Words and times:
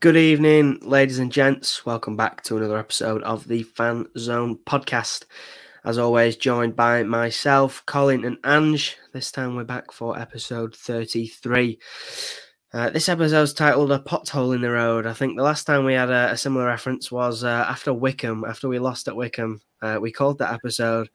Good 0.00 0.16
evening, 0.16 0.78
ladies 0.80 1.18
and 1.18 1.30
gents. 1.30 1.84
Welcome 1.84 2.16
back 2.16 2.42
to 2.44 2.56
another 2.56 2.78
episode 2.78 3.22
of 3.22 3.46
the 3.46 3.64
Fan 3.64 4.06
Zone 4.16 4.58
podcast. 4.64 5.26
As 5.84 5.98
always, 5.98 6.36
joined 6.36 6.74
by 6.74 7.02
myself, 7.02 7.84
Colin, 7.84 8.24
and 8.24 8.38
Ange. 8.46 8.96
This 9.12 9.30
time 9.30 9.56
we're 9.56 9.64
back 9.64 9.92
for 9.92 10.18
episode 10.18 10.74
33. 10.74 11.78
Uh, 12.72 12.88
this 12.88 13.10
episode 13.10 13.42
is 13.42 13.52
titled 13.52 13.92
A 13.92 13.98
Pothole 13.98 14.54
in 14.54 14.62
the 14.62 14.70
Road. 14.70 15.06
I 15.06 15.12
think 15.12 15.36
the 15.36 15.42
last 15.42 15.64
time 15.64 15.84
we 15.84 15.92
had 15.92 16.08
a, 16.08 16.30
a 16.30 16.36
similar 16.38 16.64
reference 16.64 17.12
was 17.12 17.44
uh, 17.44 17.66
after 17.68 17.92
Wycombe, 17.92 18.46
after 18.48 18.68
we 18.68 18.78
lost 18.78 19.06
at 19.06 19.16
Wycombe. 19.16 19.60
Uh, 19.82 19.98
we 20.00 20.10
called 20.10 20.38
that 20.38 20.54
episode 20.54 21.10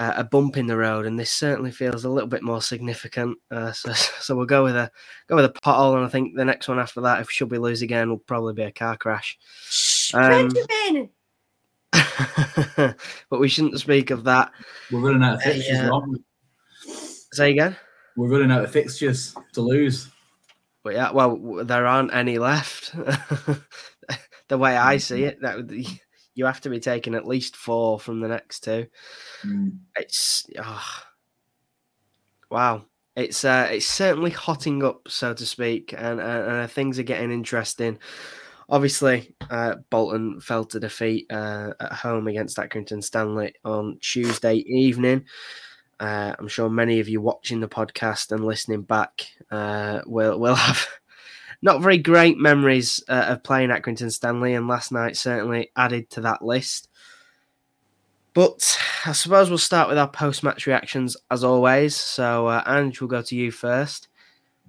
uh, 0.00 0.14
a 0.16 0.24
bump 0.24 0.56
in 0.56 0.66
the 0.66 0.76
road, 0.78 1.04
and 1.04 1.18
this 1.18 1.30
certainly 1.30 1.70
feels 1.70 2.06
a 2.06 2.08
little 2.08 2.28
bit 2.28 2.42
more 2.42 2.62
significant. 2.62 3.36
Uh, 3.50 3.70
so, 3.70 3.92
so 4.20 4.34
we'll 4.34 4.46
go 4.46 4.64
with 4.64 4.74
a 4.74 4.90
go 5.28 5.36
with 5.36 5.44
a 5.44 5.50
pothole, 5.50 5.96
and 5.96 6.06
I 6.06 6.08
think 6.08 6.34
the 6.34 6.44
next 6.44 6.68
one 6.68 6.78
after 6.78 7.02
that, 7.02 7.20
if 7.20 7.28
we 7.28 7.32
should 7.34 7.50
we 7.50 7.58
lose 7.58 7.82
again, 7.82 8.08
will 8.08 8.18
probably 8.18 8.54
be 8.54 8.62
a 8.62 8.72
car 8.72 8.96
crash. 8.96 9.38
Um, 10.14 10.50
but 13.30 13.40
we 13.40 13.48
shouldn't 13.48 13.78
speak 13.78 14.10
of 14.10 14.24
that. 14.24 14.52
We're 14.90 15.00
running 15.00 15.22
out 15.22 15.34
of 15.34 15.42
fixtures. 15.42 15.76
yeah. 15.76 16.00
Say 17.32 17.50
again. 17.50 17.76
We're 18.16 18.28
running 18.28 18.50
out 18.50 18.64
of 18.64 18.72
fixtures 18.72 19.36
to 19.52 19.60
lose. 19.60 20.08
But 20.82 20.94
yeah, 20.94 21.12
well, 21.12 21.36
there 21.64 21.86
aren't 21.86 22.14
any 22.14 22.38
left. 22.38 22.92
the 24.48 24.58
way 24.58 24.76
I 24.76 24.96
see 24.96 25.24
it, 25.24 25.42
that 25.42 25.56
would, 25.56 25.70
you 26.34 26.46
have 26.46 26.60
to 26.62 26.70
be 26.70 26.80
taking 26.80 27.14
at 27.14 27.26
least 27.26 27.56
four 27.56 27.98
from 27.98 28.20
the 28.20 28.28
next 28.28 28.60
two. 28.64 28.86
Mm. 29.44 29.78
It's 29.96 30.46
ah, 30.58 31.06
wow. 32.50 32.84
It's 33.16 33.44
uh, 33.44 33.68
it's 33.70 33.86
certainly 33.86 34.30
hotting 34.30 34.84
up, 34.84 35.08
so 35.08 35.34
to 35.34 35.44
speak, 35.44 35.92
and, 35.92 36.20
and, 36.20 36.46
and 36.46 36.70
things 36.70 36.98
are 36.98 37.04
getting 37.04 37.32
interesting. 37.32 37.98
Obviously, 38.68 39.34
uh, 39.50 39.76
Bolton 39.90 40.40
fell 40.40 40.64
to 40.66 40.78
defeat 40.78 41.26
uh, 41.30 41.72
at 41.80 41.92
home 41.92 42.28
against 42.28 42.56
Accrington 42.56 43.02
Stanley 43.02 43.52
on 43.64 43.98
Tuesday 44.00 44.56
evening. 44.58 45.24
Uh, 45.98 46.34
I'm 46.38 46.48
sure 46.48 46.70
many 46.70 47.00
of 47.00 47.08
you 47.08 47.20
watching 47.20 47.60
the 47.60 47.68
podcast 47.68 48.30
and 48.32 48.44
listening 48.44 48.82
back 48.82 49.26
uh, 49.50 50.00
will 50.06 50.38
will 50.38 50.54
have 50.66 50.86
not 51.62 51.82
very 51.82 51.98
great 51.98 52.38
memories 52.38 53.02
uh, 53.08 53.26
of 53.28 53.42
playing 53.42 53.70
at 53.70 53.82
Accrington 53.82 54.12
Stanley, 54.12 54.54
and 54.54 54.68
last 54.68 54.92
night 54.92 55.16
certainly 55.16 55.70
added 55.76 56.10
to 56.10 56.20
that 56.22 56.42
list. 56.42 56.88
But 58.32 58.78
I 59.04 59.12
suppose 59.12 59.48
we'll 59.48 59.58
start 59.58 59.88
with 59.88 59.98
our 59.98 60.08
post-match 60.08 60.66
reactions 60.66 61.16
as 61.30 61.42
always. 61.42 61.96
So, 61.96 62.46
uh, 62.46 62.62
Ange, 62.66 63.00
we'll 63.00 63.08
go 63.08 63.22
to 63.22 63.36
you 63.36 63.50
first. 63.50 64.08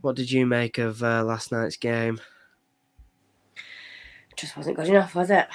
What 0.01 0.15
did 0.15 0.31
you 0.31 0.45
make 0.47 0.79
of 0.79 1.03
uh, 1.03 1.23
last 1.23 1.51
night's 1.51 1.77
game? 1.77 2.19
just 4.41 4.57
wasn't 4.57 4.75
good 4.75 4.87
enough, 4.87 5.13
was 5.13 5.29
it? 5.29 5.47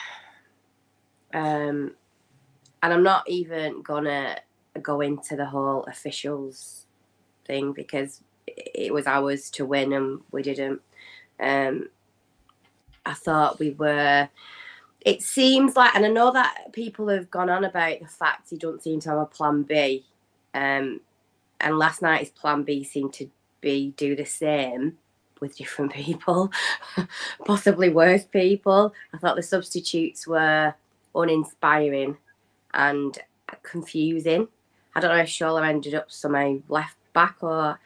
Um, 1.34 1.94
and 2.82 2.92
I'm 2.92 3.02
not 3.02 3.28
even 3.28 3.82
gonna 3.82 4.38
go 4.80 5.00
into 5.00 5.36
the 5.36 5.46
whole 5.46 5.84
officials 5.84 6.86
thing 7.44 7.72
because 7.72 8.22
it 8.46 8.92
was 8.92 9.06
ours 9.06 9.50
to 9.50 9.64
win 9.64 9.92
and 9.92 10.20
we 10.30 10.42
didn't. 10.42 10.80
Um, 11.40 11.88
I 13.04 13.14
thought 13.14 13.58
we 13.58 13.70
were. 13.70 14.28
It 15.00 15.22
seems 15.22 15.76
like, 15.76 15.94
and 15.94 16.04
I 16.04 16.08
know 16.08 16.32
that 16.32 16.72
people 16.72 17.08
have 17.08 17.30
gone 17.30 17.48
on 17.48 17.64
about 17.64 18.00
the 18.00 18.08
fact 18.08 18.50
he 18.50 18.56
don't 18.56 18.82
seem 18.82 18.98
to 19.00 19.10
have 19.10 19.18
a 19.18 19.26
plan 19.26 19.62
B. 19.62 20.04
Um, 20.52 21.00
and 21.60 21.78
last 21.78 22.02
night 22.02 22.20
his 22.20 22.30
plan 22.30 22.64
B 22.64 22.82
seemed 22.82 23.12
to 23.14 23.30
be 23.60 23.94
do 23.96 24.16
the 24.16 24.24
same 24.24 24.98
with 25.40 25.56
different 25.56 25.92
people, 25.92 26.50
possibly 27.44 27.88
worse 27.90 28.24
people. 28.24 28.92
I 29.14 29.18
thought 29.18 29.36
the 29.36 29.42
substitutes 29.42 30.26
were 30.26 30.74
uninspiring 31.14 32.16
and 32.74 33.18
confusing. 33.62 34.48
I 34.94 35.00
don't 35.00 35.14
know 35.14 35.22
if 35.22 35.28
Shola 35.28 35.68
ended 35.68 35.94
up 35.94 36.10
somehow 36.10 36.56
left 36.68 36.96
back 37.12 37.36
or. 37.42 37.78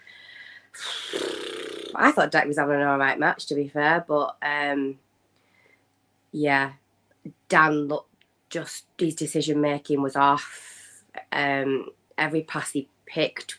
I 2.00 2.12
thought 2.12 2.30
Deck 2.30 2.46
was 2.46 2.58
having 2.58 2.76
an 2.76 2.86
all 2.86 2.98
right 2.98 3.18
match, 3.18 3.46
to 3.46 3.54
be 3.54 3.68
fair, 3.68 4.04
but 4.06 4.36
um, 4.42 4.98
yeah, 6.32 6.72
Dan 7.48 7.88
looked 7.88 8.10
just 8.48 8.86
his 8.98 9.14
decision 9.14 9.60
making 9.60 10.02
was 10.02 10.16
off. 10.16 11.02
Um, 11.32 11.90
every 12.18 12.42
pass 12.42 12.72
he 12.72 12.88
picked 13.06 13.58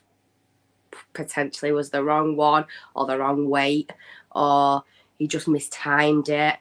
potentially 1.14 1.72
was 1.72 1.90
the 1.90 2.04
wrong 2.04 2.36
one 2.36 2.66
or 2.96 3.06
the 3.06 3.18
wrong 3.18 3.50
weight 3.50 3.92
or 4.34 4.84
he 5.18 5.28
just 5.28 5.48
mistimed 5.48 6.30
it. 6.30 6.58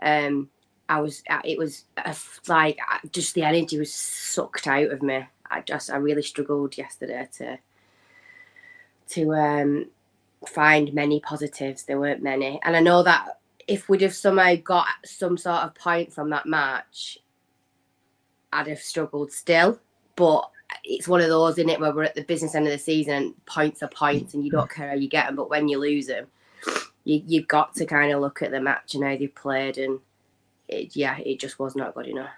Um, 0.00 0.48
I 0.88 1.00
was, 1.00 1.22
it 1.44 1.58
was 1.58 1.84
like 2.48 2.78
just 3.10 3.34
the 3.34 3.42
energy 3.42 3.78
was 3.78 3.92
sucked 3.92 4.66
out 4.66 4.90
of 4.90 5.02
me. 5.02 5.26
I 5.50 5.60
just, 5.60 5.90
I 5.90 5.96
really 5.96 6.22
struggled 6.22 6.78
yesterday 6.78 7.28
to, 7.38 7.58
to 9.08 9.34
um, 9.34 9.86
find 10.48 10.92
many 10.92 11.20
positives. 11.20 11.84
There 11.84 12.00
weren't 12.00 12.22
many, 12.22 12.60
and 12.62 12.76
I 12.76 12.80
know 12.80 13.02
that 13.02 13.38
if 13.66 13.88
we'd 13.88 14.02
have 14.02 14.14
somehow 14.14 14.54
got 14.56 14.86
some 15.04 15.36
sort 15.36 15.62
of 15.62 15.74
point 15.74 16.12
from 16.12 16.30
that 16.30 16.46
match, 16.46 17.18
I'd 18.52 18.68
have 18.68 18.80
struggled 18.80 19.32
still. 19.32 19.78
But 20.14 20.48
it's 20.84 21.08
one 21.08 21.20
of 21.20 21.28
those 21.28 21.58
in 21.58 21.68
it 21.68 21.80
where 21.80 21.92
we're 21.92 22.04
at 22.04 22.14
the 22.14 22.22
business 22.22 22.54
end 22.54 22.66
of 22.66 22.72
the 22.72 22.78
season 22.78 23.14
and 23.14 23.46
points 23.46 23.82
are 23.82 23.88
points 23.88 24.34
and 24.34 24.44
you 24.44 24.50
don't 24.50 24.70
care 24.70 24.88
how 24.88 24.94
you 24.94 25.08
get 25.08 25.26
them 25.26 25.36
but 25.36 25.50
when 25.50 25.68
you 25.68 25.78
lose 25.78 26.06
them 26.06 26.26
you, 27.04 27.22
you've 27.26 27.48
got 27.48 27.74
to 27.74 27.86
kind 27.86 28.12
of 28.12 28.20
look 28.20 28.42
at 28.42 28.50
the 28.50 28.60
match 28.60 28.94
and 28.94 29.04
how 29.04 29.16
they've 29.16 29.34
played 29.34 29.78
and 29.78 30.00
it, 30.68 30.96
yeah 30.96 31.16
it 31.18 31.38
just 31.38 31.58
was 31.58 31.76
not 31.76 31.94
good 31.94 32.06
enough 32.06 32.30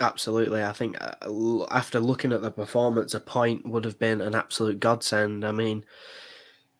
Absolutely. 0.00 0.64
I 0.64 0.72
think 0.72 0.96
uh, 1.00 1.64
after 1.70 2.00
looking 2.00 2.32
at 2.32 2.42
the 2.42 2.50
performance, 2.50 3.14
a 3.14 3.20
point 3.20 3.64
would 3.64 3.84
have 3.84 3.96
been 3.96 4.20
an 4.20 4.34
absolute 4.34 4.80
godsend. 4.80 5.44
I 5.44 5.52
mean, 5.52 5.84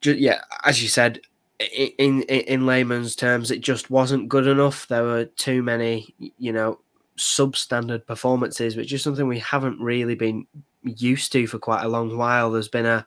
ju- 0.04 0.16
yeah, 0.18 0.42
as 0.64 0.82
you 0.82 0.88
said, 0.88 1.20
in, 1.58 2.22
in 2.22 2.22
in 2.22 2.66
layman's 2.66 3.16
terms, 3.16 3.50
it 3.50 3.60
just 3.60 3.90
wasn't 3.90 4.28
good 4.28 4.46
enough. 4.46 4.86
There 4.88 5.02
were 5.04 5.24
too 5.24 5.62
many, 5.62 6.14
you 6.38 6.52
know, 6.52 6.80
substandard 7.18 8.06
performances, 8.06 8.76
which 8.76 8.92
is 8.92 9.02
something 9.02 9.26
we 9.26 9.38
haven't 9.38 9.80
really 9.80 10.14
been 10.14 10.46
used 10.82 11.32
to 11.32 11.46
for 11.46 11.58
quite 11.58 11.84
a 11.84 11.88
long 11.88 12.16
while. 12.18 12.50
There's 12.50 12.68
been 12.68 12.86
a 12.86 13.06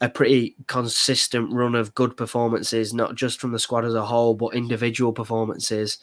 a 0.00 0.08
pretty 0.08 0.56
consistent 0.66 1.52
run 1.52 1.74
of 1.74 1.94
good 1.94 2.16
performances, 2.16 2.94
not 2.94 3.16
just 3.16 3.40
from 3.40 3.52
the 3.52 3.58
squad 3.58 3.84
as 3.84 3.94
a 3.94 4.06
whole, 4.06 4.34
but 4.34 4.54
individual 4.54 5.12
performances 5.12 5.98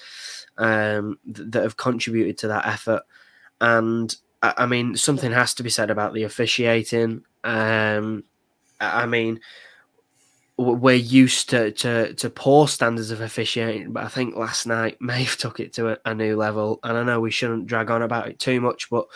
um, 0.57 1.17
th- 1.25 1.49
that 1.51 1.63
have 1.63 1.77
contributed 1.77 2.37
to 2.39 2.47
that 2.49 2.67
effort. 2.67 3.03
And 3.61 4.15
I 4.43 4.53
I 4.59 4.65
mean, 4.67 4.95
something 4.97 5.31
has 5.31 5.53
to 5.55 5.63
be 5.63 5.69
said 5.69 5.91
about 5.91 6.13
the 6.13 6.23
officiating. 6.23 7.23
Um, 7.43 8.23
I 8.79 9.03
I 9.03 9.05
mean, 9.07 9.39
we're 10.57 10.95
used 10.95 11.49
to, 11.51 11.71
to 11.71 12.13
to 12.15 12.29
poor 12.31 12.67
standards 12.67 13.11
of 13.11 13.21
officiating, 13.21 13.91
but 13.91 14.03
I 14.03 14.07
think 14.07 14.35
last 14.35 14.65
night 14.65 14.97
Maeve 15.01 15.37
took 15.37 15.59
it 15.59 15.73
to 15.73 15.89
a, 15.89 15.97
a 16.05 16.15
new 16.15 16.35
level. 16.35 16.79
And 16.83 16.97
I 16.97 17.03
know 17.03 17.19
we 17.19 17.31
shouldn't 17.31 17.67
drag 17.67 17.91
on 17.91 18.01
about 18.01 18.27
it 18.27 18.39
too 18.39 18.59
much, 18.59 18.89
but 18.89 19.07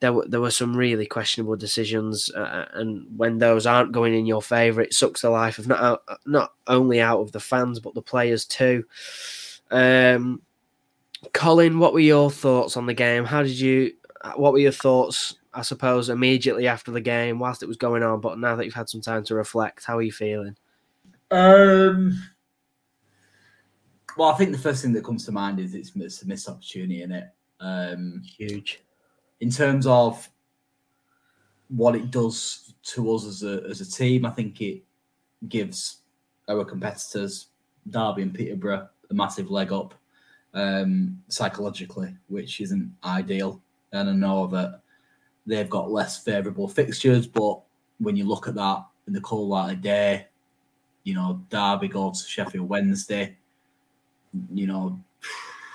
there 0.00 0.12
were 0.12 0.26
there 0.26 0.40
were 0.40 0.50
some 0.50 0.76
really 0.76 1.06
questionable 1.06 1.56
decisions, 1.56 2.30
uh, 2.32 2.66
and 2.72 3.06
when 3.16 3.38
those 3.38 3.66
aren't 3.66 3.92
going 3.92 4.14
in 4.14 4.26
your 4.26 4.42
favour, 4.42 4.80
it 4.80 4.94
sucks 4.94 5.20
the 5.20 5.30
life 5.30 5.58
of 5.58 5.68
not 5.68 5.80
out, 5.80 6.02
not 6.26 6.52
only 6.66 7.00
out 7.00 7.20
of 7.20 7.32
the 7.32 7.40
fans 7.40 7.78
but 7.78 7.94
the 7.94 8.02
players 8.02 8.44
too. 8.44 8.84
Um, 9.70 10.42
Colin, 11.32 11.78
what 11.78 11.92
were 11.92 12.00
your 12.00 12.30
thoughts 12.30 12.76
on 12.76 12.86
the 12.86 12.94
game? 12.94 13.24
How 13.24 13.42
did 13.42 13.58
you? 13.58 13.92
What 14.36 14.52
were 14.52 14.58
your 14.58 14.72
thoughts? 14.72 15.36
I 15.54 15.62
suppose 15.62 16.08
immediately 16.08 16.66
after 16.66 16.90
the 16.90 17.00
game, 17.00 17.38
whilst 17.38 17.62
it 17.62 17.68
was 17.68 17.76
going 17.76 18.02
on, 18.02 18.20
but 18.20 18.38
now 18.38 18.56
that 18.56 18.64
you've 18.64 18.74
had 18.74 18.88
some 18.88 19.02
time 19.02 19.22
to 19.24 19.34
reflect, 19.34 19.84
how 19.84 19.98
are 19.98 20.02
you 20.02 20.12
feeling? 20.12 20.56
Um, 21.32 22.22
well, 24.18 24.28
I 24.28 24.34
think 24.36 24.52
the 24.52 24.58
first 24.58 24.82
thing 24.82 24.92
that 24.92 25.04
comes 25.04 25.24
to 25.24 25.32
mind 25.32 25.58
is 25.58 25.74
it's, 25.74 25.92
it's 25.96 26.22
a 26.22 26.26
missed 26.26 26.48
opportunity 26.48 27.02
in 27.02 27.10
it. 27.10 27.28
Um, 27.58 28.22
Huge. 28.36 28.82
in 29.40 29.50
terms 29.50 29.86
of 29.86 30.28
what 31.68 31.94
it 31.94 32.10
does 32.10 32.74
to 32.82 33.14
us 33.14 33.24
as 33.24 33.42
a 33.44 33.62
as 33.68 33.80
a 33.80 33.90
team, 33.90 34.26
I 34.26 34.30
think 34.30 34.60
it 34.60 34.82
gives 35.48 35.98
our 36.48 36.64
competitors, 36.64 37.46
Derby 37.88 38.22
and 38.22 38.34
Peterborough, 38.34 38.88
a 39.10 39.14
massive 39.14 39.50
leg 39.50 39.72
up 39.72 39.94
um, 40.52 41.22
psychologically, 41.28 42.14
which 42.28 42.60
isn't 42.60 42.92
ideal. 43.04 43.62
And 43.92 44.10
I 44.10 44.12
know 44.12 44.46
that 44.48 44.82
they've 45.46 45.70
got 45.70 45.90
less 45.90 46.22
favourable 46.22 46.68
fixtures, 46.68 47.26
but 47.26 47.60
when 47.98 48.16
you 48.16 48.24
look 48.24 48.48
at 48.48 48.54
that 48.56 48.84
in 49.06 49.14
the 49.14 49.20
cold 49.20 49.48
light 49.48 49.72
of 49.72 49.80
day, 49.80 50.26
you 51.04 51.14
know, 51.14 51.42
Derby 51.50 51.88
go 51.88 52.10
to 52.10 52.18
Sheffield 52.18 52.68
Wednesday. 52.68 53.36
You 54.52 54.66
know, 54.66 54.98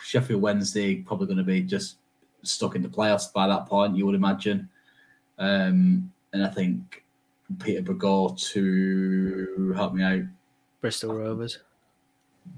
Sheffield 0.04 0.42
Wednesday 0.42 0.96
probably 0.96 1.28
going 1.28 1.38
to 1.38 1.44
be 1.44 1.62
just 1.62 1.98
stuck 2.44 2.76
in 2.76 2.82
the 2.82 2.88
playoffs 2.88 3.32
by 3.32 3.48
that 3.48 3.66
point, 3.66 3.96
you 3.96 4.06
would 4.06 4.16
imagine. 4.16 4.70
Um, 5.38 6.12
and 6.34 6.46
I 6.46 6.50
think 6.50 7.04
Peterborough 7.60 7.96
go 7.96 8.36
to 8.38 9.74
help 9.76 9.94
me 9.94 10.04
out. 10.04 10.22
Bristol 10.82 11.16
Rovers. 11.16 11.60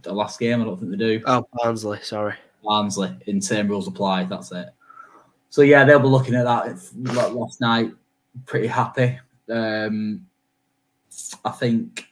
the 0.04 0.13
last 0.13 0.39
game. 0.39 0.62
I 0.62 0.65
don't 0.65 0.80
think 0.80 0.92
they 0.92 0.98
do. 0.98 1.22
Oh, 1.25 1.48
Barnsley, 1.54 2.00
sorry. 2.01 2.36
Barnsley 2.63 3.15
in 3.27 3.42
same 3.42 3.68
rules 3.68 3.88
apply. 3.88 4.25
That's 4.25 4.51
it. 4.51 4.69
So 5.50 5.62
yeah, 5.62 5.83
they'll 5.83 6.00
be 6.00 6.07
looking 6.07 6.36
at 6.36 6.44
that 6.44 7.33
last 7.33 7.62
night. 7.62 7.92
Pretty 8.45 8.68
happy. 8.68 9.18
Um, 9.50 10.25
I 11.44 11.51
think 11.51 12.08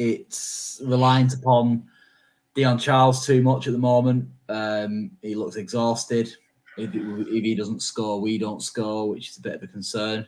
it's 0.00 0.80
reliant 0.82 1.34
upon 1.34 1.84
Dion 2.54 2.78
Charles 2.78 3.26
too 3.26 3.42
much 3.42 3.66
at 3.66 3.74
the 3.74 3.78
moment. 3.78 4.28
Um, 4.48 5.10
he 5.20 5.34
looks 5.34 5.56
exhausted. 5.56 6.34
If, 6.78 6.90
if, 6.94 7.44
he 7.44 7.54
doesn't 7.54 7.82
score, 7.82 8.18
we 8.18 8.38
don't 8.38 8.62
score, 8.62 9.10
which 9.10 9.28
is 9.28 9.36
a 9.36 9.42
bit 9.42 9.56
of 9.56 9.62
a 9.62 9.66
concern. 9.66 10.26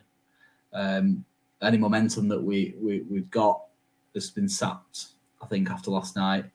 Um, 0.73 1.25
any 1.63 1.79
momentum 1.79 2.27
that 2.27 2.41
we, 2.41 2.75
we 2.79 3.01
we've 3.09 3.31
got 3.31 3.63
has 4.13 4.29
been 4.29 4.47
sapped. 4.47 5.07
I 5.41 5.47
think 5.47 5.71
after 5.71 5.89
last 5.89 6.15
night. 6.15 6.45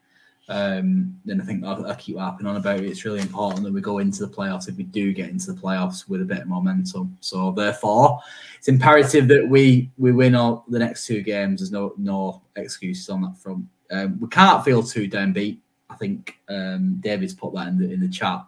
Um, 0.49 1.21
then 1.27 1.43
I 1.43 1.45
think 1.45 1.65
I, 1.65 1.91
I 1.91 1.95
keep 1.95 2.17
harping 2.17 2.47
on 2.47 2.57
about 2.57 2.81
it. 2.81 2.87
It's 2.87 3.05
really 3.05 3.21
important 3.21 3.65
that 3.65 3.73
we 3.73 3.83
go 3.83 3.99
into 3.99 4.25
the 4.25 4.33
playoffs 4.33 4.69
if 4.69 4.77
we 4.77 4.85
do 4.85 5.13
get 5.13 5.29
into 5.29 5.53
the 5.53 5.61
playoffs 5.61 6.09
with 6.09 6.23
a 6.23 6.25
bit 6.25 6.39
of 6.39 6.49
momentum. 6.49 7.17
So 7.21 7.53
therefore, 7.53 8.21
it's 8.57 8.69
imperative 8.69 9.29
that 9.29 9.47
we 9.47 9.91
we 9.99 10.13
win 10.13 10.35
all 10.35 10.65
the 10.69 10.79
next 10.79 11.07
two 11.07 11.23
games. 11.23 11.61
There's 11.61 11.73
no 11.73 11.93
no 11.99 12.43
excuses 12.57 13.11
on 13.11 13.23
that 13.23 13.37
front. 13.37 13.67
Um, 13.91 14.19
we 14.21 14.29
can't 14.29 14.65
feel 14.65 14.83
too 14.83 15.09
downbeat. 15.09 15.59
I 15.91 15.97
think 15.97 16.39
um, 16.49 16.97
David's 17.01 17.35
put 17.35 17.55
that 17.55 17.69
in 17.69 17.79
the 17.79 17.93
in 17.93 18.01
the 18.01 18.09
chat. 18.09 18.45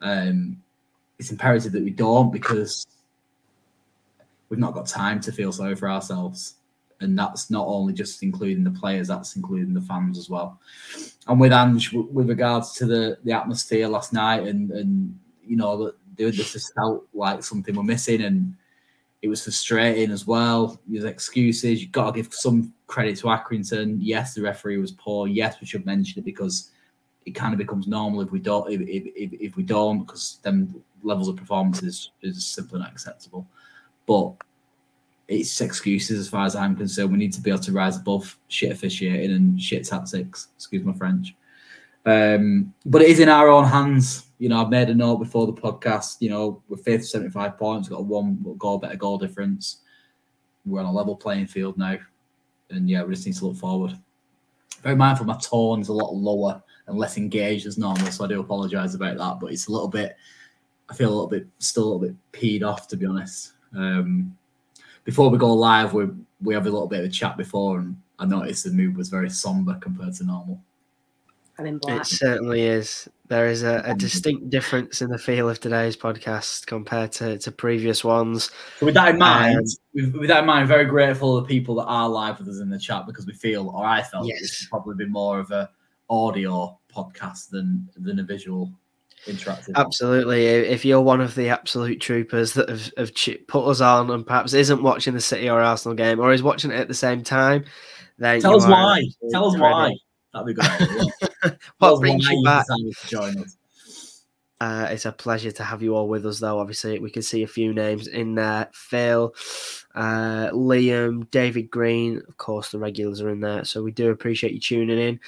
Um, 0.00 0.60
it's 1.18 1.30
imperative 1.30 1.72
that 1.72 1.84
we 1.84 1.90
don't 1.90 2.32
because 2.32 2.86
we've 4.48 4.58
not 4.58 4.74
got 4.74 4.86
time 4.86 5.20
to 5.20 5.32
feel 5.32 5.52
sorry 5.52 5.76
for 5.76 5.88
ourselves 5.88 6.54
and 7.00 7.18
that's 7.18 7.50
not 7.50 7.66
only 7.66 7.92
just 7.92 8.22
including 8.22 8.64
the 8.64 8.70
players, 8.70 9.08
that's 9.08 9.36
including 9.36 9.74
the 9.74 9.80
fans 9.80 10.18
as 10.18 10.30
well. 10.30 10.60
And 11.26 11.40
with 11.40 11.52
Ange, 11.52 11.92
with 11.92 12.28
regards 12.28 12.72
to 12.74 12.86
the 12.86 13.18
the 13.24 13.32
atmosphere 13.32 13.88
last 13.88 14.12
night, 14.12 14.44
and 14.44 14.70
and 14.70 15.18
you 15.44 15.56
know 15.56 15.84
that 15.84 15.94
this 16.16 16.52
just 16.52 16.74
felt 16.74 17.06
like 17.12 17.42
something 17.42 17.74
we're 17.74 17.82
missing, 17.82 18.22
and 18.22 18.54
it 19.22 19.28
was 19.28 19.42
frustrating 19.42 20.10
as 20.10 20.26
well. 20.26 20.80
There's 20.86 21.04
excuses. 21.04 21.82
You've 21.82 21.92
got 21.92 22.14
to 22.14 22.22
give 22.22 22.32
some 22.32 22.72
credit 22.86 23.16
to 23.18 23.26
Accrington. 23.26 23.98
Yes, 24.00 24.34
the 24.34 24.42
referee 24.42 24.78
was 24.78 24.92
poor. 24.92 25.26
Yes, 25.26 25.56
we 25.60 25.66
should 25.66 25.86
mention 25.86 26.20
it 26.20 26.24
because 26.24 26.70
it 27.24 27.32
kind 27.32 27.52
of 27.52 27.58
becomes 27.58 27.88
normal 27.88 28.20
if 28.20 28.30
we 28.30 28.38
don't 28.38 28.70
if, 28.70 28.80
if, 28.80 29.32
if 29.32 29.56
we 29.56 29.64
don't 29.64 29.98
because 29.98 30.38
then 30.42 30.82
levels 31.02 31.28
of 31.28 31.36
performance 31.36 31.82
is, 31.82 32.12
is 32.22 32.46
simply 32.46 32.78
not 32.78 32.90
acceptable. 32.90 33.46
But 34.06 34.34
it's 35.28 35.60
excuses 35.60 36.20
as 36.20 36.28
far 36.28 36.46
as 36.46 36.54
I'm 36.54 36.76
concerned. 36.76 37.10
We 37.10 37.18
need 37.18 37.32
to 37.32 37.40
be 37.40 37.50
able 37.50 37.62
to 37.62 37.72
rise 37.72 37.96
above 37.96 38.38
shit 38.48 38.70
officiating 38.70 39.34
and 39.34 39.60
shit 39.60 39.84
tactics. 39.84 40.48
Excuse 40.56 40.84
my 40.84 40.92
French. 40.92 41.34
Um, 42.04 42.72
but 42.84 43.02
it 43.02 43.08
is 43.08 43.18
in 43.18 43.28
our 43.28 43.48
own 43.48 43.64
hands. 43.64 44.26
You 44.38 44.48
know, 44.48 44.60
I've 44.60 44.70
made 44.70 44.88
a 44.88 44.94
note 44.94 45.16
before 45.16 45.46
the 45.46 45.52
podcast. 45.52 46.18
You 46.20 46.30
know, 46.30 46.62
we're 46.68 46.76
fifth, 46.76 47.06
75 47.06 47.58
points, 47.58 47.88
got 47.88 48.00
a 48.00 48.02
one 48.02 48.38
goal, 48.58 48.78
better 48.78 48.96
goal 48.96 49.18
difference. 49.18 49.80
We're 50.64 50.80
on 50.80 50.86
a 50.86 50.92
level 50.92 51.16
playing 51.16 51.48
field 51.48 51.76
now. 51.76 51.98
And 52.70 52.88
yeah, 52.88 53.02
we 53.02 53.14
just 53.14 53.26
need 53.26 53.36
to 53.36 53.46
look 53.46 53.56
forward. 53.56 53.98
Very 54.82 54.94
mindful, 54.94 55.26
my 55.26 55.38
tone 55.38 55.80
is 55.80 55.88
a 55.88 55.92
lot 55.92 56.14
lower 56.14 56.62
and 56.86 56.96
less 56.96 57.16
engaged 57.16 57.66
as 57.66 57.78
normal. 57.78 58.12
So 58.12 58.24
I 58.24 58.28
do 58.28 58.40
apologise 58.40 58.94
about 58.94 59.16
that. 59.16 59.40
But 59.40 59.52
it's 59.52 59.66
a 59.66 59.72
little 59.72 59.88
bit, 59.88 60.16
I 60.88 60.94
feel 60.94 61.08
a 61.08 61.10
little 61.10 61.26
bit, 61.26 61.48
still 61.58 61.82
a 61.82 61.88
little 61.88 62.00
bit 62.00 62.14
peed 62.32 62.62
off, 62.62 62.86
to 62.88 62.96
be 62.96 63.06
honest. 63.06 63.54
Um, 63.74 64.36
before 65.06 65.30
we 65.30 65.38
go 65.38 65.54
live, 65.54 65.94
we 65.94 66.08
we 66.42 66.52
have 66.52 66.66
a 66.66 66.70
little 66.70 66.88
bit 66.88 67.00
of 67.00 67.06
a 67.06 67.08
chat 67.08 67.38
before, 67.38 67.78
and 67.78 67.96
I 68.18 68.26
noticed 68.26 68.64
the 68.64 68.70
mood 68.70 68.96
was 68.96 69.08
very 69.08 69.30
somber 69.30 69.78
compared 69.80 70.12
to 70.14 70.24
normal. 70.24 70.62
I'm 71.58 71.64
in 71.64 71.78
black. 71.78 72.02
It 72.02 72.06
certainly 72.06 72.62
is. 72.62 73.08
There 73.28 73.46
is 73.46 73.62
a, 73.62 73.82
a, 73.86 73.94
distinct 73.94 74.50
difference 74.50 75.00
in 75.00 75.08
the 75.08 75.18
feel 75.18 75.48
of 75.48 75.58
today's 75.58 75.96
podcast 75.96 76.66
compared 76.66 77.12
to, 77.12 77.38
to 77.38 77.50
previous 77.50 78.04
ones. 78.04 78.50
So 78.78 78.86
with 78.86 78.94
that 78.94 79.08
in 79.08 79.18
mind, 79.18 79.56
um, 79.56 79.64
with, 79.94 80.14
with, 80.14 80.28
that 80.28 80.40
in 80.40 80.46
mind, 80.46 80.68
very 80.68 80.84
grateful 80.84 81.36
to 81.36 81.40
the 81.40 81.48
people 81.48 81.74
that 81.76 81.86
are 81.86 82.08
live 82.08 82.38
with 82.38 82.48
us 82.48 82.60
in 82.60 82.68
the 82.68 82.78
chat 82.78 83.06
because 83.06 83.26
we 83.26 83.32
feel, 83.32 83.70
or 83.70 83.84
I 83.84 84.02
felt, 84.02 84.28
yes. 84.28 84.40
this 84.40 84.60
would 84.60 84.70
probably 84.70 85.06
be 85.06 85.10
more 85.10 85.40
of 85.40 85.50
a 85.50 85.70
audio 86.10 86.78
podcast 86.94 87.48
than 87.48 87.88
than 87.96 88.18
a 88.18 88.22
visual 88.22 88.70
interactive. 89.26 89.74
Absolutely. 89.74 90.46
If 90.46 90.84
you're 90.84 91.00
one 91.00 91.20
of 91.20 91.34
the 91.34 91.48
absolute 91.48 92.00
troopers 92.00 92.54
that 92.54 92.68
have, 92.68 92.92
have 92.96 93.12
put 93.46 93.66
us 93.66 93.80
on 93.80 94.10
and 94.10 94.26
perhaps 94.26 94.54
isn't 94.54 94.82
watching 94.82 95.14
the 95.14 95.20
City 95.20 95.48
or 95.48 95.60
Arsenal 95.60 95.94
game 95.94 96.18
or 96.20 96.32
is 96.32 96.42
watching 96.42 96.70
it 96.70 96.80
at 96.80 96.88
the 96.88 96.94
same 96.94 97.22
time, 97.22 97.64
then 98.18 98.40
tell 98.40 98.56
us 98.56 98.66
why. 98.66 99.04
Tell 99.30 99.46
us 99.46 99.58
why. 99.58 99.94
That'd 100.32 100.46
be 100.46 100.54
good. 100.54 101.58
what 101.78 102.00
brings 102.00 102.28
you 102.28 102.42
back? 102.44 102.66
To 102.66 102.92
join 103.06 103.38
us. 103.38 103.56
Uh, 104.60 104.88
it's 104.90 105.04
a 105.04 105.12
pleasure 105.12 105.50
to 105.52 105.62
have 105.62 105.82
you 105.82 105.94
all 105.94 106.08
with 106.08 106.24
us, 106.24 106.38
though. 106.38 106.58
Obviously, 106.58 106.98
we 106.98 107.10
can 107.10 107.22
see 107.22 107.42
a 107.42 107.48
few 107.48 107.74
names 107.74 108.06
in 108.06 108.34
there 108.34 108.68
Phil, 108.72 109.34
uh, 109.94 110.50
Liam, 110.50 111.30
David 111.30 111.70
Green. 111.70 112.22
Of 112.28 112.36
course, 112.38 112.70
the 112.70 112.78
regulars 112.78 113.20
are 113.20 113.30
in 113.30 113.40
there. 113.40 113.64
So 113.64 113.82
we 113.82 113.92
do 113.92 114.10
appreciate 114.10 114.52
you 114.52 114.60
tuning 114.60 114.98
in. 114.98 115.20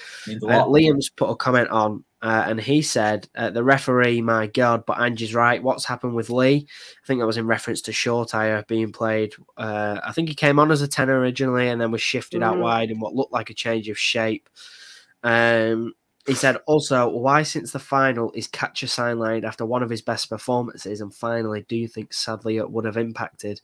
Uh, 0.48 0.64
Liam's 0.64 1.10
put 1.10 1.30
a 1.30 1.36
comment 1.36 1.68
on 1.68 2.04
uh, 2.20 2.44
and 2.48 2.60
he 2.60 2.82
said, 2.82 3.28
uh, 3.36 3.50
the 3.50 3.62
referee, 3.62 4.20
my 4.20 4.48
God, 4.48 4.84
but 4.86 4.98
Angie's 4.98 5.34
right. 5.34 5.62
What's 5.62 5.84
happened 5.84 6.14
with 6.14 6.30
Lee? 6.30 6.66
I 6.66 7.06
think 7.06 7.20
that 7.20 7.26
was 7.26 7.36
in 7.36 7.46
reference 7.46 7.80
to 7.82 7.92
Shoretire 7.92 8.66
being 8.66 8.90
played. 8.90 9.34
Uh, 9.56 10.00
I 10.04 10.12
think 10.12 10.28
he 10.28 10.34
came 10.34 10.58
on 10.58 10.72
as 10.72 10.82
a 10.82 10.88
tenor 10.88 11.20
originally 11.20 11.68
and 11.68 11.80
then 11.80 11.92
was 11.92 12.02
shifted 12.02 12.40
mm-hmm. 12.40 12.50
out 12.50 12.58
wide 12.58 12.90
in 12.90 12.98
what 12.98 13.14
looked 13.14 13.32
like 13.32 13.50
a 13.50 13.54
change 13.54 13.88
of 13.88 13.98
shape. 13.98 14.48
Um, 15.22 15.94
he 16.28 16.34
said, 16.34 16.58
also, 16.66 17.08
why 17.08 17.42
since 17.42 17.72
the 17.72 17.78
final 17.78 18.30
is 18.32 18.46
catcher 18.46 18.86
sidelined 18.86 19.44
after 19.44 19.64
one 19.64 19.82
of 19.82 19.88
his 19.88 20.02
best 20.02 20.28
performances? 20.28 21.00
And 21.00 21.12
finally, 21.12 21.64
do 21.66 21.74
you 21.74 21.88
think 21.88 22.12
Sadlier 22.12 22.60
it 22.60 22.70
would 22.70 22.84
have 22.84 22.98
impacted? 22.98 23.62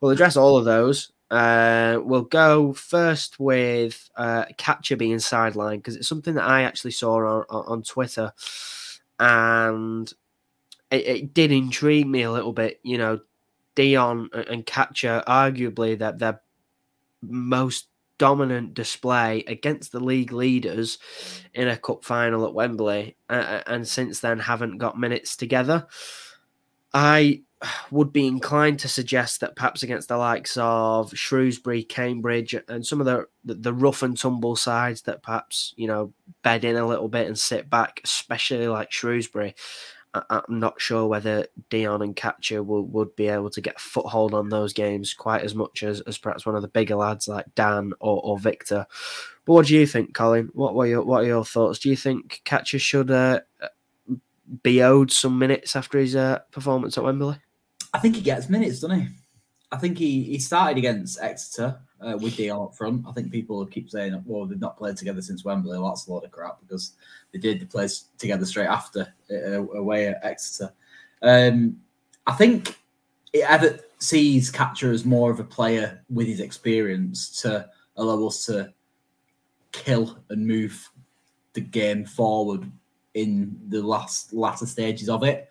We'll 0.00 0.10
address 0.10 0.36
all 0.36 0.56
of 0.56 0.64
those. 0.64 1.12
Uh, 1.30 2.00
we'll 2.02 2.22
go 2.22 2.72
first 2.72 3.38
with 3.38 4.10
uh, 4.16 4.46
catcher 4.56 4.96
being 4.96 5.18
sidelined 5.18 5.76
because 5.76 5.94
it's 5.94 6.08
something 6.08 6.34
that 6.34 6.48
I 6.48 6.62
actually 6.62 6.90
saw 6.90 7.18
on, 7.18 7.44
on 7.48 7.82
Twitter, 7.84 8.32
and 9.20 10.12
it, 10.90 11.06
it, 11.06 11.34
did 11.34 11.52
intrigue 11.52 12.08
me 12.08 12.22
a 12.22 12.32
little 12.32 12.52
bit. 12.52 12.80
You 12.82 12.98
know, 12.98 13.20
Dion 13.76 14.30
and 14.32 14.66
catcher 14.66 15.22
arguably 15.28 15.96
that 16.00 16.18
their 16.18 16.40
most 17.22 17.86
dominant 18.20 18.74
display 18.74 19.42
against 19.46 19.92
the 19.92 19.98
league 19.98 20.30
leaders 20.30 20.98
in 21.54 21.68
a 21.68 21.76
cup 21.76 22.04
final 22.04 22.46
at 22.46 22.52
Wembley, 22.52 23.16
uh, 23.30 23.62
and 23.66 23.88
since 23.88 24.20
then 24.20 24.38
haven't 24.38 24.76
got 24.76 25.00
minutes 25.00 25.36
together. 25.36 25.86
I 26.92 27.40
would 27.90 28.12
be 28.12 28.26
inclined 28.26 28.78
to 28.80 28.88
suggest 28.88 29.40
that 29.40 29.56
perhaps 29.56 29.82
against 29.82 30.08
the 30.08 30.18
likes 30.18 30.56
of 30.58 31.16
Shrewsbury, 31.16 31.82
Cambridge, 31.82 32.54
and 32.68 32.86
some 32.86 33.00
of 33.00 33.06
the 33.06 33.26
the 33.44 33.72
rough 33.72 34.02
and 34.02 34.18
tumble 34.18 34.54
sides 34.54 35.02
that 35.02 35.22
perhaps 35.22 35.72
you 35.78 35.86
know 35.86 36.12
bed 36.42 36.62
in 36.62 36.76
a 36.76 36.86
little 36.86 37.08
bit 37.08 37.26
and 37.26 37.38
sit 37.38 37.70
back, 37.70 38.02
especially 38.04 38.68
like 38.68 38.92
Shrewsbury. 38.92 39.54
I, 40.12 40.42
am 40.48 40.58
not 40.58 40.80
sure 40.80 41.06
whether 41.06 41.46
Dion 41.68 42.02
and 42.02 42.16
Catcher 42.16 42.62
will, 42.62 42.84
would 42.86 43.14
be 43.14 43.28
able 43.28 43.50
to 43.50 43.60
get 43.60 43.76
a 43.76 43.80
foothold 43.80 44.34
on 44.34 44.48
those 44.48 44.72
games 44.72 45.14
quite 45.14 45.42
as 45.42 45.54
much 45.54 45.82
as, 45.82 46.00
as 46.02 46.18
perhaps 46.18 46.44
one 46.44 46.56
of 46.56 46.62
the 46.62 46.68
bigger 46.68 46.96
lads 46.96 47.28
like 47.28 47.46
Dan 47.54 47.92
or, 48.00 48.20
or 48.24 48.38
Victor. 48.38 48.86
But 49.44 49.52
what 49.52 49.66
do 49.66 49.74
you 49.74 49.86
think, 49.86 50.14
Colin? 50.14 50.50
What 50.52 50.74
were 50.74 50.86
your 50.86 51.02
what 51.02 51.22
are 51.22 51.26
your 51.26 51.44
thoughts? 51.44 51.78
Do 51.78 51.88
you 51.88 51.96
think 51.96 52.42
Catcher 52.44 52.78
should 52.78 53.10
uh, 53.10 53.40
be 54.62 54.82
owed 54.82 55.12
some 55.12 55.38
minutes 55.38 55.76
after 55.76 55.98
his 55.98 56.16
uh, 56.16 56.40
performance 56.50 56.98
at 56.98 57.04
Wembley? 57.04 57.36
I 57.94 57.98
think 57.98 58.16
he 58.16 58.22
gets 58.22 58.48
minutes, 58.48 58.80
doesn't 58.80 59.00
he? 59.00 59.08
I 59.72 59.76
think 59.76 59.98
he, 59.98 60.22
he 60.24 60.38
started 60.38 60.78
against 60.78 61.20
Exeter 61.20 61.78
uh, 62.00 62.18
with 62.20 62.36
Dion 62.36 62.62
up 62.62 62.76
front. 62.76 63.04
I 63.06 63.12
think 63.12 63.30
people 63.30 63.64
keep 63.66 63.90
saying, 63.90 64.20
well, 64.26 64.46
they've 64.46 64.60
not 64.60 64.76
played 64.76 64.96
together 64.96 65.22
since 65.22 65.44
Wembley. 65.44 65.78
Well, 65.78 65.88
that's 65.90 66.06
a 66.06 66.12
lot 66.12 66.24
of 66.24 66.30
crap 66.30 66.60
because 66.60 66.92
they 67.32 67.38
did. 67.38 67.60
They 67.60 67.66
played 67.66 67.90
together 68.18 68.44
straight 68.46 68.66
after 68.66 69.12
uh, 69.30 69.68
away 69.72 70.08
at 70.08 70.24
Exeter. 70.24 70.72
Um, 71.22 71.80
I 72.26 72.32
think 72.32 72.78
Evatt 73.34 73.80
sees 73.98 74.50
Catcher 74.50 74.92
as 74.92 75.04
more 75.04 75.30
of 75.30 75.40
a 75.40 75.44
player 75.44 76.02
with 76.10 76.26
his 76.26 76.40
experience 76.40 77.40
to 77.42 77.68
allow 77.96 78.26
us 78.26 78.46
to 78.46 78.72
kill 79.72 80.18
and 80.30 80.46
move 80.46 80.90
the 81.52 81.60
game 81.60 82.04
forward 82.04 82.70
in 83.14 83.56
the 83.68 83.82
last 83.82 84.32
latter 84.32 84.66
stages 84.66 85.08
of 85.08 85.22
it, 85.22 85.50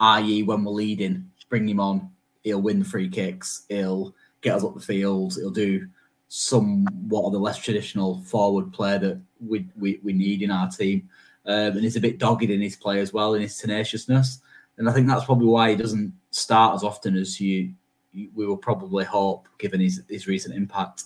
i.e., 0.00 0.42
when 0.42 0.64
we're 0.64 0.72
leading 0.72 1.30
bring 1.50 1.68
him 1.68 1.80
on. 1.80 2.08
He'll 2.42 2.62
win 2.62 2.78
the 2.80 2.84
free 2.84 3.08
kicks. 3.08 3.64
He'll 3.68 4.14
get 4.40 4.54
us 4.54 4.64
up 4.64 4.74
the 4.74 4.80
field. 4.80 5.34
He'll 5.34 5.50
do 5.50 5.86
somewhat 6.28 7.26
of 7.26 7.32
the 7.32 7.38
less 7.38 7.58
traditional 7.58 8.22
forward 8.22 8.72
play 8.72 8.98
that 8.98 9.20
we, 9.40 9.68
we, 9.76 10.00
we 10.02 10.12
need 10.12 10.42
in 10.42 10.50
our 10.50 10.70
team. 10.70 11.08
Um, 11.46 11.72
and 11.72 11.80
he's 11.80 11.96
a 11.96 12.00
bit 12.00 12.18
dogged 12.18 12.44
in 12.44 12.60
his 12.60 12.76
play 12.76 13.00
as 13.00 13.12
well, 13.12 13.34
in 13.34 13.42
his 13.42 13.58
tenaciousness. 13.58 14.40
And 14.78 14.88
I 14.88 14.92
think 14.92 15.08
that's 15.08 15.24
probably 15.24 15.48
why 15.48 15.70
he 15.70 15.76
doesn't 15.76 16.12
start 16.30 16.74
as 16.74 16.84
often 16.84 17.16
as 17.16 17.40
you, 17.40 17.72
you 18.12 18.30
we 18.34 18.46
will 18.46 18.56
probably 18.56 19.04
hope, 19.04 19.48
given 19.58 19.80
his, 19.80 20.02
his 20.08 20.26
recent 20.26 20.54
impact. 20.54 21.04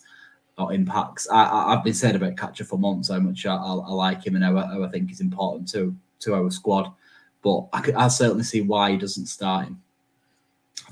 or 0.59 0.73
impacts. 0.73 1.27
I, 1.31 1.73
have 1.75 1.85
been 1.85 1.95
saying 1.95 2.17
about 2.17 2.37
Catcher 2.37 2.65
for 2.65 2.79
months 2.79 3.09
how 3.09 3.19
much 3.19 3.47
I, 3.47 3.57
I, 3.57 3.75
I 3.75 3.93
like 3.93 4.25
him 4.25 4.37
and 4.37 4.45
how, 4.45 4.57
how, 4.57 4.85
I 4.85 4.89
think 4.89 5.09
he's 5.09 5.21
important 5.21 5.69
to 5.73 5.97
to 6.21 6.35
our 6.35 6.51
squad. 6.51 6.93
But 7.43 7.67
I, 7.73 7.81
could, 7.81 7.95
I 7.95 8.09
certainly 8.09 8.45
see 8.45 8.61
why 8.61 8.93
he 8.93 8.97
doesn't 8.97 9.27
start 9.27 9.67
him. 9.67 9.83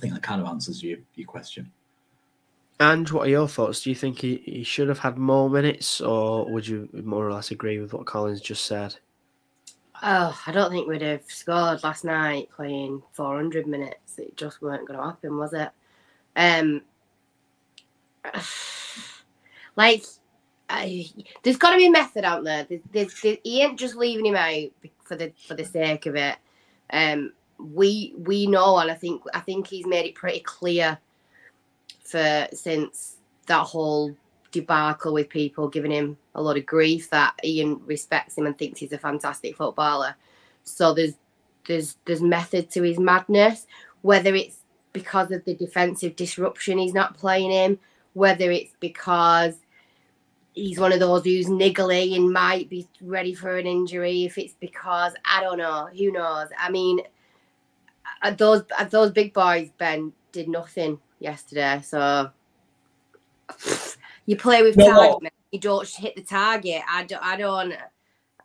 I 0.03 0.07
think 0.07 0.15
that 0.15 0.23
kind 0.25 0.41
of 0.41 0.49
answers 0.49 0.83
your, 0.83 0.99
your 1.15 1.29
question. 1.29 1.71
And 2.81 3.09
what 3.11 3.29
are 3.29 3.31
your 3.31 3.47
thoughts? 3.47 3.85
Do 3.85 3.91
you 3.91 3.95
think 3.95 4.19
he, 4.19 4.43
he 4.45 4.65
should 4.65 4.89
have 4.89 4.99
had 4.99 5.17
more 5.17 5.49
minutes, 5.49 6.01
or 6.01 6.51
would 6.51 6.67
you 6.67 6.89
more 6.93 7.25
or 7.25 7.33
less 7.33 7.53
agree 7.53 7.79
with 7.79 7.93
what 7.93 8.05
Collins 8.05 8.41
just 8.41 8.65
said? 8.65 8.97
Oh, 10.03 10.37
I 10.45 10.51
don't 10.51 10.73
think 10.73 10.89
we'd 10.89 11.03
have 11.03 11.23
scored 11.29 11.85
last 11.85 12.05
night 12.05 12.49
playing 12.51 13.01
400 13.13 13.69
minutes. 13.69 14.19
It 14.19 14.37
just 14.37 14.61
weren't 14.61 14.89
going 14.89 14.99
to 14.99 15.07
happen, 15.07 15.39
was 15.39 15.53
it? 15.53 15.71
Um, 16.35 16.83
like, 19.77 20.03
I, 20.69 21.09
there's 21.45 21.59
got 21.59 21.71
to 21.71 21.77
be 21.77 21.87
a 21.87 21.93
method 21.93 22.25
out 22.25 22.43
there. 22.43 22.65
There's, 22.65 22.81
there's, 22.91 23.21
there, 23.21 23.37
he 23.45 23.63
ain't 23.63 23.79
just 23.79 23.95
leaving 23.95 24.27
him 24.27 24.35
out 24.35 24.71
for 25.05 25.15
the 25.15 25.33
for 25.47 25.55
the 25.55 25.65
sake 25.65 26.07
of 26.07 26.17
it. 26.17 26.39
Um, 26.93 27.35
we 27.63 28.15
we 28.17 28.47
know, 28.47 28.79
and 28.79 28.91
I 28.91 28.95
think 28.95 29.23
I 29.35 29.41
think 29.41 29.67
he's 29.67 29.87
made 29.87 30.07
it 30.07 30.15
pretty 30.15 30.41
clear 30.41 30.99
for 32.05 32.49
since 32.53 33.17
that 33.47 33.65
whole 33.65 34.15
debacle 34.51 35.15
with 35.15 35.29
people 35.29 35.69
giving 35.69 35.91
him 35.91 36.17
a 36.35 36.43
lot 36.43 36.57
of 36.57 36.67
grief 36.67 37.11
that 37.11 37.35
Ian 37.43 37.81
respects 37.87 38.37
him 38.37 38.47
and 38.47 38.57
thinks 38.57 38.81
he's 38.81 38.93
a 38.93 38.99
fantastic 38.99 39.57
footballer. 39.57 40.15
So 40.65 40.95
there's 40.95 41.15
there's 41.67 41.97
there's 42.05 42.23
method 42.23 42.71
to 42.73 42.83
his 42.83 42.99
madness, 42.99 43.67
whether 44.03 44.35
it's 44.35 44.59
because 44.93 45.31
of 45.31 45.45
the 45.45 45.55
defensive 45.55 46.17
disruption 46.17 46.79
he's 46.79 46.95
not 46.95 47.17
playing 47.17 47.51
him, 47.51 47.79
whether 48.13 48.51
it's 48.51 48.75
because 48.79 49.55
he's 50.55 50.79
one 50.79 50.93
of 50.93 51.01
those 51.01 51.25
who's 51.25 51.47
niggly 51.47 52.15
and 52.15 52.31
might 52.31 52.69
be 52.69 52.87
ready 53.01 53.33
for 53.33 53.57
an 53.57 53.67
injury, 53.67 54.25
if 54.25 54.37
it's 54.37 54.55
because 54.61 55.15
I 55.25 55.41
don't 55.41 55.59
know, 55.59 55.89
who 55.97 56.13
knows. 56.13 56.49
I 56.59 56.71
mean 56.71 57.01
those 58.31 58.63
those 58.91 59.11
big 59.11 59.33
boys, 59.33 59.71
Ben, 59.79 60.13
did 60.31 60.49
nothing 60.49 60.99
yesterday, 61.19 61.81
so 61.83 62.31
you 64.27 64.37
play 64.37 64.63
with 64.63 64.77
no, 64.77 64.87
target, 64.87 65.33
you 65.51 65.59
don't 65.59 65.89
hit 65.89 66.17
the 66.17 66.23
target. 66.23 66.83
I 66.91 67.05
don't. 67.05 67.23
I 67.23 67.37
don't. 67.37 67.75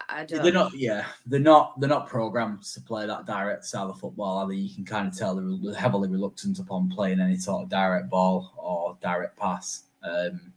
I 0.10 0.26
don't. 0.26 0.44
They're 0.44 0.54
not. 0.54 0.74
Yeah, 0.74 1.06
they're 1.26 1.40
not. 1.40 1.80
They're 1.80 1.90
not 1.90 2.08
programmed 2.08 2.64
to 2.64 2.82
play 2.82 3.06
that 3.06 3.26
direct 3.26 3.66
style 3.66 3.90
of 3.90 4.00
football. 4.00 4.40
Either 4.40 4.54
you 4.54 4.74
can 4.74 4.86
kind 4.86 5.08
of 5.08 5.18
tell 5.18 5.36
they're 5.36 5.74
heavily 5.74 6.10
reluctant 6.10 6.60
upon 6.60 6.90
playing 6.90 7.20
any 7.20 7.38
sort 7.38 7.64
of 7.64 7.70
direct 7.70 8.10
ball 8.10 8.54
or 8.58 8.98
direct 9.02 9.38
pass. 9.38 9.84
Um, 10.04 10.54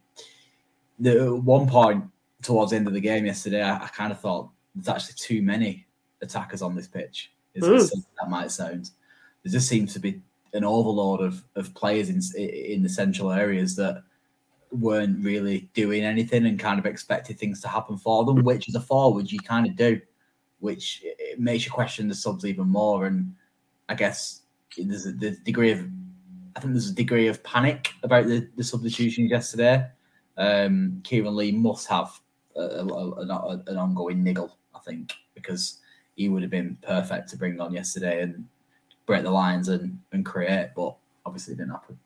the 0.98 1.34
one 1.34 1.66
point 1.66 2.04
towards 2.42 2.70
the 2.70 2.76
end 2.76 2.86
of 2.86 2.92
the 2.92 3.00
game 3.00 3.26
yesterday, 3.26 3.62
I, 3.62 3.76
I 3.84 3.88
kind 3.88 4.12
of 4.12 4.20
thought 4.20 4.50
there's 4.74 4.88
actually 4.88 5.14
too 5.16 5.42
many 5.42 5.86
attackers 6.22 6.62
on 6.62 6.74
this 6.74 6.86
pitch. 6.86 7.32
As 7.56 7.90
that 7.90 8.28
might 8.28 8.50
sound, 8.50 8.90
there 9.42 9.52
just 9.52 9.68
seems 9.68 9.92
to 9.94 10.00
be 10.00 10.20
an 10.52 10.64
overload 10.64 11.20
of, 11.20 11.42
of 11.54 11.72
players 11.74 12.08
in 12.08 12.20
in 12.36 12.82
the 12.82 12.88
central 12.88 13.30
areas 13.30 13.76
that 13.76 14.02
weren't 14.72 15.24
really 15.24 15.68
doing 15.74 16.04
anything 16.04 16.46
and 16.46 16.58
kind 16.58 16.78
of 16.78 16.86
expected 16.86 17.38
things 17.38 17.60
to 17.60 17.68
happen 17.68 17.96
for 17.96 18.24
them, 18.24 18.44
which 18.44 18.68
as 18.68 18.74
a 18.74 18.80
forward 18.80 19.30
you 19.30 19.38
kind 19.40 19.66
of 19.66 19.76
do, 19.76 20.00
which 20.60 21.02
it 21.04 21.40
makes 21.40 21.64
you 21.64 21.72
question 21.72 22.08
the 22.08 22.14
subs 22.14 22.44
even 22.44 22.68
more. 22.68 23.06
And 23.06 23.34
I 23.88 23.94
guess 23.94 24.42
there's 24.76 25.06
a 25.06 25.12
degree 25.12 25.72
of, 25.72 25.80
I 26.54 26.60
think 26.60 26.72
there's 26.72 26.90
a 26.90 26.94
degree 26.94 27.26
of 27.26 27.42
panic 27.42 27.90
about 28.02 28.26
the, 28.26 28.48
the 28.56 28.62
substitutions 28.62 29.30
yesterday. 29.30 29.86
Um, 30.36 31.00
Kieran 31.02 31.34
Lee 31.34 31.52
must 31.52 31.88
have 31.88 32.20
a, 32.56 32.60
a, 32.60 32.86
a, 32.86 33.62
an 33.66 33.76
ongoing 33.76 34.22
niggle, 34.22 34.56
I 34.74 34.78
think, 34.80 35.12
because 35.34 35.80
he 36.14 36.28
would 36.28 36.42
have 36.42 36.50
been 36.50 36.78
perfect 36.82 37.28
to 37.30 37.36
bring 37.36 37.60
on 37.60 37.72
yesterday 37.72 38.22
and 38.22 38.46
break 39.10 39.22
the 39.24 39.30
lines 39.30 39.68
and, 39.68 39.98
and 40.12 40.24
create, 40.24 40.70
but 40.76 40.94
obviously 41.26 41.54
it 41.54 41.58
didn't 41.58 41.72
happen. 41.72 41.98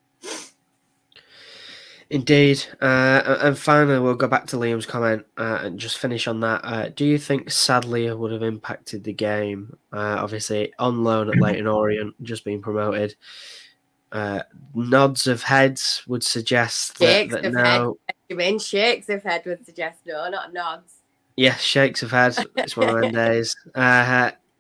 Indeed. 2.11 2.65
Uh, 2.81 3.39
and 3.43 3.59
finally, 3.59 3.99
we'll 3.99 4.15
go 4.15 4.29
back 4.29 4.47
to 4.49 4.57
Liam's 4.57 4.87
comment 4.87 5.25
uh, 5.37 5.61
and 5.63 5.79
just 5.79 5.99
finish 5.99 6.27
on 6.27 6.41
that. 6.41 6.61
Uh, 6.65 6.89
do 6.91 7.05
you 7.05 7.19
think 7.19 7.51
Sadlier 7.51 8.17
would 8.17 8.33
have 8.33 8.43
impacted 8.43 9.05
the 9.05 9.13
game? 9.13 9.77
Uh, 9.93 10.17
obviously, 10.19 10.73
on 10.79 11.03
loan 11.03 11.29
at 11.29 11.37
Leyton 11.37 11.67
Orient, 11.67 12.15
just 12.23 12.45
being 12.45 12.63
promoted. 12.63 13.17
Uh, 14.13 14.43
nods 14.75 15.27
of 15.27 15.43
heads 15.43 16.05
would 16.07 16.23
suggest 16.23 16.99
that, 16.99 17.07
shakes 17.07 17.35
that 17.35 17.45
of 17.47 17.53
no. 17.55 17.99
Head. 18.07 18.17
You 18.29 18.37
mean 18.37 18.59
shakes 18.59 19.09
of 19.09 19.23
head 19.25 19.43
would 19.47 19.67
suggest 19.67 20.01
no, 20.07 20.29
not 20.31 20.53
nods. 20.53 20.95
Yes, 21.37 21.61
shakes 21.61 22.03
of 22.03 22.13
head. 22.13 22.37
It's 22.57 22.77
one 22.77 22.91
of 22.91 23.01
them 23.01 23.13
days. 23.25 23.57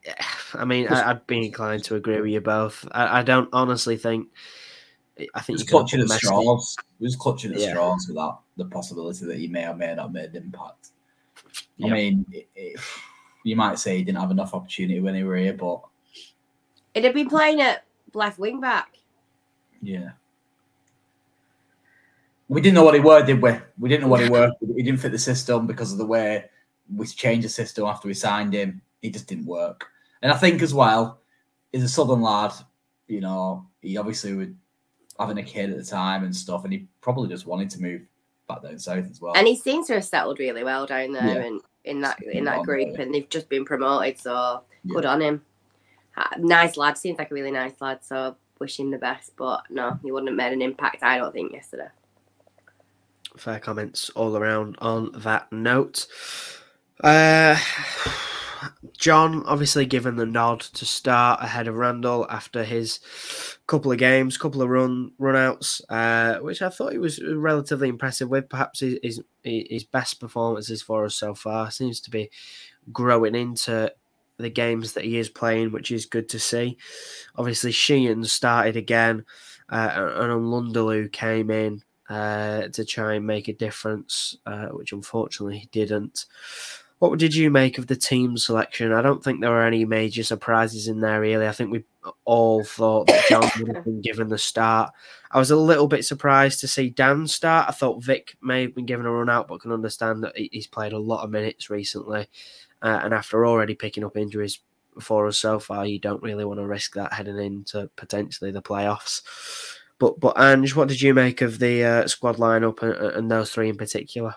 I 0.54 0.64
mean, 0.64 0.88
I, 0.88 1.12
would 1.12 1.26
be 1.26 1.46
inclined 1.46 1.84
to 1.84 1.96
agree 1.96 2.20
with 2.20 2.30
you 2.30 2.40
both. 2.40 2.86
I, 2.92 3.20
I 3.20 3.22
don't 3.22 3.48
honestly 3.52 3.96
think 3.96 4.28
I 5.34 5.40
think 5.40 5.58
he's 5.58 5.68
clutching 5.68 6.00
at 6.00 6.08
straws. 6.08 6.76
He 6.98 7.04
was 7.04 7.16
clutching 7.16 7.52
at 7.52 7.60
yeah. 7.60 7.70
straws 7.70 8.06
with 8.08 8.16
that 8.16 8.38
the 8.56 8.64
possibility 8.66 9.26
that 9.26 9.38
he 9.38 9.48
may 9.48 9.66
or 9.66 9.74
may 9.74 9.94
not 9.94 10.12
made 10.12 10.30
an 10.30 10.44
impact. 10.44 10.90
I 11.84 11.88
mean, 11.88 12.24
it, 12.30 12.48
it, 12.54 12.80
you 13.44 13.56
might 13.56 13.78
say 13.78 13.96
he 13.96 14.04
didn't 14.04 14.20
have 14.20 14.30
enough 14.30 14.54
opportunity 14.54 15.00
when 15.00 15.14
he 15.14 15.22
were 15.22 15.36
here, 15.36 15.52
but 15.52 15.82
it 16.94 17.04
had 17.04 17.14
been 17.14 17.28
playing 17.28 17.60
at 17.60 17.84
left 18.12 18.38
wing 18.38 18.60
back. 18.60 18.96
Yeah. 19.82 20.10
We 22.48 22.60
didn't 22.60 22.74
know 22.74 22.84
what 22.84 22.94
he 22.94 23.00
were, 23.00 23.24
did 23.24 23.40
we? 23.40 23.52
We 23.78 23.88
didn't 23.88 24.02
know 24.02 24.08
what 24.08 24.22
he 24.22 24.28
were. 24.28 24.50
He 24.76 24.82
didn't 24.82 25.00
fit 25.00 25.12
the 25.12 25.18
system 25.18 25.66
because 25.66 25.92
of 25.92 25.98
the 25.98 26.06
way 26.06 26.44
we 26.94 27.06
changed 27.06 27.44
the 27.44 27.50
system 27.50 27.86
after 27.86 28.08
we 28.08 28.14
signed 28.14 28.52
him. 28.52 28.82
He 29.00 29.10
just 29.10 29.26
didn't 29.26 29.46
work. 29.46 29.90
And 30.24 30.32
I 30.32 30.36
think 30.36 30.62
as 30.62 30.72
well, 30.72 31.20
he's 31.70 31.84
a 31.84 31.88
southern 31.88 32.22
lad. 32.22 32.52
You 33.08 33.20
know, 33.20 33.66
he 33.82 33.98
obviously 33.98 34.32
would 34.32 34.56
having 35.20 35.38
a 35.38 35.42
kid 35.42 35.70
at 35.70 35.76
the 35.76 35.84
time 35.84 36.24
and 36.24 36.34
stuff, 36.34 36.64
and 36.64 36.72
he 36.72 36.88
probably 37.02 37.28
just 37.28 37.46
wanted 37.46 37.68
to 37.70 37.82
move 37.82 38.00
back 38.48 38.62
down 38.62 38.78
south 38.78 39.08
as 39.10 39.20
well. 39.20 39.34
And 39.36 39.46
he 39.46 39.54
seems 39.54 39.86
to 39.88 39.94
have 39.94 40.04
settled 40.04 40.38
really 40.38 40.64
well 40.64 40.86
down 40.86 41.12
there 41.12 41.22
yeah. 41.22 41.46
and 41.46 41.60
in 41.84 42.00
that 42.00 42.22
in 42.22 42.44
that 42.44 42.62
group, 42.62 42.98
and 42.98 43.14
they've 43.14 43.28
just 43.28 43.50
been 43.50 43.66
promoted. 43.66 44.18
So 44.18 44.62
yeah. 44.82 44.94
good 44.94 45.04
on 45.04 45.20
him. 45.20 45.42
Nice 46.38 46.78
lad, 46.78 46.96
seems 46.96 47.18
like 47.18 47.30
a 47.30 47.34
really 47.34 47.50
nice 47.50 47.78
lad. 47.82 48.02
So 48.02 48.34
wish 48.58 48.80
him 48.80 48.90
the 48.90 48.96
best. 48.96 49.36
But 49.36 49.64
no, 49.68 49.98
he 50.02 50.10
wouldn't 50.10 50.30
have 50.30 50.38
made 50.38 50.54
an 50.54 50.62
impact. 50.62 51.02
I 51.02 51.18
don't 51.18 51.34
think 51.34 51.52
yesterday. 51.52 51.88
Fair 53.36 53.60
comments 53.60 54.08
all 54.10 54.38
around 54.38 54.76
on 54.78 55.10
that 55.16 55.52
note. 55.52 56.06
Uh, 57.02 57.58
John 58.96 59.44
obviously 59.46 59.86
given 59.86 60.16
the 60.16 60.26
nod 60.26 60.60
to 60.60 60.86
start 60.86 61.42
ahead 61.42 61.68
of 61.68 61.76
Randell 61.76 62.26
after 62.30 62.64
his 62.64 63.00
couple 63.66 63.92
of 63.92 63.98
games, 63.98 64.36
couple 64.36 64.62
of 64.62 64.68
run 64.68 65.12
runouts, 65.20 65.80
uh, 65.88 66.40
which 66.40 66.62
I 66.62 66.68
thought 66.68 66.92
he 66.92 66.98
was 66.98 67.22
relatively 67.22 67.88
impressive 67.88 68.28
with. 68.28 68.48
Perhaps 68.48 68.80
his, 68.80 69.20
his, 69.42 69.84
best 69.84 70.20
performances 70.20 70.82
for 70.82 71.04
us 71.04 71.14
so 71.14 71.34
far 71.34 71.70
seems 71.70 72.00
to 72.00 72.10
be 72.10 72.30
growing 72.92 73.34
into 73.34 73.92
the 74.38 74.50
games 74.50 74.92
that 74.92 75.04
he 75.04 75.18
is 75.18 75.28
playing, 75.28 75.72
which 75.72 75.90
is 75.90 76.06
good 76.06 76.28
to 76.30 76.38
see. 76.38 76.76
Obviously, 77.36 77.72
Sheehan 77.72 78.24
started 78.24 78.76
again, 78.76 79.24
uh, 79.68 79.90
and 79.94 80.44
Nlundulu 80.44 81.12
came 81.12 81.50
in 81.50 81.82
uh, 82.08 82.68
to 82.68 82.84
try 82.84 83.14
and 83.14 83.26
make 83.26 83.48
a 83.48 83.52
difference, 83.52 84.36
uh, 84.46 84.68
which 84.68 84.92
unfortunately 84.92 85.58
he 85.58 85.66
didn't. 85.66 86.26
What 87.10 87.18
did 87.18 87.34
you 87.34 87.50
make 87.50 87.76
of 87.76 87.86
the 87.86 87.96
team 87.96 88.38
selection? 88.38 88.90
I 88.90 89.02
don't 89.02 89.22
think 89.22 89.40
there 89.40 89.50
were 89.50 89.66
any 89.66 89.84
major 89.84 90.24
surprises 90.24 90.88
in 90.88 91.00
there, 91.00 91.20
really. 91.20 91.46
I 91.46 91.52
think 91.52 91.70
we 91.70 91.84
all 92.24 92.64
thought 92.64 93.08
that 93.08 93.26
John 93.28 93.50
would 93.58 93.76
have 93.76 93.84
been 93.84 94.00
given 94.00 94.28
the 94.28 94.38
start. 94.38 94.90
I 95.30 95.38
was 95.38 95.50
a 95.50 95.56
little 95.56 95.86
bit 95.86 96.06
surprised 96.06 96.60
to 96.60 96.66
see 96.66 96.88
Dan 96.88 97.26
start. 97.26 97.68
I 97.68 97.72
thought 97.72 98.02
Vic 98.02 98.38
may 98.40 98.62
have 98.62 98.74
been 98.74 98.86
given 98.86 99.04
a 99.04 99.10
run 99.10 99.28
out, 99.28 99.48
but 99.48 99.60
can 99.60 99.70
understand 99.70 100.24
that 100.24 100.32
he's 100.34 100.66
played 100.66 100.94
a 100.94 100.98
lot 100.98 101.22
of 101.22 101.30
minutes 101.30 101.68
recently. 101.68 102.26
Uh, 102.80 103.00
and 103.04 103.12
after 103.12 103.44
already 103.44 103.74
picking 103.74 104.04
up 104.04 104.16
injuries 104.16 104.60
for 104.98 105.26
us 105.26 105.38
so 105.38 105.58
far, 105.58 105.84
you 105.84 105.98
don't 105.98 106.22
really 106.22 106.46
want 106.46 106.58
to 106.58 106.66
risk 106.66 106.94
that 106.94 107.12
heading 107.12 107.38
into 107.38 107.90
potentially 107.96 108.50
the 108.50 108.62
playoffs. 108.62 109.20
But 109.98 110.18
but 110.20 110.40
Ange, 110.40 110.74
what 110.74 110.88
did 110.88 111.02
you 111.02 111.12
make 111.12 111.42
of 111.42 111.58
the 111.58 111.84
uh, 111.84 112.06
squad 112.06 112.36
lineup 112.36 112.82
and, 112.82 112.94
and 112.94 113.30
those 113.30 113.50
three 113.50 113.68
in 113.68 113.76
particular? 113.76 114.34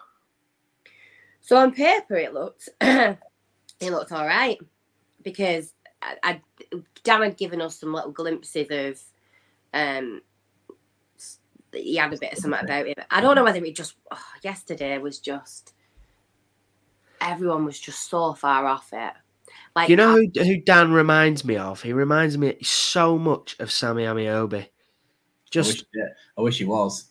So 1.48 1.56
on 1.56 1.72
paper, 1.72 2.18
it 2.18 2.34
looked 2.34 2.68
it 2.82 3.18
looked 3.80 4.12
all 4.12 4.26
right 4.26 4.58
because 5.22 5.74
I, 6.02 6.18
I, 6.22 6.42
Dan 7.06 7.22
had 7.22 7.38
given 7.38 7.62
us 7.62 7.80
some 7.80 7.94
little 7.94 8.12
glimpses 8.12 8.68
of 8.70 9.02
um 9.74 10.22
he 11.72 11.96
had 11.96 12.14
a 12.14 12.18
bit 12.18 12.34
of 12.34 12.40
something 12.40 12.60
about 12.62 12.88
it. 12.88 13.00
I 13.10 13.22
don't 13.22 13.36
know 13.36 13.46
whether 13.46 13.64
it 13.64 13.76
just 13.78 13.96
oh, 14.12 14.20
yesterday 14.44 14.98
was 14.98 15.20
just 15.20 15.74
everyone 17.22 17.64
was 17.64 17.80
just 17.80 18.10
so 18.10 18.34
far 18.34 18.66
off 18.66 18.90
it. 18.92 19.14
Like 19.74 19.88
you 19.88 19.96
know 19.96 20.18
who, 20.18 20.44
who 20.44 20.58
Dan 20.58 20.92
reminds 20.92 21.46
me 21.46 21.56
of? 21.56 21.82
He 21.82 21.94
reminds 21.94 22.38
me 22.38 22.58
so 22.62 23.18
much 23.18 23.56
of 23.62 23.72
Sammy 23.72 24.04
Ameobi. 24.04 24.68
Just 25.50 25.70
I 25.70 25.72
wish, 25.72 25.84
yeah, 25.94 26.14
I 26.38 26.42
wish 26.42 26.58
he 26.58 26.66
was. 26.66 27.06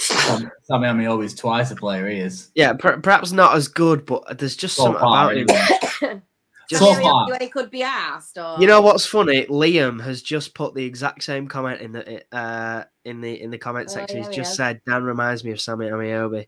Sam- 0.00 0.50
Sammy 0.64 0.86
Ameobi 0.88 1.24
is 1.24 1.34
twice 1.34 1.70
a 1.70 1.76
player 1.76 2.08
he 2.08 2.18
is. 2.20 2.50
Yeah, 2.54 2.72
per- 2.74 3.00
perhaps 3.00 3.32
not 3.32 3.54
as 3.56 3.68
good, 3.68 4.06
but 4.06 4.38
there's 4.38 4.56
just 4.56 4.76
So 4.76 4.84
something 4.84 5.00
far, 5.00 5.32
about 5.32 5.36
him. 5.36 5.46
anyway. 5.50 6.22
Just, 6.70 6.82
So 6.82 6.92
Maybe 6.92 7.02
far. 7.04 7.30
when 7.30 7.40
he 7.40 7.48
could 7.48 7.70
be 7.70 7.82
asked, 7.82 8.36
or 8.36 8.56
you 8.60 8.66
know 8.66 8.82
what's 8.82 9.06
funny? 9.06 9.46
Liam 9.46 10.02
has 10.04 10.20
just 10.20 10.52
put 10.54 10.74
the 10.74 10.84
exact 10.84 11.22
same 11.22 11.48
comment 11.48 11.80
in 11.80 11.92
the 11.92 12.22
uh, 12.30 12.84
in 13.06 13.22
the 13.22 13.40
in 13.40 13.50
the 13.50 13.56
comment 13.56 13.86
Oh, 13.88 13.94
section. 13.94 14.18
yeah, 14.18 14.24
He's 14.26 14.34
he 14.36 14.42
just 14.42 14.54
said 14.54 14.82
Dan 14.86 15.02
reminds 15.02 15.42
me 15.44 15.52
of 15.52 15.62
Sammy 15.62 15.86
Ameobi. 15.86 16.46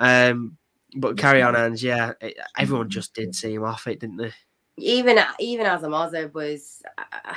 Um, 0.00 0.56
but 0.96 1.16
carry 1.16 1.42
on, 1.42 1.54
Ange. 1.54 1.84
Yeah, 1.84 2.14
it- 2.20 2.36
everyone 2.58 2.90
just 2.90 3.14
did 3.14 3.36
see 3.36 3.54
him 3.54 3.62
off 3.62 3.86
it, 3.86 4.00
didn't 4.00 4.16
they? 4.16 4.32
even 4.78 5.20
even 5.38 5.64
as 5.64 5.84
a 5.84 5.86
Mozza 5.86 6.34
was 6.34 6.82
uh, 6.98 7.32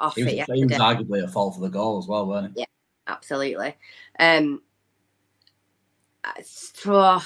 off 0.00 0.16
He 0.16 0.24
was, 0.24 0.32
it 0.32 0.46
he 0.52 0.64
was 0.64 0.72
arguably 0.78 1.22
at 1.22 1.30
fault 1.30 1.54
for 1.54 1.60
the 1.60 1.68
goal 1.70 1.98
as 1.98 2.08
well, 2.08 2.26
weren't 2.26 2.54
he? 2.56 2.62
Yeah, 2.62 2.66
absolutely. 3.06 3.76
Um, 4.20 4.60
so, 6.44 7.18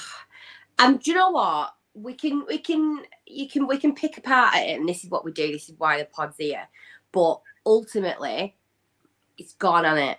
and 0.79 0.99
do 0.99 1.11
you 1.11 1.17
know 1.17 1.31
what? 1.31 1.73
We 1.93 2.13
can, 2.13 2.45
we 2.47 2.57
can, 2.57 3.03
you 3.27 3.47
can, 3.49 3.67
we 3.67 3.77
can 3.77 3.93
pick 3.93 4.17
apart 4.17 4.55
at 4.55 4.67
it, 4.67 4.79
and 4.79 4.87
this 4.87 5.03
is 5.03 5.09
what 5.11 5.25
we 5.25 5.31
do. 5.31 5.51
This 5.51 5.69
is 5.69 5.75
why 5.77 5.97
the 5.99 6.05
pod's 6.05 6.37
here. 6.37 6.67
But 7.11 7.41
ultimately, 7.65 8.55
it's 9.37 9.53
gone 9.53 9.85
on 9.85 9.97
it. 9.97 10.17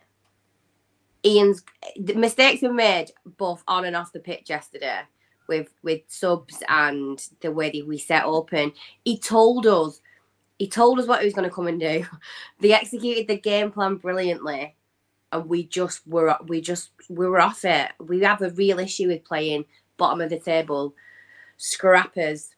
Ian's 1.25 1.65
the 1.99 2.15
mistakes 2.15 2.63
were 2.63 2.73
made 2.73 3.11
both 3.25 3.65
on 3.67 3.85
and 3.85 3.97
off 3.97 4.13
the 4.13 4.21
pitch 4.21 4.49
yesterday 4.49 5.01
with 5.49 5.73
with 5.83 6.03
subs 6.07 6.63
and 6.69 7.27
the 7.41 7.51
way 7.51 7.71
that 7.71 7.87
we 7.87 7.99
set 7.99 8.25
up. 8.25 8.53
And 8.53 8.73
he 9.05 9.19
told 9.19 9.67
us, 9.67 10.01
he 10.59 10.69
told 10.69 11.01
us 11.01 11.07
what 11.07 11.21
he 11.21 11.25
was 11.25 11.35
going 11.35 11.49
to 11.49 11.55
come 11.55 11.67
and 11.67 11.81
do. 11.81 12.07
They 12.61 12.73
executed 12.73 13.29
the 13.29 13.41
game 13.41 13.73
plan 13.73 13.97
brilliantly 13.97 14.77
and 15.33 15.49
we 15.49 15.65
just 15.65 16.07
were 16.07 16.37
we 16.47 16.61
just 16.61 16.91
we 17.09 17.27
were 17.27 17.41
off 17.41 17.65
it. 17.65 17.91
We 17.99 18.21
have 18.23 18.43
a 18.43 18.51
real 18.51 18.79
issue 18.79 19.09
with 19.09 19.25
playing 19.25 19.65
bottom 19.97 20.21
of 20.21 20.31
the 20.31 20.39
table, 20.39 20.95
scrappers. 21.57 22.51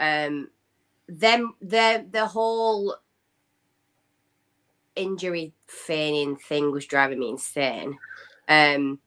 Um, 0.00 0.48
them 1.08 1.54
the 1.60 2.06
the 2.10 2.26
whole 2.26 2.96
injury 4.94 5.52
feigning 5.66 6.36
thing 6.36 6.70
was 6.70 6.86
driving 6.86 7.18
me 7.18 7.30
insane. 7.30 7.98
Um, 8.48 8.98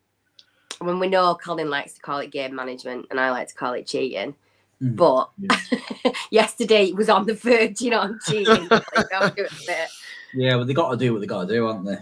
when 0.79 0.99
we 0.99 1.07
know 1.07 1.35
Colin 1.35 1.69
likes 1.69 1.93
to 1.93 2.01
call 2.01 2.19
it 2.19 2.31
game 2.31 2.55
management 2.55 3.05
and 3.11 3.19
I 3.19 3.31
like 3.31 3.47
to 3.49 3.55
call 3.55 3.73
it 3.73 3.87
cheating, 3.87 4.35
Mhm. 4.81 4.95
but 4.95 5.29
Yeah. 5.37 6.11
yesterday 6.31 6.85
it 6.85 6.95
was 6.95 7.09
on 7.09 7.25
the 7.25 7.33
verge, 7.35 7.81
you 7.81 7.91
know, 7.91 7.99
on 7.99 8.19
cheating. 8.27 8.67
Like, 8.95 9.13
I'll 9.13 9.29
do 9.29 9.43
it 9.43 9.51
a 9.51 9.65
bit. 9.65 9.89
Yeah, 10.33 10.55
well, 10.55 10.65
they 10.65 10.73
got 10.73 10.91
to 10.91 10.97
do 10.97 11.13
what 11.13 11.21
they 11.21 11.27
got 11.27 11.47
to 11.47 11.53
do, 11.53 11.67
aren't 11.67 11.85
they? 11.85 11.97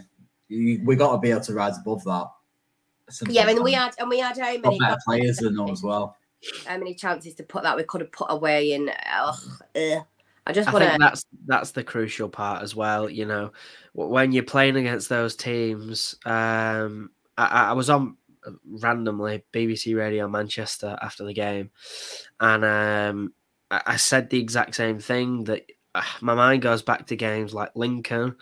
You- 0.53 0.81
We 0.86 0.95
got 0.95 1.12
to 1.13 1.17
be 1.19 1.31
able 1.31 1.41
to 1.41 1.53
rise 1.53 1.77
above 1.77 2.03
that. 2.05 2.27
Simple 3.10 3.36
Yeah, 3.36 3.50
and 3.50 3.63
we 3.63 3.74
had 3.74 3.93
and 4.00 4.10
we 4.10 4.19
had 4.19 4.38
how 4.38 4.57
many 4.57 4.79
better 4.79 4.98
players 5.05 5.38
than 5.38 5.55
them 5.55 5.69
as 5.69 5.83
well. 5.83 6.15
how 6.65 6.77
many 6.77 6.93
chances 6.95 7.33
to 7.36 7.43
put 7.43 7.63
that 7.63 7.75
we 7.77 7.83
could 7.83 8.01
have 8.01 8.12
put 8.12 8.27
away 8.29 8.74
and 8.74 8.89
ugh, 9.13 9.36
ugh. 9.75 10.03
I 10.45 10.51
just 10.51 10.72
want 10.74 10.83
to 10.83 10.98
that's 11.00 11.25
that's 11.45 11.72
the 11.72 11.83
crucial 11.83 12.27
part 12.29 12.63
as 12.63 12.75
well. 12.75 13.10
You 13.10 13.25
know, 13.25 13.51
when 13.93 14.31
you're 14.33 14.43
playing 14.43 14.75
against 14.77 15.07
those 15.10 15.36
teams, 15.36 16.15
um, 16.25 17.12
I, 17.38 17.45
I 17.45 17.69
I 17.69 17.72
was 17.74 17.89
on 17.89 18.17
uh, 18.45 18.51
randomly 18.65 19.43
BBC 19.53 19.95
Radio 19.98 20.27
Manchester 20.27 20.98
after 21.01 21.24
the 21.24 21.33
game, 21.33 21.72
and 22.41 22.65
um, 22.65 23.33
I, 23.72 23.81
I 23.88 23.95
said 23.95 24.29
the 24.29 24.39
exact 24.39 24.75
same 24.75 25.00
thing 25.00 25.45
that 25.45 25.63
uh, 25.95 26.01
my 26.22 26.36
mind 26.36 26.62
goes 26.62 26.81
back 26.81 27.07
to 27.07 27.15
games 27.15 27.53
like 27.53 27.72
Lincoln, 27.75 28.36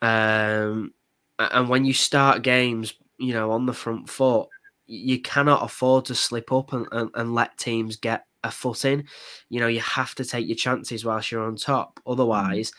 um, 0.00 0.94
a- 0.94 1.01
and 1.38 1.68
when 1.68 1.84
you 1.84 1.92
start 1.92 2.42
games, 2.42 2.94
you 3.18 3.32
know, 3.32 3.50
on 3.52 3.66
the 3.66 3.72
front 3.72 4.08
foot, 4.08 4.48
you 4.86 5.20
cannot 5.20 5.62
afford 5.62 6.04
to 6.06 6.14
slip 6.14 6.52
up 6.52 6.72
and, 6.72 6.86
and, 6.92 7.10
and 7.14 7.34
let 7.34 7.56
teams 7.56 7.96
get 7.96 8.26
a 8.44 8.50
foot 8.50 8.84
in. 8.84 9.04
You 9.48 9.60
know, 9.60 9.68
you 9.68 9.80
have 9.80 10.14
to 10.16 10.24
take 10.24 10.46
your 10.46 10.56
chances 10.56 11.04
whilst 11.04 11.30
you're 11.30 11.44
on 11.44 11.56
top. 11.56 12.00
Otherwise, 12.06 12.72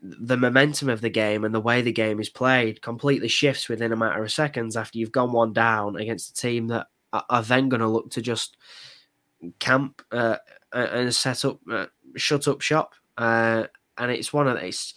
the 0.00 0.36
momentum 0.36 0.88
of 0.88 1.00
the 1.00 1.10
game 1.10 1.44
and 1.44 1.54
the 1.54 1.60
way 1.60 1.80
the 1.80 1.92
game 1.92 2.20
is 2.20 2.28
played 2.28 2.82
completely 2.82 3.28
shifts 3.28 3.68
within 3.68 3.92
a 3.92 3.96
matter 3.96 4.22
of 4.22 4.32
seconds 4.32 4.76
after 4.76 4.98
you've 4.98 5.12
gone 5.12 5.32
one 5.32 5.52
down 5.52 5.96
against 5.96 6.30
a 6.30 6.34
team 6.34 6.66
that 6.68 6.88
are, 7.12 7.24
are 7.30 7.42
then 7.42 7.68
going 7.68 7.80
to 7.80 7.88
look 7.88 8.10
to 8.10 8.20
just 8.20 8.56
camp 9.58 10.02
uh, 10.10 10.36
and 10.72 11.14
set 11.14 11.44
up, 11.44 11.60
uh, 11.70 11.86
shut 12.16 12.48
up 12.48 12.60
shop. 12.60 12.94
Uh, 13.16 13.64
and 13.98 14.10
it's 14.10 14.32
one 14.32 14.48
of 14.48 14.60
these. 14.60 14.94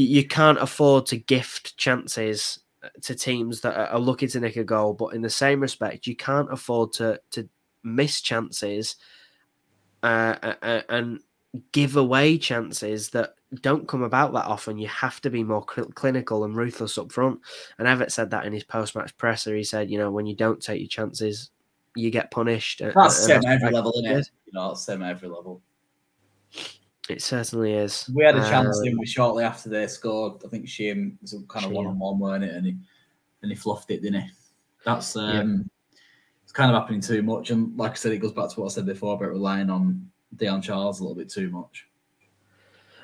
You, 0.00 0.06
you 0.06 0.26
can't 0.26 0.58
afford 0.58 1.06
to 1.06 1.16
gift 1.16 1.76
chances 1.76 2.60
to 3.02 3.14
teams 3.14 3.60
that 3.60 3.76
are, 3.92 3.98
looking 3.98 4.28
to 4.30 4.40
nick 4.40 4.56
a 4.56 4.64
goal, 4.64 4.94
but 4.94 5.14
in 5.14 5.20
the 5.20 5.30
same 5.30 5.60
respect, 5.60 6.06
you 6.06 6.16
can't 6.16 6.50
afford 6.52 6.92
to 6.94 7.20
to 7.32 7.48
miss 7.82 8.20
chances 8.20 8.96
uh, 10.02 10.36
uh, 10.42 10.54
uh, 10.62 10.82
and 10.88 11.20
give 11.72 11.96
away 11.96 12.38
chances 12.38 13.10
that 13.10 13.34
don't 13.62 13.88
come 13.88 14.02
about 14.02 14.32
that 14.32 14.46
often. 14.46 14.78
You 14.78 14.88
have 14.88 15.20
to 15.22 15.30
be 15.30 15.42
more 15.42 15.64
cl- 15.72 15.88
clinical 15.88 16.44
and 16.44 16.56
ruthless 16.56 16.96
up 16.96 17.12
front. 17.12 17.40
And 17.78 17.86
Evatt 17.86 18.10
said 18.10 18.30
that 18.30 18.46
in 18.46 18.52
his 18.52 18.64
post 18.64 18.94
match 18.94 19.16
presser. 19.18 19.54
He 19.54 19.64
said, 19.64 19.90
you 19.90 19.98
know, 19.98 20.10
when 20.10 20.26
you 20.26 20.36
don't 20.36 20.62
take 20.62 20.80
your 20.80 20.88
chances, 20.88 21.50
you 21.96 22.10
get 22.10 22.30
punished. 22.30 22.80
That's 22.80 23.26
the 23.26 23.34
and 23.34 23.42
same 23.42 23.50
at 23.50 23.56
every 23.56 23.70
level, 23.72 23.92
isn't 24.04 24.18
it. 24.18 24.30
You 24.46 24.52
know, 24.54 24.74
same 24.74 25.02
at 25.02 25.10
every 25.10 25.28
level. 25.28 25.60
It 27.10 27.22
certainly 27.22 27.74
is. 27.74 28.08
We 28.14 28.24
had 28.24 28.36
a 28.36 28.48
chance, 28.48 28.78
Um, 28.78 28.84
didn't 28.84 29.00
we, 29.00 29.06
shortly 29.06 29.44
after 29.44 29.68
they 29.68 29.86
scored? 29.86 30.42
I 30.44 30.48
think 30.48 30.66
Shim 30.66 31.20
was 31.20 31.34
a 31.34 31.42
kind 31.48 31.66
of 31.66 31.72
one 31.72 31.86
on 31.86 31.98
one, 31.98 32.18
weren't 32.18 32.44
it? 32.44 32.54
And 32.54 32.66
he 32.66 32.76
and 33.42 33.50
he 33.50 33.56
fluffed 33.56 33.90
it, 33.90 34.02
didn't 34.02 34.22
he? 34.22 34.30
That's 34.84 35.16
Yeah. 35.16 35.40
um 35.40 35.70
it's 36.42 36.52
kind 36.52 36.70
of 36.70 36.80
happening 36.80 37.00
too 37.00 37.22
much. 37.22 37.50
And 37.50 37.76
like 37.76 37.92
I 37.92 37.94
said, 37.94 38.12
it 38.12 38.18
goes 38.18 38.32
back 38.32 38.50
to 38.50 38.60
what 38.60 38.66
I 38.66 38.74
said 38.74 38.86
before 38.86 39.14
about 39.14 39.30
relying 39.30 39.70
on 39.70 40.10
Dion 40.36 40.62
Charles 40.62 41.00
a 41.00 41.02
little 41.02 41.16
bit 41.16 41.28
too 41.28 41.48
much. 41.50 41.86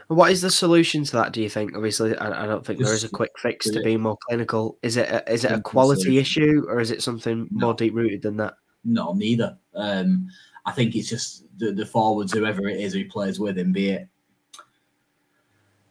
What 0.08 0.30
is 0.30 0.40
the 0.40 0.50
solution 0.50 1.02
to 1.04 1.12
that? 1.12 1.32
Do 1.32 1.42
you 1.42 1.48
think? 1.48 1.76
Obviously, 1.76 2.16
I, 2.16 2.44
I 2.44 2.46
don't 2.46 2.64
think 2.64 2.78
there 2.78 2.94
is 2.94 3.02
a 3.02 3.08
quick 3.08 3.32
fix 3.38 3.68
to 3.70 3.82
be 3.82 3.96
more 3.96 4.16
clinical. 4.28 4.78
Is 4.82 4.96
it? 4.96 5.08
A, 5.08 5.32
is 5.32 5.44
it 5.44 5.50
a 5.50 5.60
quality 5.60 6.18
issue, 6.18 6.64
or 6.68 6.78
is 6.80 6.92
it 6.92 7.02
something 7.02 7.48
No. 7.50 7.66
more 7.66 7.74
deep 7.74 7.92
rooted 7.94 8.22
than 8.22 8.36
that? 8.36 8.54
No, 8.84 9.14
neither. 9.14 9.58
Um 9.74 10.28
I 10.66 10.72
think 10.72 10.96
it's 10.96 11.08
just 11.08 11.44
the, 11.58 11.70
the 11.70 11.86
forwards, 11.86 12.32
whoever 12.32 12.68
it 12.68 12.80
is 12.80 12.92
who 12.92 13.08
plays 13.08 13.38
with 13.38 13.56
him, 13.56 13.72
be 13.72 13.90
it 13.90 14.08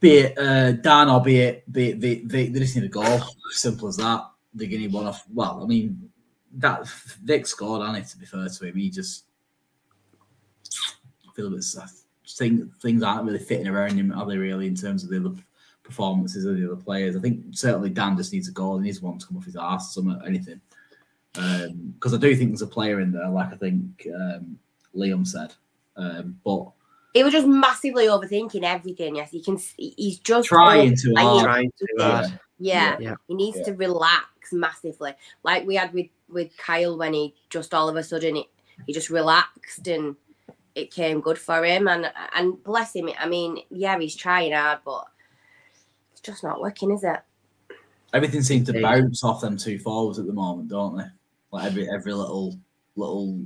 be 0.02 0.18
it 0.18 0.38
uh, 0.38 0.74
Dan 0.74 1.10
or 1.10 1.22
be 1.22 1.40
it 1.40 1.72
be 1.72 1.92
it 1.92 1.98
Vic, 1.98 2.24
Vic, 2.26 2.54
they 2.54 2.60
just 2.60 2.76
need 2.76 2.86
a 2.86 2.90
goal. 2.90 3.22
Simple 3.52 3.88
as 3.88 3.98
that. 3.98 4.30
They're 4.54 4.68
getting 4.68 4.92
one 4.92 5.08
off. 5.08 5.26
Well, 5.34 5.62
I 5.64 5.66
mean, 5.66 6.10
that 6.58 6.88
Vic 7.24 7.48
scored 7.48 7.82
on 7.82 7.96
it. 7.96 8.06
To 8.08 8.18
be 8.18 8.26
fair 8.26 8.48
to 8.48 8.66
him, 8.66 8.76
he 8.76 8.90
just 8.90 9.26
I 11.28 11.34
feel 11.34 11.50
that 11.50 11.82
I 11.82 11.88
think 12.28 12.76
things 12.82 13.02
aren't 13.02 13.26
really 13.26 13.40
fitting 13.40 13.68
around 13.68 13.98
him, 13.98 14.12
are 14.12 14.26
they? 14.26 14.38
Really, 14.38 14.68
in 14.68 14.76
terms 14.76 15.04
of 15.04 15.10
the 15.10 15.20
other 15.20 15.36
performances 15.84 16.46
of 16.46 16.58
the 16.58 16.66
other 16.66 16.82
players, 16.82 17.16
I 17.16 17.20
think 17.20 17.44
certainly 17.52 17.90
Dan 17.90 18.18
just 18.18 18.34
needs 18.34 18.50
a 18.50 18.52
goal. 18.52 18.78
He 18.78 18.84
needs 18.84 19.02
one 19.02 19.18
to 19.20 19.26
come 19.26 19.38
off 19.38 19.46
his 19.46 19.56
arse, 19.56 19.94
some 19.94 20.22
anything. 20.26 20.60
Because 21.34 22.14
I 22.14 22.18
do 22.18 22.36
think 22.36 22.52
there's 22.52 22.62
a 22.62 22.68
player 22.68 23.00
in 23.02 23.12
there, 23.12 23.28
like 23.30 23.52
I 23.52 23.58
think 23.58 24.08
um, 24.16 24.58
Liam 24.96 25.26
said. 25.26 25.54
Um, 25.98 26.40
but 26.44 26.72
He 27.14 27.24
was 27.24 27.32
just 27.34 27.48
massively 27.48 28.08
overthinking 28.08 28.64
everything. 28.64 29.16
Yes, 29.16 29.32
he 29.32 29.42
can. 29.42 29.58
He's 29.78 30.20
just 30.20 30.48
trying 30.50 30.96
too 30.96 31.12
overplaying. 31.12 31.28
hard. 31.28 31.44
Trying 31.46 31.72
too 31.80 31.86
Yeah. 31.98 32.12
hard. 32.12 32.40
Yeah, 32.58 32.98
Yeah. 33.00 33.16
he 33.28 33.34
needs 33.36 33.58
Yeah. 33.58 33.64
to 33.66 33.74
relax 33.74 34.28
massively, 34.52 35.14
like 35.44 35.66
we 35.66 35.76
had 35.76 35.94
with 35.94 36.08
with 36.30 36.56
Kyle 36.58 36.98
when 36.98 37.14
he 37.14 37.34
just 37.50 37.74
all 37.74 37.88
of 37.88 37.96
a 37.96 38.04
sudden 38.04 38.38
it, 38.38 38.48
he 38.88 38.94
just 38.94 39.10
relaxed 39.10 39.88
and 39.88 40.16
it 40.74 40.92
came 40.92 41.22
good 41.22 41.38
for 41.38 41.64
him. 41.64 41.88
And 41.88 42.12
and 42.36 42.62
bless 42.64 42.94
him. 42.96 43.10
I 43.20 43.28
mean, 43.28 43.60
yeah, 43.70 43.98
he's 44.00 44.16
trying 44.16 44.52
hard, 44.54 44.80
but 44.86 45.06
it's 46.12 46.22
just 46.22 46.44
not 46.44 46.60
working, 46.62 46.92
is 46.92 47.04
it? 47.04 47.20
Everything 48.14 48.42
seems 48.44 48.68
to 48.68 48.82
bounce 48.82 49.24
off 49.24 49.42
them 49.42 49.58
two 49.58 49.78
forwards 49.80 50.20
at 50.20 50.26
the 50.26 50.34
moment, 50.34 50.70
don't 50.70 50.98
they? 50.98 51.06
Like 51.52 51.66
every 51.66 51.90
every 51.90 52.14
little 52.14 52.58
little 52.96 53.40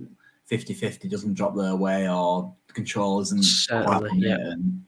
50-50 0.52 1.10
doesn't 1.10 1.34
drop 1.36 1.56
their 1.56 1.76
way 1.76 2.10
or 2.10 2.54
the 2.68 2.74
control 2.74 3.20
isn't 3.22 3.44
Certainly, 3.44 4.10
quite 4.10 4.14
yeah. 4.20 4.36
and 4.36 4.84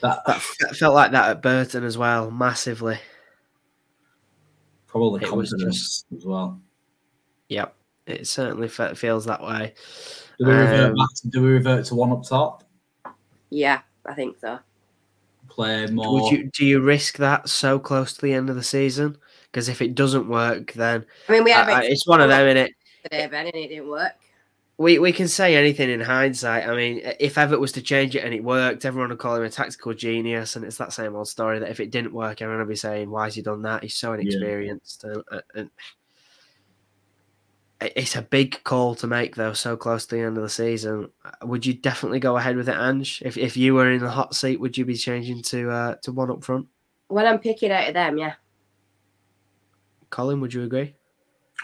that, 0.00 0.20
That 0.26 0.36
f- 0.36 0.76
felt 0.78 0.94
like 0.94 1.10
that 1.12 1.30
at 1.30 1.42
Burton 1.42 1.84
as 1.84 1.96
well, 1.98 2.30
massively. 2.30 2.98
probably 4.86 5.22
it 5.24 5.30
was 5.32 5.50
confidence 5.50 6.04
as 6.16 6.24
well. 6.24 6.60
Yep, 7.48 7.74
it 8.06 8.26
certainly 8.26 8.68
fe- 8.68 8.94
feels 8.94 9.24
that 9.26 9.42
way. 9.42 9.74
Do 10.38 10.46
we 10.46 10.52
revert 10.52 10.90
Um, 10.90 10.96
back 10.96 11.08
to, 11.22 11.28
do 11.28 11.42
we 11.42 11.48
revert 11.50 11.84
to 11.86 11.94
one 11.94 12.12
up 12.12 12.22
top? 12.24 12.64
Yeah, 13.50 13.80
I 14.04 14.14
think 14.14 14.38
so. 14.38 14.58
Play 15.48 15.86
more 15.86 16.12
Would 16.22 16.32
you 16.32 16.50
do 16.52 16.64
you 16.66 16.80
risk 16.80 17.16
that 17.18 17.48
so 17.48 17.78
close 17.78 18.12
to 18.14 18.20
the 18.20 18.32
end 18.34 18.50
of 18.50 18.56
the 18.56 18.62
season? 18.62 19.16
Because 19.50 19.68
if 19.68 19.80
it 19.80 19.94
doesn't 19.94 20.28
work, 20.28 20.72
then 20.72 21.06
I 21.28 21.32
mean, 21.32 21.44
we 21.44 21.52
had 21.52 21.68
I- 21.68 21.80
I- 21.80 21.84
it's 21.84 22.06
one 22.06 22.20
of 22.20 22.28
them, 22.28 22.40
innit? 22.56 22.70
today, 23.04 23.26
Ben, 23.28 23.46
and 23.46 23.54
it 23.54 23.68
didn't 23.68 23.88
work. 23.88 24.12
We 24.78 24.98
we 24.98 25.12
can 25.12 25.26
say 25.26 25.56
anything 25.56 25.88
in 25.88 26.00
hindsight. 26.00 26.68
I 26.68 26.76
mean, 26.76 27.00
if 27.18 27.36
Evatt 27.36 27.58
was 27.58 27.72
to 27.72 27.82
change 27.82 28.14
it 28.14 28.24
and 28.24 28.34
it 28.34 28.44
worked, 28.44 28.84
everyone 28.84 29.08
would 29.08 29.18
call 29.18 29.36
him 29.36 29.42
a 29.42 29.48
tactical 29.48 29.94
genius, 29.94 30.54
and 30.54 30.64
it's 30.64 30.76
that 30.76 30.92
same 30.92 31.16
old 31.16 31.28
story 31.28 31.58
that 31.58 31.70
if 31.70 31.80
it 31.80 31.90
didn't 31.90 32.12
work, 32.12 32.42
everyone 32.42 32.60
would 32.60 32.68
be 32.70 32.76
saying, 32.76 33.10
"Why 33.10 33.24
has 33.24 33.34
he 33.34 33.42
done 33.42 33.62
that? 33.62 33.82
He's 33.82 33.94
so 33.94 34.12
inexperienced." 34.12 35.04
And, 35.04 35.22
and 35.54 35.70
It's 37.80 38.16
a 38.16 38.22
big 38.22 38.62
call 38.64 38.94
to 38.96 39.06
make, 39.06 39.36
though, 39.36 39.52
so 39.52 39.76
close 39.76 40.06
to 40.06 40.16
the 40.16 40.22
end 40.22 40.36
of 40.38 40.42
the 40.42 40.48
season. 40.48 41.10
Would 41.42 41.66
you 41.66 41.74
definitely 41.74 42.20
go 42.20 42.36
ahead 42.36 42.56
with 42.56 42.68
it, 42.68 42.76
Ange? 42.76 43.22
If 43.24 43.36
if 43.36 43.56
you 43.56 43.74
were 43.74 43.90
in 43.90 44.00
the 44.00 44.10
hot 44.10 44.34
seat, 44.34 44.60
would 44.60 44.76
you 44.78 44.84
be 44.84 44.96
changing 44.96 45.42
to 45.42 45.70
uh, 45.70 45.94
to 46.02 46.12
one 46.12 46.30
up 46.30 46.44
front? 46.44 46.66
When 47.08 47.26
I'm 47.26 47.38
picking 47.38 47.70
out 47.70 47.88
of 47.88 47.94
them, 47.94 48.18
yeah. 48.18 48.34
Colin, 50.10 50.40
would 50.40 50.54
you 50.54 50.62
agree? 50.62 50.94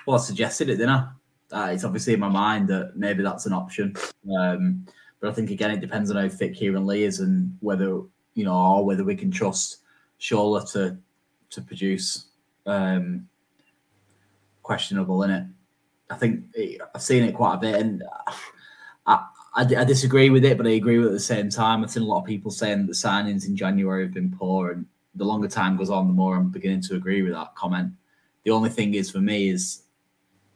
Well, 0.06 0.18
I 0.18 0.20
suggested 0.20 0.68
it, 0.68 0.76
didn't 0.76 0.90
I? 0.90 1.08
Uh, 1.52 1.70
it's 1.72 1.84
obviously 1.84 2.14
in 2.14 2.20
my 2.20 2.28
mind 2.28 2.66
that 2.68 2.96
maybe 2.96 3.22
that's 3.22 3.46
an 3.46 3.52
option. 3.52 3.94
Um, 4.36 4.86
but 5.20 5.30
I 5.30 5.32
think 5.32 5.50
again, 5.50 5.70
it 5.70 5.80
depends 5.80 6.10
on 6.10 6.16
how 6.16 6.28
fit 6.28 6.54
Kieran 6.54 6.86
Lee 6.86 7.04
is 7.04 7.20
and 7.20 7.56
whether 7.60 8.00
you 8.34 8.44
know, 8.44 8.54
or 8.54 8.84
whether 8.84 9.04
we 9.04 9.14
can 9.14 9.30
trust 9.30 9.78
Shola 10.18 10.70
to 10.72 10.96
to 11.50 11.60
produce. 11.60 12.26
Um, 12.64 13.28
questionable 14.62 15.22
in 15.24 15.30
it. 15.30 15.44
I 16.10 16.16
think 16.16 16.44
it, 16.54 16.80
I've 16.94 17.02
seen 17.02 17.24
it 17.24 17.34
quite 17.34 17.54
a 17.54 17.58
bit, 17.58 17.74
and 17.74 18.02
I, 19.06 19.24
I, 19.54 19.62
I, 19.62 19.84
disagree 19.84 20.30
with 20.30 20.44
it, 20.44 20.56
but 20.56 20.66
I 20.66 20.70
agree 20.70 20.98
with 20.98 21.06
it 21.06 21.10
at 21.10 21.14
the 21.14 21.20
same 21.20 21.48
time. 21.48 21.82
I've 21.82 21.90
seen 21.90 22.02
a 22.02 22.06
lot 22.06 22.20
of 22.20 22.26
people 22.26 22.50
saying 22.50 22.80
that 22.80 22.86
the 22.86 22.92
signings 22.92 23.46
in 23.46 23.56
January 23.56 24.04
have 24.04 24.14
been 24.14 24.30
poor, 24.30 24.72
and 24.72 24.86
the 25.14 25.24
longer 25.24 25.48
time 25.48 25.76
goes 25.76 25.90
on, 25.90 26.06
the 26.06 26.12
more 26.12 26.36
I'm 26.36 26.50
beginning 26.50 26.82
to 26.82 26.96
agree 26.96 27.22
with 27.22 27.32
that 27.32 27.54
comment. 27.54 27.92
The 28.44 28.50
only 28.50 28.70
thing 28.70 28.94
is 28.94 29.10
for 29.10 29.20
me 29.20 29.48
is, 29.48 29.82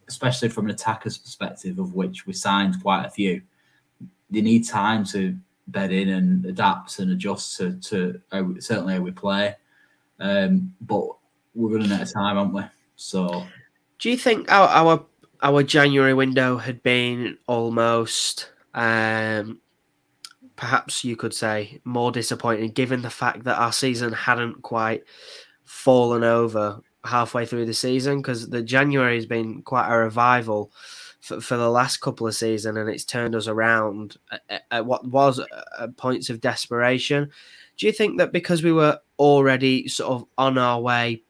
especially 0.08 0.48
from 0.48 0.66
an 0.66 0.70
attacker's 0.72 1.18
perspective, 1.18 1.78
of 1.78 1.94
which 1.94 2.26
we 2.26 2.32
signed 2.32 2.80
quite 2.82 3.04
a 3.04 3.10
few, 3.10 3.42
they 4.30 4.40
need 4.40 4.66
time 4.66 5.04
to 5.04 5.36
bed 5.68 5.92
in 5.92 6.10
and 6.10 6.44
adapt 6.46 6.98
and 6.98 7.10
adjust 7.12 7.56
to, 7.56 7.72
to 7.80 8.20
certainly 8.60 8.94
how 8.94 9.00
we 9.00 9.10
play. 9.10 9.54
Um, 10.20 10.74
but 10.80 11.06
we're 11.54 11.76
running 11.76 11.92
out 11.92 12.02
of 12.02 12.12
time, 12.12 12.38
aren't 12.38 12.54
we? 12.54 12.62
So, 12.96 13.44
do 13.98 14.10
you 14.10 14.16
think 14.16 14.50
our 14.50 14.68
our, 14.68 15.06
our 15.42 15.62
January 15.62 16.14
window 16.14 16.56
had 16.56 16.82
been 16.82 17.36
almost, 17.46 18.50
um, 18.74 19.60
perhaps 20.54 21.04
you 21.04 21.16
could 21.16 21.34
say, 21.34 21.80
more 21.84 22.12
disappointing, 22.12 22.70
given 22.70 23.02
the 23.02 23.10
fact 23.10 23.44
that 23.44 23.58
our 23.58 23.72
season 23.72 24.12
hadn't 24.12 24.62
quite 24.62 25.04
fallen 25.64 26.24
over 26.24 26.80
halfway 27.06 27.46
through 27.46 27.66
the 27.66 27.74
season? 27.74 28.20
Because 28.20 28.48
the 28.48 28.62
January 28.62 29.16
has 29.16 29.26
been 29.26 29.62
quite 29.62 29.92
a 29.92 29.96
revival 29.96 30.72
for, 31.20 31.40
for 31.40 31.56
the 31.56 31.70
last 31.70 31.98
couple 31.98 32.26
of 32.26 32.34
seasons, 32.34 32.76
and 32.76 32.88
it's 32.88 33.04
turned 33.04 33.34
us 33.34 33.48
around 33.48 34.16
at, 34.48 34.64
at 34.70 34.86
what 34.86 35.06
was 35.06 35.40
at 35.78 35.96
points 35.96 36.30
of 36.30 36.40
desperation. 36.40 37.30
Do 37.76 37.86
you 37.86 37.92
think 37.92 38.18
that 38.18 38.32
because 38.32 38.62
we 38.62 38.72
were 38.72 38.98
already 39.18 39.88
sort 39.88 40.12
of 40.12 40.28
on 40.38 40.58
our 40.58 40.80
way 40.80 41.22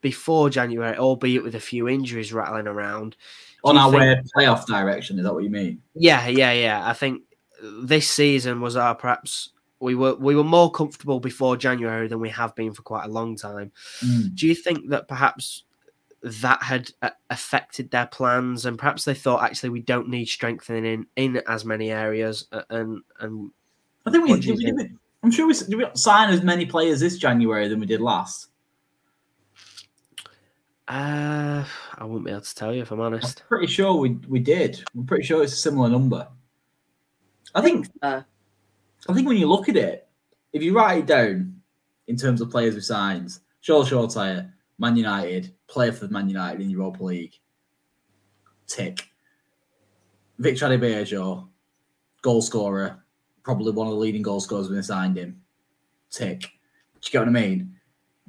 before 0.00 0.50
January, 0.50 0.96
albeit 0.96 1.42
with 1.42 1.54
a 1.54 1.60
few 1.60 1.88
injuries 1.88 2.32
rattling 2.32 2.66
around, 2.66 3.16
on 3.64 3.76
our 3.76 3.90
think, 3.90 4.02
way 4.02 4.22
playoff 4.36 4.66
direction, 4.66 5.18
is 5.18 5.24
that 5.24 5.34
what 5.34 5.44
you 5.44 5.50
mean? 5.50 5.82
Yeah, 5.94 6.26
yeah, 6.28 6.52
yeah. 6.52 6.88
I 6.88 6.92
think 6.92 7.22
this 7.62 8.08
season 8.08 8.60
was 8.60 8.76
our 8.76 8.94
perhaps 8.94 9.50
we 9.80 9.94
were 9.94 10.14
we 10.16 10.34
were 10.34 10.44
more 10.44 10.70
comfortable 10.70 11.20
before 11.20 11.56
January 11.56 12.08
than 12.08 12.20
we 12.20 12.30
have 12.30 12.54
been 12.54 12.72
for 12.72 12.82
quite 12.82 13.04
a 13.04 13.12
long 13.12 13.36
time. 13.36 13.72
Mm. 14.00 14.34
Do 14.34 14.46
you 14.46 14.54
think 14.54 14.88
that 14.90 15.08
perhaps 15.08 15.64
that 16.22 16.62
had 16.62 16.90
uh, 17.02 17.10
affected 17.30 17.90
their 17.90 18.06
plans, 18.06 18.66
and 18.66 18.78
perhaps 18.78 19.04
they 19.04 19.14
thought 19.14 19.42
actually 19.42 19.70
we 19.70 19.80
don't 19.80 20.08
need 20.08 20.26
strengthening 20.26 20.84
in 20.84 21.06
in 21.16 21.42
as 21.46 21.64
many 21.64 21.90
areas. 21.90 22.46
Uh, 22.52 22.62
and 22.70 23.02
and 23.20 23.50
I 24.04 24.10
think 24.10 24.24
we, 24.24 24.34
we 24.34 24.40
think? 24.40 24.92
I'm 25.22 25.30
sure 25.30 25.46
we 25.46 25.54
did 25.54 25.74
we 25.74 25.86
sign 25.94 26.30
as 26.30 26.42
many 26.42 26.66
players 26.66 27.00
this 27.00 27.18
January 27.18 27.68
than 27.68 27.80
we 27.80 27.86
did 27.86 28.00
last. 28.00 28.48
Uh, 30.88 31.64
I 31.98 32.04
won't 32.04 32.24
be 32.24 32.30
able 32.30 32.40
to 32.40 32.54
tell 32.54 32.74
you 32.74 32.82
if 32.82 32.90
I'm 32.90 33.00
honest. 33.00 33.42
I'm 33.42 33.48
pretty 33.48 33.66
sure 33.66 33.94
we 33.94 34.10
we 34.28 34.40
did. 34.40 34.82
I'm 34.96 35.06
pretty 35.06 35.24
sure 35.24 35.42
it's 35.42 35.52
a 35.52 35.56
similar 35.56 35.88
number. 35.88 36.26
I 37.54 37.60
think. 37.60 37.88
Uh, 38.02 38.22
I 39.06 39.14
think 39.14 39.28
when 39.28 39.36
you 39.36 39.48
look 39.48 39.68
at 39.68 39.76
it, 39.76 40.08
if 40.52 40.62
you 40.62 40.74
write 40.74 40.98
it 40.98 41.06
down 41.06 41.60
in 42.06 42.16
terms 42.16 42.40
of 42.40 42.50
players 42.50 42.74
we 42.74 42.80
signed, 42.80 43.38
Shaw 43.60 43.84
Shoretire, 43.84 44.50
Man 44.78 44.96
United, 44.96 45.54
player 45.66 45.92
for 45.92 46.08
Man 46.08 46.28
United 46.28 46.60
in 46.60 46.70
Europa 46.70 47.04
League. 47.04 47.34
Tick. 48.66 49.00
Victor 50.38 50.68
Adebayo, 50.68 51.48
goal 52.22 52.42
scorer, 52.42 53.02
probably 53.42 53.72
one 53.72 53.86
of 53.86 53.92
the 53.92 53.98
leading 53.98 54.22
goal 54.22 54.40
scorers 54.40 54.68
when 54.68 54.76
they 54.76 54.82
signed 54.82 55.16
him. 55.16 55.40
Tick. 56.10 56.40
Do 56.40 56.46
you 57.02 57.10
get 57.10 57.20
what 57.20 57.28
I 57.28 57.32
mean? 57.32 57.74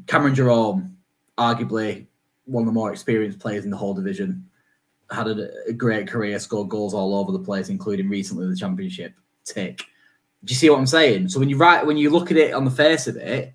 Cameron 0.08 0.36
Jerome, 0.36 0.98
arguably 1.38 2.08
one 2.46 2.64
of 2.64 2.68
the 2.68 2.74
more 2.74 2.92
experienced 2.92 3.40
players 3.40 3.64
in 3.64 3.72
the 3.72 3.78
whole 3.78 3.94
division, 3.94 4.46
had 5.12 5.28
a, 5.28 5.50
a 5.68 5.74
great 5.74 6.08
career, 6.08 6.40
scored 6.40 6.70
goals 6.70 6.94
all 6.94 7.16
over 7.16 7.32
the 7.32 7.40
place, 7.40 7.70
including 7.70 8.10
recently 8.10 8.48
the 8.48 8.56
championship. 8.56 9.14
Tick. 9.44 9.82
Do 10.44 10.52
you 10.52 10.56
see 10.56 10.70
what 10.70 10.80
I'm 10.80 10.88
saying? 10.88 11.30
So 11.30 11.40
when 11.40 11.50
you 11.50 11.58
write, 11.58 11.86
when 11.86 11.98
you 11.98 12.10
look 12.10 12.32
at 12.32 12.38
it 12.38 12.54
on 12.54 12.66
the 12.66 12.72
face 12.72 13.08
of 13.08 13.18
it, 13.18 13.54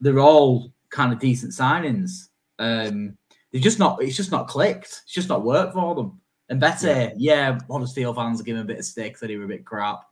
they're 0.00 0.20
all 0.20 0.72
kind 0.90 1.12
of 1.12 1.18
decent 1.18 1.52
signings. 1.52 2.28
Um, 2.58 3.16
they're 3.52 3.60
just 3.60 3.78
not. 3.78 4.02
It's 4.02 4.16
just 4.16 4.30
not 4.30 4.48
clicked. 4.48 5.02
It's 5.04 5.14
just 5.14 5.28
not 5.28 5.44
worked 5.44 5.74
for 5.74 5.94
them. 5.94 6.20
And 6.48 6.60
better, 6.60 6.88
yeah, 6.88 7.12
yeah 7.16 7.58
Huddersfield 7.70 8.16
fans 8.16 8.40
are 8.40 8.44
giving 8.44 8.62
a 8.62 8.66
bit 8.66 8.78
of 8.78 8.84
stick 8.84 9.18
that 9.18 9.30
he 9.30 9.36
were 9.36 9.44
a 9.44 9.48
bit 9.48 9.64
crap. 9.64 10.02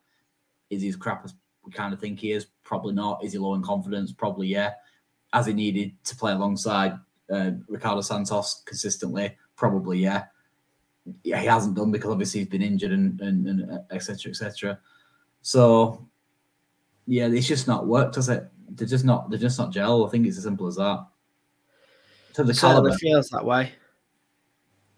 Is 0.71 0.83
he 0.83 0.89
as 0.89 0.97
crap 0.97 1.25
as 1.25 1.35
we 1.65 1.73
kind 1.73 1.93
of 1.93 2.01
think 2.01 2.21
he 2.21 2.33
is? 2.33 2.47
Probably 2.65 2.95
not. 2.95 3.25
Is 3.25 3.33
he 3.33 3.39
low 3.39 3.55
in 3.55 3.63
confidence? 3.63 4.13
Probably 4.13 4.49
yeah. 4.49 4.73
As 5.33 5.47
he 5.47 5.53
needed 5.53 5.93
to 6.05 6.17
play 6.17 6.33
alongside 6.33 6.95
uh, 7.31 7.51
Ricardo 7.69 8.01
Santos 8.01 8.63
consistently? 8.65 9.37
Probably 9.57 9.99
yeah. 9.99 10.25
Yeah, 11.25 11.41
he 11.41 11.47
hasn't 11.47 11.75
done 11.75 11.91
because 11.91 12.11
obviously 12.11 12.41
he's 12.41 12.49
been 12.49 12.63
injured 12.63 12.93
and 12.93 13.21
and, 13.21 13.47
and 13.47 13.81
etc. 13.91 14.31
etc. 14.31 14.79
So 15.43 16.09
yeah, 17.07 17.27
it's 17.27 17.47
just 17.47 17.67
not 17.67 17.87
worked, 17.87 18.15
does 18.15 18.29
it? 18.29 18.47
They're 18.69 18.87
just 18.87 19.05
not. 19.05 19.31
They're 19.31 19.39
just 19.39 19.59
not 19.59 19.73
gel. 19.73 20.07
I 20.07 20.11
think 20.11 20.27
it's 20.27 20.37
as 20.37 20.45
simple 20.45 20.67
as 20.67 20.77
that. 20.77 21.07
To 22.35 22.45
the 22.45 22.55
caliber 22.55 22.93
feels 22.93 23.31
that 23.31 23.45
way, 23.45 23.73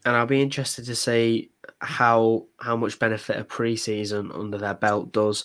and 0.05 0.17
I'll 0.17 0.27
be 0.27 0.43
interested 0.43 0.85
to 0.87 0.97
see 0.97 1.51
how 1.81 2.47
how 2.59 2.77
much 2.77 2.99
benefit 2.99 3.39
a 3.39 3.45
preseason 3.45 4.37
under 4.37 4.59
their 4.59 4.75
belt 4.75 5.13
does, 5.13 5.45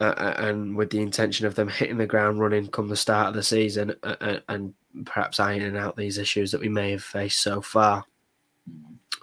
uh, 0.00 0.04
uh, 0.04 0.34
and 0.38 0.76
with 0.76 0.90
the 0.90 1.00
intention 1.00 1.46
of 1.46 1.56
them 1.56 1.68
hitting 1.68 1.98
the 1.98 2.06
ground 2.06 2.38
running 2.38 2.68
come 2.68 2.88
the 2.88 2.96
start 2.96 3.28
of 3.28 3.34
the 3.34 3.42
season, 3.42 3.94
uh, 4.04 4.16
uh 4.20 4.38
and 4.48 4.74
perhaps 5.04 5.40
ironing 5.40 5.76
out 5.76 5.96
these 5.96 6.18
issues 6.18 6.52
that 6.52 6.60
we 6.60 6.68
may 6.68 6.92
have 6.92 7.02
faced 7.02 7.40
so 7.40 7.60
far. 7.60 8.04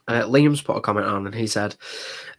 Uh, 0.10 0.24
Liam's 0.24 0.62
put 0.62 0.76
a 0.76 0.82
comment 0.82 1.06
on 1.06 1.28
and 1.28 1.36
he 1.36 1.46
said, 1.46 1.76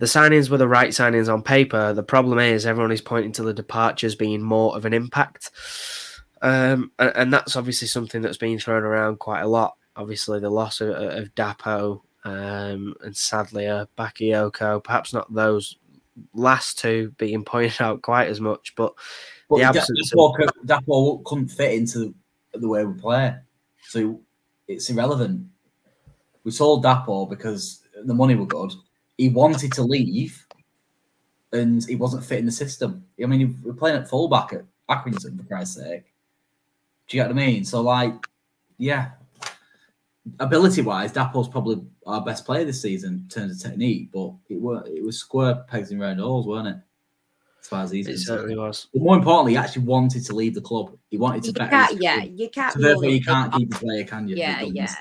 The 0.00 0.06
signings 0.06 0.50
were 0.50 0.56
the 0.56 0.66
right 0.66 0.90
signings 0.90 1.32
on 1.32 1.40
paper. 1.40 1.92
The 1.92 2.02
problem 2.02 2.40
is 2.40 2.66
everyone 2.66 2.90
is 2.90 3.00
pointing 3.00 3.30
to 3.32 3.44
the 3.44 3.54
departures 3.54 4.16
being 4.16 4.42
more 4.42 4.76
of 4.76 4.84
an 4.84 4.92
impact. 4.92 5.52
Um, 6.42 6.90
and, 6.98 7.12
and, 7.14 7.32
that's 7.32 7.54
obviously 7.54 7.86
something 7.86 8.22
that's 8.22 8.38
been 8.38 8.58
thrown 8.58 8.82
around 8.82 9.20
quite 9.20 9.42
a 9.42 9.46
lot. 9.46 9.76
Obviously, 9.94 10.40
the 10.40 10.50
loss 10.50 10.80
of, 10.80 10.88
of 10.88 11.32
Dapo 11.36 12.00
um, 12.24 12.94
and 13.04 13.14
Sadlier 13.14 13.82
uh, 13.82 13.86
Bakayoko, 13.96 14.82
perhaps 14.82 15.12
not 15.12 15.32
those 15.32 15.76
last 16.34 16.78
two 16.78 17.14
being 17.18 17.44
pointed 17.44 17.80
out 17.80 18.02
quite 18.02 18.28
as 18.28 18.40
much, 18.40 18.74
but, 18.74 18.94
but 19.48 19.58
the 19.58 19.62
absence 19.62 20.12
Dapo, 20.12 20.42
of... 20.42 20.50
Dapo 20.66 21.22
couldn't 21.22 21.48
fit 21.48 21.74
into 21.74 22.14
the 22.52 22.66
way 22.66 22.84
we 22.84 22.98
play. 22.98 23.36
So 23.86 24.20
it's 24.66 24.90
irrelevant 24.90 25.46
we 26.44 26.50
sold 26.50 26.84
Dapo 26.84 27.28
because 27.28 27.82
the 28.04 28.14
money 28.14 28.34
were 28.34 28.46
good. 28.46 28.72
He 29.16 29.28
wanted 29.28 29.72
to 29.72 29.82
leave, 29.82 30.46
and 31.52 31.84
he 31.84 31.96
wasn't 31.96 32.24
fitting 32.24 32.46
the 32.46 32.52
system. 32.52 33.04
I 33.22 33.26
mean, 33.26 33.58
we're 33.62 33.74
playing 33.74 33.96
at 33.96 34.08
fullback 34.08 34.52
at 34.52 34.64
Accrington 34.88 35.36
for 35.36 35.44
Christ's 35.44 35.76
sake. 35.76 36.04
Do 37.06 37.16
you 37.16 37.22
get 37.22 37.28
what 37.28 37.42
I 37.42 37.46
mean? 37.46 37.64
So, 37.64 37.82
like, 37.82 38.14
yeah, 38.78 39.10
ability 40.38 40.82
wise, 40.82 41.12
Dapo's 41.12 41.48
probably 41.48 41.82
our 42.06 42.22
best 42.22 42.46
player 42.46 42.64
this 42.64 42.80
season 42.80 43.24
in 43.24 43.28
terms 43.28 43.52
of 43.64 43.70
technique, 43.70 44.10
but 44.12 44.32
it 44.48 44.60
were 44.60 44.82
it 44.86 45.04
was 45.04 45.18
square 45.18 45.64
pegs 45.68 45.90
in 45.90 45.98
round 45.98 46.20
holes, 46.20 46.46
weren't 46.46 46.68
it? 46.68 46.76
As 47.60 47.68
far 47.68 47.82
as 47.82 47.90
he's 47.90 48.08
it 48.08 48.18
certainly 48.18 48.56
was. 48.56 48.86
But 48.92 49.02
more 49.02 49.16
importantly, 49.16 49.52
he 49.52 49.58
actually 49.58 49.82
wanted 49.84 50.24
to 50.24 50.34
leave 50.34 50.54
the 50.54 50.62
club. 50.62 50.96
He 51.10 51.18
wanted 51.18 51.42
to. 51.44 51.90
You 51.92 51.98
yeah, 52.00 52.22
you 52.22 52.48
can't. 52.48 52.72
So 52.72 52.80
therefore, 52.80 53.04
you 53.10 53.22
can't 53.22 53.52
keep 53.52 53.70
the 53.70 53.76
player, 53.76 54.04
can 54.04 54.28
you? 54.28 54.36
Yeah, 54.36 54.62
yeah 54.62 54.94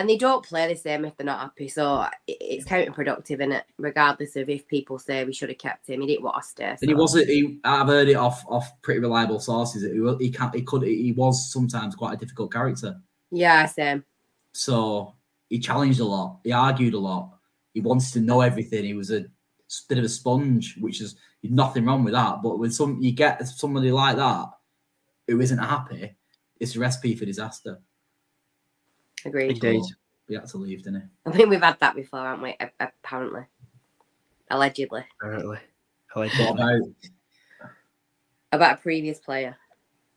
and 0.00 0.08
they 0.08 0.16
don't 0.16 0.42
play 0.42 0.66
the 0.66 0.74
same 0.74 1.04
if 1.04 1.14
they're 1.14 1.26
not 1.26 1.40
happy. 1.40 1.68
So 1.68 2.06
it's 2.26 2.64
counterproductive 2.64 3.40
in 3.40 3.52
it, 3.52 3.64
regardless 3.76 4.34
of 4.34 4.48
if 4.48 4.66
people 4.66 4.98
say 4.98 5.24
we 5.26 5.34
should 5.34 5.50
have 5.50 5.58
kept 5.58 5.90
him. 5.90 6.00
He 6.00 6.06
didn't 6.06 6.24
want 6.24 6.42
to 6.42 6.48
stay. 6.48 6.70
So. 6.70 6.78
And 6.80 6.88
he 6.88 6.94
wasn't. 6.94 7.28
He, 7.28 7.60
I've 7.64 7.86
heard 7.86 8.08
it 8.08 8.14
off 8.14 8.42
off 8.48 8.80
pretty 8.80 9.00
reliable 9.00 9.40
sources. 9.40 9.82
He, 9.82 10.24
he 10.24 10.30
can't. 10.32 10.54
He 10.54 10.62
could. 10.62 10.84
He 10.84 11.12
was 11.12 11.52
sometimes 11.52 11.94
quite 11.94 12.14
a 12.14 12.16
difficult 12.16 12.50
character. 12.50 12.98
Yeah, 13.30 13.66
same. 13.66 14.02
So 14.52 15.16
he 15.50 15.58
challenged 15.58 16.00
a 16.00 16.04
lot. 16.06 16.40
He 16.44 16.52
argued 16.52 16.94
a 16.94 16.98
lot. 16.98 17.34
He 17.74 17.82
wanted 17.82 18.10
to 18.14 18.20
know 18.20 18.40
everything. 18.40 18.84
He 18.84 18.94
was 18.94 19.10
a 19.10 19.26
bit 19.86 19.98
of 19.98 20.04
a 20.04 20.08
sponge, 20.08 20.76
which 20.80 21.02
is 21.02 21.16
nothing 21.42 21.84
wrong 21.84 22.04
with 22.04 22.14
that. 22.14 22.40
But 22.42 22.58
when 22.58 22.70
some 22.70 23.02
you 23.02 23.12
get 23.12 23.46
somebody 23.46 23.92
like 23.92 24.16
that 24.16 24.46
who 25.28 25.42
isn't 25.42 25.58
happy, 25.58 26.16
it's 26.58 26.74
a 26.74 26.80
recipe 26.80 27.14
for 27.14 27.26
disaster. 27.26 27.80
Agreed. 29.24 29.52
Indeed. 29.52 29.82
We 30.28 30.36
had 30.36 30.46
to 30.48 30.58
leave, 30.58 30.84
didn't 30.84 31.00
he? 31.00 31.06
I 31.26 31.32
think 31.32 31.50
we've 31.50 31.60
had 31.60 31.80
that 31.80 31.96
before, 31.96 32.20
haven't 32.20 32.42
we? 32.42 32.56
Apparently, 32.78 33.42
allegedly. 34.50 35.04
Apparently, 35.20 35.58
What 36.14 36.38
about? 36.38 36.80
About 38.52 38.74
a 38.74 38.80
previous 38.80 39.18
player. 39.18 39.56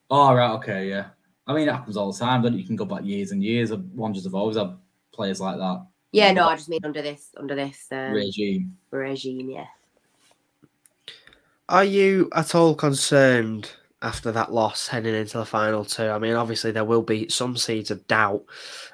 Oh 0.09 0.33
right, 0.33 0.51
okay, 0.51 0.89
yeah. 0.89 1.07
I 1.47 1.53
mean, 1.53 1.67
it 1.67 1.71
happens 1.71 1.97
all 1.97 2.11
the 2.11 2.19
time. 2.19 2.41
Don't 2.41 2.53
you? 2.53 2.59
you 2.59 2.65
can 2.65 2.75
go 2.75 2.85
back 2.85 3.03
years 3.03 3.31
and 3.31 3.43
years. 3.43 3.73
Wanderers 3.73 4.25
have 4.25 4.35
always 4.35 4.57
had 4.57 4.77
players 5.11 5.39
like 5.41 5.57
that 5.57 5.85
Yeah, 6.11 6.31
no, 6.31 6.47
I 6.47 6.55
just 6.55 6.69
mean 6.69 6.79
under 6.83 7.01
this 7.01 7.31
under 7.37 7.55
this 7.55 7.87
um, 7.91 8.11
regime. 8.11 8.77
regime. 8.91 9.49
Yeah. 9.49 9.65
Are 11.69 11.83
you 11.83 12.29
at 12.33 12.55
all 12.55 12.75
concerned 12.75 13.71
after 14.03 14.31
that 14.33 14.53
loss 14.53 14.87
heading 14.87 15.15
into 15.15 15.37
the 15.39 15.45
final 15.45 15.85
two? 15.85 16.07
I 16.09 16.19
mean, 16.19 16.33
obviously 16.33 16.71
there 16.71 16.85
will 16.85 17.01
be 17.03 17.29
some 17.29 17.57
seeds 17.57 17.89
of 17.91 18.05
doubt. 18.07 18.43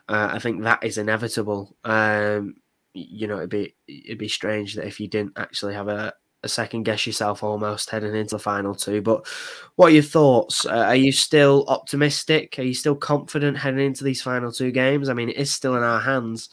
Uh, 0.08 0.30
I 0.34 0.40
think 0.40 0.64
that 0.64 0.84
is 0.84 0.98
inevitable. 0.98 1.76
Um, 1.84 2.56
you 2.94 3.28
know, 3.28 3.38
it'd 3.38 3.50
be 3.50 3.76
it'd 3.88 4.18
be 4.18 4.28
strange 4.30 4.76
that 4.76 4.88
if 4.88 5.00
you 5.00 5.08
didn't 5.08 5.34
actually 5.38 5.74
have 5.74 5.88
a, 5.90 6.14
a 6.44 6.48
second 6.50 6.84
guess 6.84 7.06
yourself 7.06 7.44
almost 7.44 7.90
heading 7.90 8.16
into 8.16 8.36
the 8.36 8.40
final 8.40 8.74
two. 8.76 9.02
But 9.02 9.28
what 9.76 9.88
are 9.88 9.96
your 9.96 10.04
thoughts? 10.04 10.66
Uh, 10.66 10.70
are 10.88 10.96
you 10.96 11.12
still 11.12 11.66
optimistic? 11.68 12.56
Are 12.58 12.64
you 12.64 12.74
still 12.74 12.96
confident 12.96 13.58
heading 13.58 13.86
into 13.86 14.04
these 14.04 14.22
final 14.22 14.52
two 14.52 14.72
games? 14.72 15.10
I 15.10 15.14
mean, 15.14 15.30
it 15.30 15.38
is 15.38 15.54
still 15.54 15.76
in 15.76 15.84
our 15.84 16.00
hands. 16.00 16.50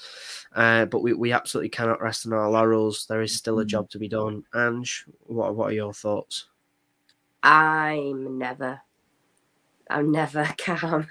Uh, 0.55 0.87
but 0.87 1.03
we, 1.03 1.13
we 1.13 1.33
absolutely 1.33 1.69
cannot 1.69 2.01
rest 2.01 2.27
on 2.27 2.33
our 2.33 2.51
laurels. 2.51 3.07
There 3.09 3.21
is 3.23 3.35
still 3.37 3.59
a 3.61 3.65
Mm. 3.65 3.69
job 3.69 3.91
to 3.91 3.99
be 3.99 4.09
done. 4.09 4.45
Ange, 4.55 5.05
what 5.21 5.55
what 5.55 5.71
are 5.71 5.75
your 5.75 5.93
thoughts? 5.93 6.47
I'm 7.47 8.39
never, 8.39 8.81
I'm 9.89 10.11
never 10.11 10.53
calm. 10.59 11.07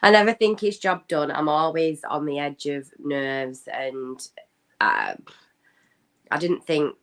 I 0.00 0.10
never 0.12 0.32
think 0.32 0.62
it's 0.62 0.78
job 0.78 1.08
done. 1.08 1.32
I'm 1.32 1.48
always 1.48 2.04
on 2.04 2.24
the 2.26 2.38
edge 2.38 2.66
of 2.66 2.88
nerves, 3.00 3.68
and 3.72 4.20
uh, 4.80 5.14
I 6.30 6.38
didn't 6.38 6.64
think, 6.64 6.94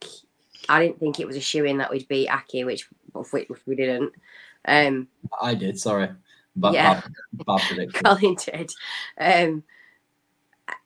I 0.70 0.82
didn't 0.82 1.02
think 1.02 1.20
it 1.20 1.28
was 1.28 1.36
a 1.36 1.42
shoe 1.42 1.66
in 1.66 1.80
that 1.80 1.92
we'd 1.92 2.08
beat 2.08 2.30
Accy, 2.30 2.66
which 2.66 2.90
we, 3.34 3.46
we 3.66 3.76
didn't. 3.76 4.14
Um, 4.66 5.10
I 5.42 5.54
did. 5.54 5.78
Sorry, 5.78 6.08
bad, 6.56 6.74
Yeah. 6.74 7.02
bad, 7.46 7.62
bad. 7.76 7.94
Colin 8.06 8.36
did, 8.36 8.72
um, 9.18 9.64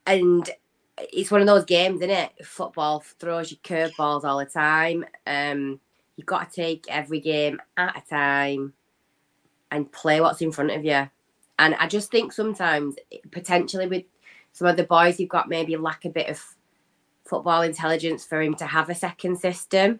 and 0.08 0.50
it's 1.14 1.30
one 1.30 1.42
of 1.42 1.48
those 1.48 1.66
games, 1.66 2.02
isn't 2.02 2.10
it? 2.10 2.48
Football 2.48 3.02
throws 3.20 3.52
you 3.52 3.58
curveballs 3.58 4.24
all 4.24 4.40
the 4.40 4.46
time. 4.46 5.06
Um, 5.28 5.80
you've 6.18 6.26
got 6.26 6.52
to 6.52 6.56
take 6.56 6.86
every 6.90 7.22
game 7.22 7.62
at 7.78 7.98
a 7.98 8.10
time 8.10 8.74
and 9.72 9.90
play 9.92 10.20
what's 10.20 10.42
in 10.42 10.52
front 10.52 10.72
of 10.72 10.84
you. 10.84 11.10
And 11.60 11.76
I 11.76 11.88
just 11.88 12.12
think 12.12 12.34
sometimes, 12.34 12.96
potentially 13.32 13.88
with 13.88 14.04
some 14.52 14.68
of 14.68 14.76
the 14.76 14.84
boys, 14.84 15.20
you've 15.20 15.30
got 15.30 15.50
maybe 15.50 15.78
lack 15.78 16.04
a 16.04 16.10
bit 16.10 16.30
of 16.30 16.44
football 17.26 17.62
intelligence 17.62 18.26
for 18.26 18.42
him 18.42 18.56
to 18.56 18.66
have 18.66 18.90
a 18.90 18.96
second 18.96 19.38
system. 19.38 20.00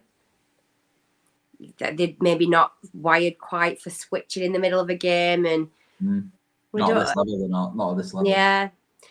That 1.78 1.96
They're 1.96 2.14
maybe 2.20 2.46
not 2.46 2.72
wired 2.92 3.38
quite 3.38 3.80
for 3.80 3.90
switching 3.90 4.44
in 4.44 4.52
the 4.52 4.60
middle 4.60 4.78
of 4.78 4.90
a 4.90 4.94
game, 4.94 5.46
and 5.46 5.68
Mm. 6.02 6.28
Not 6.72 6.90
at 6.90 7.06
this 7.06 7.16
level. 7.16 7.38
They're 7.38 7.48
not. 7.48 7.76
Not 7.76 7.92
at 7.92 7.96
this 7.98 8.14
level. 8.14 8.30
Yeah. 8.30 8.68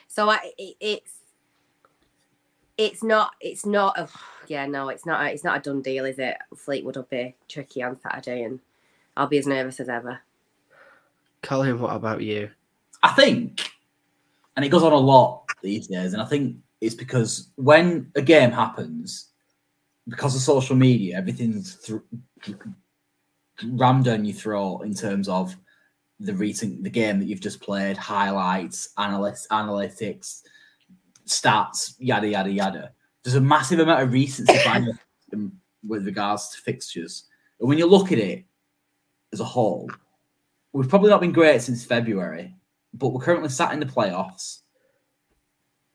So 0.07 0.29
I, 0.29 0.39
it, 0.57 0.75
it's 0.79 1.16
it's 2.77 3.03
not 3.03 3.31
it's 3.41 3.65
not 3.65 3.97
a 3.97 4.07
yeah 4.47 4.65
no 4.65 4.89
it's 4.89 5.05
not 5.05 5.25
a, 5.25 5.31
it's 5.31 5.43
not 5.43 5.57
a 5.57 5.61
done 5.61 5.81
deal 5.81 6.05
is 6.05 6.19
it? 6.19 6.37
Fleetwood 6.55 6.95
will 6.95 7.03
be 7.03 7.35
tricky 7.47 7.83
on 7.83 7.99
Saturday 7.99 8.43
and 8.43 8.59
I'll 9.17 9.27
be 9.27 9.39
as 9.39 9.47
nervous 9.47 9.79
as 9.79 9.89
ever. 9.89 10.21
Colin, 11.41 11.79
what 11.79 11.95
about 11.95 12.21
you? 12.21 12.49
I 13.03 13.09
think, 13.09 13.71
and 14.55 14.63
it 14.63 14.69
goes 14.69 14.83
on 14.83 14.91
a 14.91 14.97
lot 14.97 15.45
these 15.61 15.87
days, 15.87 16.13
and 16.13 16.21
I 16.21 16.25
think 16.25 16.57
it's 16.81 16.95
because 16.95 17.49
when 17.55 18.11
a 18.15 18.21
game 18.21 18.51
happens, 18.51 19.29
because 20.07 20.35
of 20.35 20.41
social 20.41 20.75
media, 20.75 21.17
everything's 21.17 21.75
th- 21.77 22.01
rammed 23.65 24.05
down 24.05 24.25
your 24.25 24.35
throat 24.35 24.81
in 24.81 24.93
terms 24.93 25.27
of 25.27 25.55
the 26.19 26.33
recent 26.33 26.83
the 26.83 26.89
game 26.89 27.19
that 27.19 27.25
you've 27.25 27.41
just 27.41 27.61
played, 27.61 27.97
highlights, 27.97 28.89
analysts, 28.97 29.47
analytics, 29.51 30.43
stats, 31.27 31.95
yada 31.99 32.27
yada 32.27 32.51
yada. 32.51 32.91
There's 33.23 33.35
a 33.35 33.41
massive 33.41 33.79
amount 33.79 34.01
of 34.01 34.11
recency 34.11 34.53
bias 34.65 34.97
with 35.87 36.05
regards 36.05 36.49
to 36.49 36.61
fixtures, 36.61 37.25
and 37.59 37.67
when 37.67 37.77
you 37.77 37.85
look 37.85 38.11
at 38.11 38.19
it 38.19 38.45
as 39.33 39.39
a 39.39 39.45
whole, 39.45 39.89
we've 40.73 40.89
probably 40.89 41.09
not 41.09 41.21
been 41.21 41.31
great 41.31 41.61
since 41.61 41.85
February, 41.85 42.55
but 42.93 43.09
we're 43.09 43.21
currently 43.21 43.49
sat 43.49 43.73
in 43.73 43.79
the 43.79 43.85
playoffs. 43.85 44.59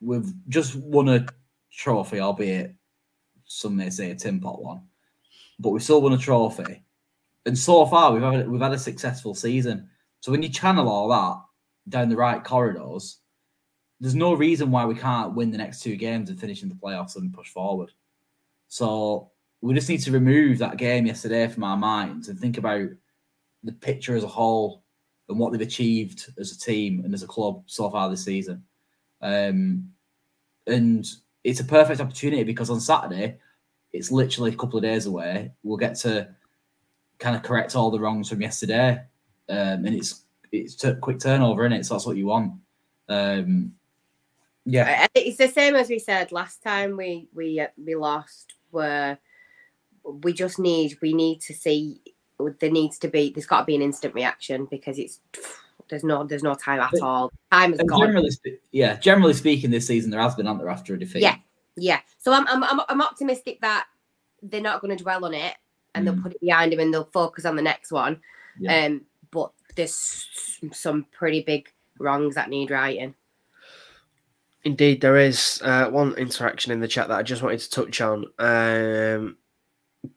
We've 0.01 0.33
just 0.49 0.75
won 0.75 1.09
a 1.09 1.27
trophy, 1.71 2.21
albeit 2.21 2.75
some 3.45 3.77
may 3.77 3.91
say 3.91 4.11
a 4.11 4.15
tin 4.15 4.41
pot 4.41 4.63
one, 4.63 4.83
but 5.59 5.71
we 5.71 5.81
still 5.81 6.03
won 6.03 6.13
a 6.13 6.19
trophy. 6.19 6.83
And 7.45 7.59
so 7.59 7.87
far, 7.87 8.13
we've 8.13 8.23
had, 8.23 8.49
we've 8.49 8.61
had 8.61 8.73
a 8.73 8.79
successful 8.79 9.35
season. 9.35 9.89
So 10.21 10.31
when 10.31 10.43
you 10.43 10.49
channel 10.49 10.89
all 10.89 11.09
that 11.09 11.43
down 11.91 12.09
the 12.09 12.17
right 12.17 12.43
corridors, 12.43 13.19
there's 14.03 14.17
no 14.17 14.35
reason 14.35 14.73
why 14.73 14.85
we 14.85 14.97
can't 14.97 15.33
win 15.33 15.53
the 15.53 15.59
next 15.59 15.81
two 15.81 15.95
games 15.95 16.29
and 16.29 16.41
finish 16.41 16.65
in 16.65 16.69
the 16.69 16.75
playoffs 16.75 17.15
and 17.15 17.33
push 17.33 17.51
forward. 17.51 17.93
So 18.67 19.31
we 19.61 19.75
just 19.75 19.89
need 19.89 20.03
to 20.03 20.11
remove 20.11 20.59
that 20.59 20.77
game 20.77 21.07
yesterday 21.07 21.47
from 21.47 21.63
our 21.63 21.77
minds 21.77 22.29
and 22.29 22.37
think 22.37 22.59
about 22.59 22.89
the 23.63 23.71
picture 23.71 24.17
as 24.17 24.25
a 24.25 24.29
whole 24.29 24.83
and 25.29 25.39
what 25.39 25.53
they've 25.53 25.61
achieved 25.61 26.33
as 26.37 26.51
a 26.51 26.59
team 26.59 27.03
and 27.05 27.15
as 27.15 27.23
a 27.23 27.29
club 27.29 27.63
so 27.67 27.89
far 27.91 28.11
this 28.11 28.25
season. 28.25 28.65
Um, 29.21 29.93
and 30.67 31.09
it's 31.45 31.61
a 31.61 31.65
perfect 31.65 32.01
opportunity 32.01 32.43
because 32.43 32.71
on 32.71 32.81
Saturday, 32.81 33.37
it's 33.93 34.11
literally 34.11 34.51
a 34.51 34.57
couple 34.57 34.79
of 34.79 34.83
days 34.83 35.07
away. 35.07 35.53
We'll 35.63 35.77
get 35.77 35.95
to 36.01 36.29
kind 37.21 37.37
of 37.37 37.45
correct 37.45 37.77
all 37.77 37.93
the 37.93 38.01
wrongs 38.01 38.29
from 38.29 38.43
yesterday, 38.43 39.01
um, 39.49 39.87
and 39.87 39.95
it's 39.95 40.25
it's 40.51 40.83
a 40.83 40.97
quick 40.97 41.21
turnover, 41.21 41.65
in 41.67 41.73
it? 41.73 41.87
So 41.87 41.95
that's 41.95 42.07
what 42.07 42.17
you 42.17 42.27
want. 42.27 42.55
Um, 43.09 43.75
yeah, 44.65 45.07
It's 45.15 45.39
the 45.39 45.49
same 45.49 45.75
as 45.75 45.89
we 45.89 45.99
said 45.99 46.33
last 46.33 46.63
time 46.63 46.97
we 46.97 47.29
we 47.35 47.61
uh, 47.61 47.69
we 47.85 47.95
lost 47.95 48.55
where 48.71 49.19
we 50.05 50.33
just 50.33 50.59
need 50.59 50.97
we 51.03 51.13
need 51.13 51.41
to 51.43 51.55
see 51.55 52.01
there 52.61 52.71
needs 52.71 52.99
to 52.99 53.09
be 53.09 53.31
there's 53.35 53.47
got 53.47 53.61
to 53.61 53.67
be 53.67 53.77
an 53.77 53.83
instant 53.83 54.15
reaction 54.15 54.67
because 54.71 54.99
it's 54.99 55.21
there's 55.89 56.05
no 56.05 56.25
there's 56.25 56.43
no 56.43 56.55
time 56.55 56.81
at 56.81 57.01
all. 57.03 57.31
Time 57.53 57.73
is 57.75 57.79
and 57.81 57.89
gone. 57.89 58.01
generally, 58.01 58.31
yeah, 58.71 58.97
generally 58.97 59.35
speaking, 59.35 59.71
this 59.71 59.87
season 59.87 60.11
there 60.11 60.21
has 60.21 60.35
been 60.35 60.47
under 60.47 60.69
after 60.69 60.95
a 60.95 60.99
defeat. 60.99 61.23
Yeah. 61.23 61.37
Yeah. 61.77 62.01
So 62.19 62.33
I'm 62.33 62.47
I'm 62.49 62.65
I'm, 62.65 62.81
I'm 62.89 63.03
optimistic 63.03 63.61
that 63.61 63.87
they're 64.43 64.61
not 64.61 64.81
going 64.81 64.97
to 64.97 65.03
dwell 65.03 65.25
on 65.25 65.35
it 65.35 65.55
and 65.95 66.07
they'll 66.07 66.15
Mm. 66.15 66.23
put 66.23 66.33
it 66.33 66.41
behind 66.41 66.73
them 66.73 66.81
and 66.81 66.93
they'll 66.93 67.05
focus 67.05 67.45
on 67.45 67.57
the 67.57 67.63
next 67.63 67.93
one. 67.93 68.21
Yeah. 68.59 68.87
Um, 68.87 69.03
but 69.31 69.53
there's 69.77 70.27
some 70.73 71.07
pretty 71.13 71.43
big 71.43 71.71
wrongs 71.99 72.35
that 72.35 72.49
need 72.51 72.71
righting. 72.71 73.15
Indeed, 74.65 75.01
there 75.01 75.17
is 75.17 75.61
uh, 75.65 75.89
one 75.91 76.15
interaction 76.15 76.73
in 76.73 76.81
the 76.81 76.89
chat 76.89 77.09
that 77.09 77.19
I 77.19 77.23
just 77.23 77.43
wanted 77.43 77.61
to 77.61 77.71
touch 77.71 78.01
on. 78.01 78.27
Um, 78.39 79.37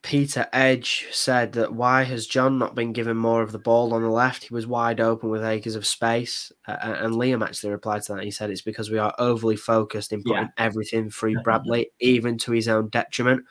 Peter 0.02 0.48
Edge 0.54 1.08
said 1.12 1.54
that 1.54 1.74
why 1.74 2.04
has 2.04 2.28
John 2.28 2.58
not 2.60 2.76
been 2.76 2.94
given 2.94 3.18
more 3.18 3.42
of 3.42 3.52
the 3.52 3.60
ball 3.60 3.94
on 3.94 4.02
the 4.04 4.10
left? 4.10 4.44
He 4.44 4.54
was 4.54 4.68
wide 4.68 5.00
open 5.00 5.30
with 5.30 5.44
acres 5.44 5.76
of 5.76 5.86
space. 5.86 6.52
Uh, 6.68 6.76
and 6.82 7.16
Liam 7.16 7.44
actually 7.44 7.72
replied 7.72 8.04
to 8.04 8.14
that. 8.14 8.24
He 8.24 8.32
said 8.32 8.50
it's 8.52 8.62
because 8.62 8.90
we 8.92 8.98
are 9.00 9.14
overly 9.18 9.56
focused 9.56 10.12
in 10.12 10.22
putting 10.24 10.44
Yeah. 10.44 10.50
everything 10.58 11.10
through 11.10 11.36
Bradley, 11.44 11.92
even 12.00 12.38
to 12.40 12.52
his 12.52 12.68
own 12.68 12.90
detriment, 12.90 13.46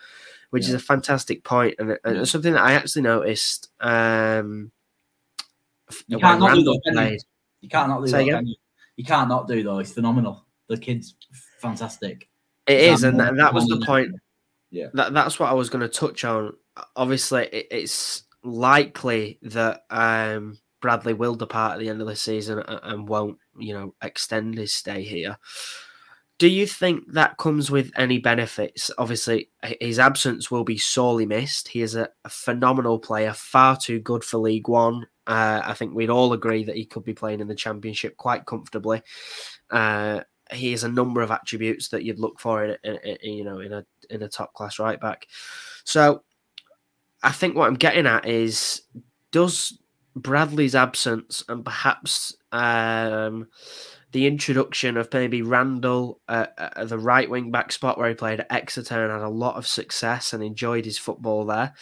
which 0.50 0.64
is 0.68 0.74
a 0.74 0.78
fantastic 0.78 1.42
point 1.44 1.74
and, 1.80 1.98
and 2.04 2.16
Yeah. 2.18 2.24
something 2.24 2.52
that 2.52 2.62
I 2.62 2.74
actually 2.74 3.02
noticed. 3.02 3.68
Um, 3.80 4.70
You 6.06 6.18
can't 6.18 6.40
not 6.40 6.54
do 6.54 6.62
that, 6.64 7.20
you? 7.62 7.68
can't 7.68 7.88
not 7.88 8.04
do 8.04 8.10
that. 8.12 8.46
You? 8.46 8.54
you 8.96 9.04
can't 9.04 9.28
not 9.28 9.48
do 9.48 9.62
though. 9.62 9.78
It's 9.78 9.92
phenomenal. 9.92 10.43
The 10.68 10.76
kid's 10.78 11.14
fantastic. 11.60 12.28
It 12.66 12.80
Is 12.80 13.00
is, 13.00 13.04
and 13.04 13.20
that, 13.20 13.36
that 13.36 13.52
was 13.52 13.66
the 13.66 13.84
point. 13.84 14.14
Yeah. 14.70 14.86
That, 14.94 15.12
that's 15.12 15.38
what 15.38 15.50
I 15.50 15.54
was 15.54 15.70
going 15.70 15.82
to 15.82 15.88
touch 15.88 16.24
on. 16.24 16.54
Obviously, 16.96 17.44
it, 17.52 17.66
it's 17.70 18.24
likely 18.42 19.38
that 19.42 19.84
um, 19.90 20.58
Bradley 20.80 21.14
will 21.14 21.34
depart 21.34 21.74
at 21.74 21.78
the 21.78 21.88
end 21.88 22.00
of 22.00 22.06
the 22.06 22.16
season 22.16 22.58
and, 22.60 22.80
and 22.82 23.08
won't, 23.08 23.38
you 23.58 23.74
know, 23.74 23.94
extend 24.02 24.56
his 24.56 24.72
stay 24.72 25.02
here. 25.02 25.36
Do 26.38 26.48
you 26.48 26.66
think 26.66 27.12
that 27.12 27.36
comes 27.36 27.70
with 27.70 27.92
any 27.96 28.18
benefits? 28.18 28.90
Obviously, 28.98 29.50
his 29.80 30.00
absence 30.00 30.50
will 30.50 30.64
be 30.64 30.76
sorely 30.76 31.26
missed. 31.26 31.68
He 31.68 31.80
is 31.80 31.94
a, 31.94 32.08
a 32.24 32.28
phenomenal 32.28 32.98
player, 32.98 33.32
far 33.32 33.76
too 33.76 34.00
good 34.00 34.24
for 34.24 34.38
League 34.38 34.66
One. 34.66 35.06
Uh, 35.26 35.62
I 35.64 35.74
think 35.74 35.94
we'd 35.94 36.10
all 36.10 36.32
agree 36.32 36.64
that 36.64 36.76
he 36.76 36.86
could 36.86 37.04
be 37.04 37.14
playing 37.14 37.40
in 37.40 37.46
the 37.46 37.54
Championship 37.54 38.16
quite 38.16 38.46
comfortably. 38.46 39.02
Uh, 39.70 40.22
he 40.52 40.72
has 40.72 40.84
a 40.84 40.88
number 40.88 41.22
of 41.22 41.30
attributes 41.30 41.88
that 41.88 42.04
you'd 42.04 42.18
look 42.18 42.38
for 42.38 42.64
in, 42.64 42.76
in, 42.84 42.96
in 42.96 43.32
you 43.32 43.44
know 43.44 43.60
in 43.60 43.72
a 43.72 43.84
in 44.10 44.22
a 44.22 44.28
top 44.28 44.52
class 44.54 44.78
right 44.78 45.00
back. 45.00 45.26
So 45.84 46.22
I 47.22 47.32
think 47.32 47.56
what 47.56 47.66
I'm 47.66 47.74
getting 47.74 48.06
at 48.06 48.26
is 48.26 48.82
does 49.32 49.78
Bradley's 50.14 50.74
absence 50.74 51.42
and 51.48 51.64
perhaps 51.64 52.36
um, 52.52 53.48
the 54.12 54.28
introduction 54.28 54.96
of 54.96 55.12
maybe 55.12 55.42
Randell 55.42 56.20
at 56.28 56.88
the 56.88 56.98
right 56.98 57.28
wing 57.28 57.50
back 57.50 57.72
spot 57.72 57.98
where 57.98 58.08
he 58.08 58.14
played 58.14 58.38
at 58.40 58.52
Exeter 58.52 59.02
and 59.02 59.12
had 59.12 59.22
a 59.22 59.28
lot 59.28 59.56
of 59.56 59.66
success 59.66 60.32
and 60.32 60.40
enjoyed 60.40 60.84
his 60.84 60.98
football 60.98 61.44
there, 61.44 61.74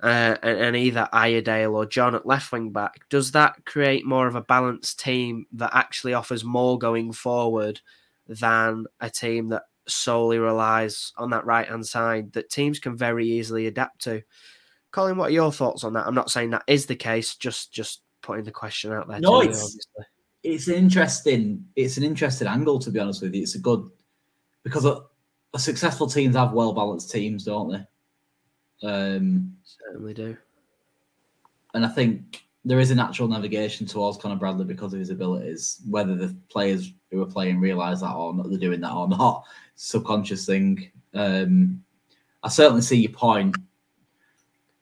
uh, 0.00 0.36
and, 0.42 0.58
and, 0.58 0.76
either 0.76 1.08
Iredale 1.12 1.74
or 1.74 1.84
John 1.84 2.14
at 2.14 2.24
left 2.24 2.52
wing 2.52 2.70
back, 2.70 3.00
does 3.08 3.32
that 3.32 3.64
create 3.64 4.06
more 4.06 4.28
of 4.28 4.36
a 4.36 4.42
balanced 4.42 5.00
team 5.00 5.46
that 5.54 5.74
actually 5.74 6.14
offers 6.14 6.44
more 6.44 6.78
going 6.78 7.12
forward 7.12 7.80
than 8.28 8.86
a 9.00 9.10
team 9.10 9.48
that 9.50 9.62
solely 9.86 10.38
relies 10.38 11.12
on 11.16 11.30
that 11.30 11.44
right 11.44 11.68
hand 11.68 11.86
side 11.86 12.32
that 12.32 12.50
teams 12.50 12.78
can 12.78 12.96
very 12.96 13.28
easily 13.28 13.66
adapt 13.66 14.02
to? 14.02 14.22
Colin, 14.90 15.16
what 15.16 15.30
are 15.30 15.34
your 15.34 15.52
thoughts 15.52 15.84
on 15.84 15.94
that? 15.94 16.06
I'm 16.06 16.14
not 16.14 16.30
saying 16.30 16.50
that 16.50 16.64
is 16.66 16.86
the 16.86 16.96
case, 16.96 17.36
just 17.36 17.72
just 17.72 18.02
putting 18.20 18.44
the 18.44 18.50
question 18.50 18.92
out 18.92 19.08
there. 19.08 19.20
No, 19.20 19.40
it's, 19.40 19.74
you, 19.74 20.04
it's 20.42 20.68
an 20.68 20.74
interesting 20.74 21.64
it's 21.76 21.96
an 21.96 22.04
interesting 22.04 22.48
angle 22.48 22.78
to 22.78 22.90
be 22.90 23.00
honest 23.00 23.22
with 23.22 23.34
you. 23.34 23.42
It's 23.42 23.54
a 23.54 23.60
good 23.60 23.88
because 24.62 24.84
a, 24.84 25.00
a 25.54 25.58
successful 25.58 26.06
teams 26.06 26.36
have 26.36 26.52
well 26.52 26.72
balanced 26.72 27.10
teams, 27.10 27.44
don't 27.44 27.72
they? 27.72 28.88
Um, 28.88 29.56
Certainly 29.64 30.14
do. 30.14 30.36
And 31.74 31.86
I 31.86 31.88
think 31.88 32.44
there 32.64 32.78
is 32.78 32.90
a 32.90 32.94
natural 32.94 33.28
navigation 33.28 33.86
towards 33.86 34.18
Conor 34.18 34.36
Bradley 34.36 34.64
because 34.64 34.92
of 34.92 35.00
his 35.00 35.10
abilities. 35.10 35.80
Whether 35.88 36.14
the 36.14 36.36
players 36.48 36.92
who 37.10 37.22
are 37.22 37.26
playing 37.26 37.60
realise 37.60 38.00
that 38.00 38.14
or 38.14 38.32
not, 38.34 38.48
they're 38.48 38.58
doing 38.58 38.80
that 38.80 38.92
or 38.92 39.08
not, 39.08 39.44
subconscious 39.74 40.46
thing. 40.46 40.90
Um, 41.14 41.82
I 42.42 42.48
certainly 42.48 42.82
see 42.82 43.00
your 43.00 43.12
point. 43.12 43.56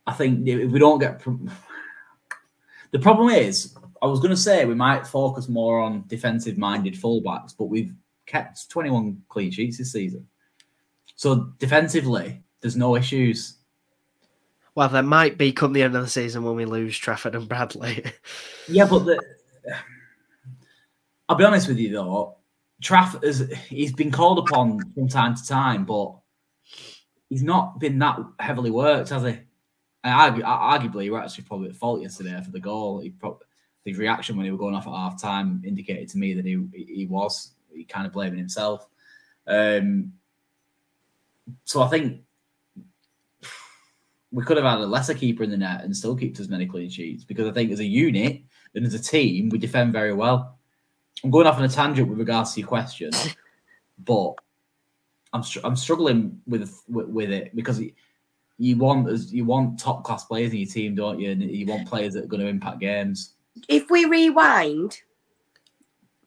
I 0.06 0.12
think 0.12 0.46
if 0.46 0.70
we 0.70 0.78
don't 0.78 0.98
get 0.98 1.22
the 2.90 2.98
problem 2.98 3.30
is 3.30 3.76
I 4.02 4.06
was 4.06 4.20
going 4.20 4.30
to 4.30 4.36
say 4.36 4.64
we 4.64 4.74
might 4.74 5.06
focus 5.06 5.48
more 5.48 5.80
on 5.80 6.04
defensive 6.06 6.58
minded 6.58 6.94
fullbacks, 6.94 7.54
but 7.56 7.66
we've 7.66 7.94
kept 8.26 8.68
21 8.70 9.22
clean 9.28 9.50
sheets 9.50 9.78
this 9.78 9.92
season. 9.92 10.26
So 11.16 11.52
defensively, 11.58 12.42
there's 12.60 12.76
no 12.76 12.96
issues. 12.96 13.58
Well, 14.74 14.88
there 14.88 15.02
might 15.02 15.36
be 15.36 15.52
come 15.52 15.72
the 15.72 15.82
end 15.82 15.96
of 15.96 16.02
the 16.02 16.08
season 16.08 16.42
when 16.42 16.54
we 16.54 16.64
lose 16.64 16.96
Trafford 16.96 17.34
and 17.34 17.48
Bradley. 17.48 18.04
yeah, 18.68 18.86
but 18.86 19.00
the, 19.00 19.20
I'll 21.28 21.36
be 21.36 21.44
honest 21.44 21.68
with 21.68 21.78
you 21.78 21.92
though, 21.92 22.36
Trafford 22.80 23.24
is 23.24 23.52
he's 23.68 23.92
been 23.92 24.10
called 24.10 24.38
upon 24.38 24.80
from 24.94 25.08
time 25.08 25.34
to 25.34 25.46
time, 25.46 25.84
but 25.84 26.14
he's 27.28 27.42
not 27.42 27.78
been 27.78 27.98
that 27.98 28.18
heavily 28.38 28.70
worked, 28.70 29.10
has 29.10 29.22
he? 29.22 29.38
And 30.02 30.42
arguably, 30.42 31.02
he 31.02 31.10
was 31.10 31.22
actually 31.22 31.44
probably 31.44 31.68
at 31.68 31.76
fault 31.76 32.00
yesterday 32.00 32.40
for 32.42 32.50
the 32.50 32.60
goal. 32.60 33.00
He 33.00 33.10
probably 33.10 33.46
his 33.84 33.98
reaction 33.98 34.36
when 34.36 34.44
he 34.44 34.50
was 34.50 34.58
going 34.58 34.74
off 34.74 34.86
at 34.86 34.92
half 34.92 35.20
time 35.20 35.62
indicated 35.64 36.08
to 36.10 36.18
me 36.18 36.34
that 36.34 36.44
he 36.44 36.66
he 36.72 37.06
was 37.06 37.52
he 37.72 37.84
kind 37.84 38.06
of 38.06 38.12
blaming 38.12 38.38
himself. 38.38 38.86
Um, 39.46 40.12
so 41.64 41.82
I 41.82 41.88
think 41.88 42.22
we 44.32 44.44
could 44.44 44.56
have 44.56 44.66
had 44.66 44.78
a 44.78 44.86
lesser 44.86 45.14
keeper 45.14 45.42
in 45.42 45.50
the 45.50 45.56
net 45.56 45.82
and 45.82 45.96
still 45.96 46.16
kept 46.16 46.38
as 46.40 46.48
many 46.48 46.66
clean 46.66 46.88
sheets 46.88 47.24
because 47.24 47.48
I 47.48 47.52
think 47.52 47.72
as 47.72 47.80
a 47.80 47.84
unit 47.84 48.42
and 48.74 48.86
as 48.86 48.94
a 48.94 49.02
team 49.02 49.48
we 49.48 49.58
defend 49.58 49.92
very 49.92 50.12
well. 50.12 50.58
I'm 51.22 51.30
going 51.30 51.46
off 51.46 51.58
on 51.58 51.64
a 51.64 51.68
tangent 51.68 52.08
with 52.08 52.18
regards 52.18 52.54
to 52.54 52.60
your 52.60 52.68
question, 52.68 53.10
but 53.98 54.34
I'm 55.32 55.42
str- 55.42 55.60
I'm 55.64 55.76
struggling 55.76 56.40
with, 56.46 56.82
with, 56.88 57.08
with 57.08 57.30
it 57.30 57.54
because 57.54 57.80
you 58.58 58.76
want 58.76 59.08
as 59.08 59.32
you 59.32 59.44
want 59.44 59.78
top 59.78 60.04
class 60.04 60.24
players 60.24 60.52
in 60.52 60.58
your 60.58 60.68
team, 60.68 60.94
don't 60.94 61.18
you? 61.18 61.30
And 61.30 61.42
you 61.42 61.66
want 61.66 61.88
players 61.88 62.14
that 62.14 62.24
are 62.24 62.28
going 62.28 62.42
to 62.42 62.48
impact 62.48 62.78
games 62.78 63.34
if 63.68 63.90
we 63.90 64.04
rewind, 64.04 65.00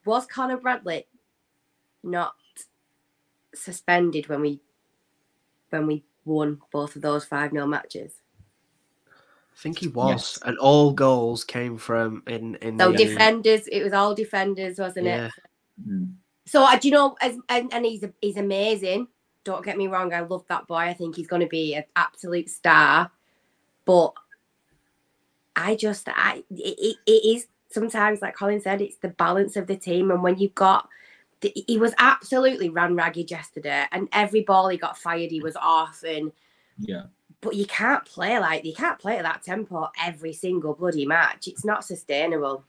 was 0.06 0.26
Conor 0.26 0.58
Bradley 0.58 1.08
not 2.04 2.36
suspended 3.56 4.28
when 4.28 4.42
we 4.42 4.62
when 5.70 5.88
we 5.88 6.04
won 6.26 6.60
both 6.72 6.96
of 6.96 7.02
those 7.02 7.26
five 7.26 7.52
0 7.52 7.68
matches? 7.68 8.14
I 9.08 9.60
think 9.60 9.80
he 9.80 9.88
was, 9.88 10.12
yes. 10.12 10.40
and 10.46 10.58
all 10.58 10.92
goals 10.92 11.44
came 11.44 11.78
from 11.78 12.24
in 12.28 12.56
in. 12.56 12.80
So 12.80 12.92
the, 12.92 12.98
defenders, 12.98 13.68
it 13.68 13.84
was 13.84 13.94
all 13.94 14.16
defenders, 14.16 14.80
wasn't 14.80 15.06
yeah. 15.06 15.28
it? 15.28 15.32
Mm. 15.88 16.14
So 16.46 16.64
uh, 16.64 16.78
do 16.78 16.88
you 16.88 16.94
know? 16.94 17.16
As, 17.22 17.38
and, 17.50 17.72
and 17.74 17.86
he's 17.86 18.04
he's 18.20 18.38
amazing. 18.38 19.08
Don't 19.44 19.64
get 19.64 19.78
me 19.78 19.88
wrong, 19.88 20.14
I 20.14 20.22
love 20.22 20.46
that 20.48 20.68
boy. 20.68 20.76
I 20.76 20.94
think 20.94 21.16
he's 21.16 21.28
going 21.28 21.42
to 21.42 21.48
be 21.48 21.76
an 21.76 21.84
absolute 21.96 22.50
star. 22.50 23.12
But 23.86 24.14
I 25.56 25.76
just, 25.76 26.08
I 26.10 26.44
it, 26.50 26.98
it 27.06 27.12
is 27.12 27.48
sometimes, 27.70 28.22
like 28.22 28.36
Colin 28.36 28.62
said, 28.62 28.82
it's 28.82 28.98
the 28.98 29.10
balance 29.10 29.56
of 29.56 29.68
the 29.68 29.76
team. 29.76 30.12
And 30.12 30.24
when 30.24 30.38
you've 30.38 30.56
got, 30.56 30.88
the, 30.88 30.88
he 31.44 31.78
was 31.78 31.94
absolutely 31.98 32.70
ran 32.70 32.96
ragged 32.96 33.32
yesterday, 33.32 33.86
and 33.92 34.08
every 34.12 34.42
ball 34.42 34.70
he 34.70 34.78
got 34.78 34.98
fired, 34.98 35.32
he 35.32 35.42
was 35.42 35.56
off. 35.56 36.04
And 36.06 36.32
yeah, 36.80 37.04
but 37.42 37.56
you 37.56 37.66
can't 37.66 38.06
play 38.06 38.40
like 38.40 38.66
you 38.66 38.74
can't 38.74 39.00
play 39.00 39.18
at 39.18 39.24
that 39.24 39.44
tempo 39.44 39.90
every 40.02 40.34
single 40.34 40.74
bloody 40.74 41.06
match. 41.06 41.48
It's 41.48 41.66
not 41.66 41.86
sustainable. 41.86 42.64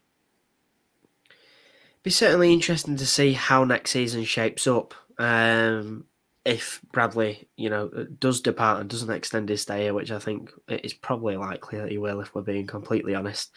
Be 2.02 2.10
certainly 2.10 2.52
interesting 2.52 2.96
to 2.96 3.06
see 3.06 3.32
how 3.32 3.64
next 3.64 3.92
season 3.92 4.24
shapes 4.24 4.66
up. 4.66 4.94
Um, 5.16 6.04
if 6.44 6.83
Bradley, 6.92 7.48
you 7.57 7.70
know, 7.70 7.88
does 8.18 8.40
depart 8.40 8.80
and 8.80 8.90
doesn't 8.90 9.11
extend 9.11 9.48
his 9.48 9.62
stay 9.62 9.85
here, 9.85 9.94
which 9.94 10.11
I 10.11 10.18
think 10.18 10.50
is 10.68 10.92
probably 10.92 11.37
likely 11.37 11.78
that 11.78 11.90
he 11.90 11.96
will, 11.96 12.20
if 12.20 12.35
we're 12.35 12.42
being 12.42 12.66
completely 12.66 13.14
honest. 13.14 13.50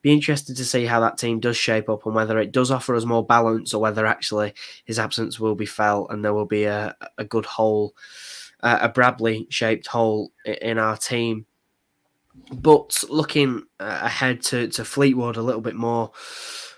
Be 0.00 0.12
interested 0.12 0.56
to 0.56 0.64
see 0.64 0.86
how 0.86 1.00
that 1.00 1.18
team 1.18 1.40
does 1.40 1.58
shape 1.58 1.90
up 1.90 2.06
and 2.06 2.14
whether 2.14 2.38
it 2.38 2.52
does 2.52 2.70
offer 2.70 2.94
us 2.94 3.04
more 3.04 3.24
balance 3.24 3.74
or 3.74 3.82
whether 3.82 4.06
actually 4.06 4.54
his 4.86 4.98
absence 4.98 5.38
will 5.38 5.54
be 5.54 5.66
felt 5.66 6.10
and 6.10 6.24
there 6.24 6.32
will 6.32 6.46
be 6.46 6.64
a, 6.64 6.96
a 7.18 7.24
good 7.24 7.44
hole, 7.44 7.94
uh, 8.62 8.78
a 8.80 8.88
Bradley 8.88 9.46
shaped 9.50 9.86
hole 9.86 10.32
in 10.46 10.78
our 10.78 10.96
team. 10.96 11.44
But 12.50 13.04
looking 13.10 13.64
uh, 13.78 14.00
ahead 14.02 14.40
to, 14.44 14.68
to 14.68 14.84
Fleetwood 14.84 15.36
a 15.36 15.42
little 15.42 15.60
bit 15.60 15.74
more, 15.74 16.10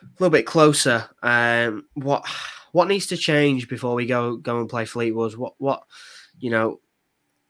a 0.03 0.07
little 0.19 0.33
bit 0.33 0.47
closer, 0.47 1.09
um, 1.23 1.85
what 1.95 2.25
what 2.73 2.89
needs 2.89 3.07
to 3.09 3.17
change 3.17 3.69
before 3.69 3.95
we 3.95 4.07
go 4.07 4.37
go 4.37 4.61
and 4.61 4.69
play 4.69 4.85
Fleetwood? 4.85 5.37
What 5.37 5.55
what 5.59 5.85
you 6.39 6.51
know? 6.51 6.81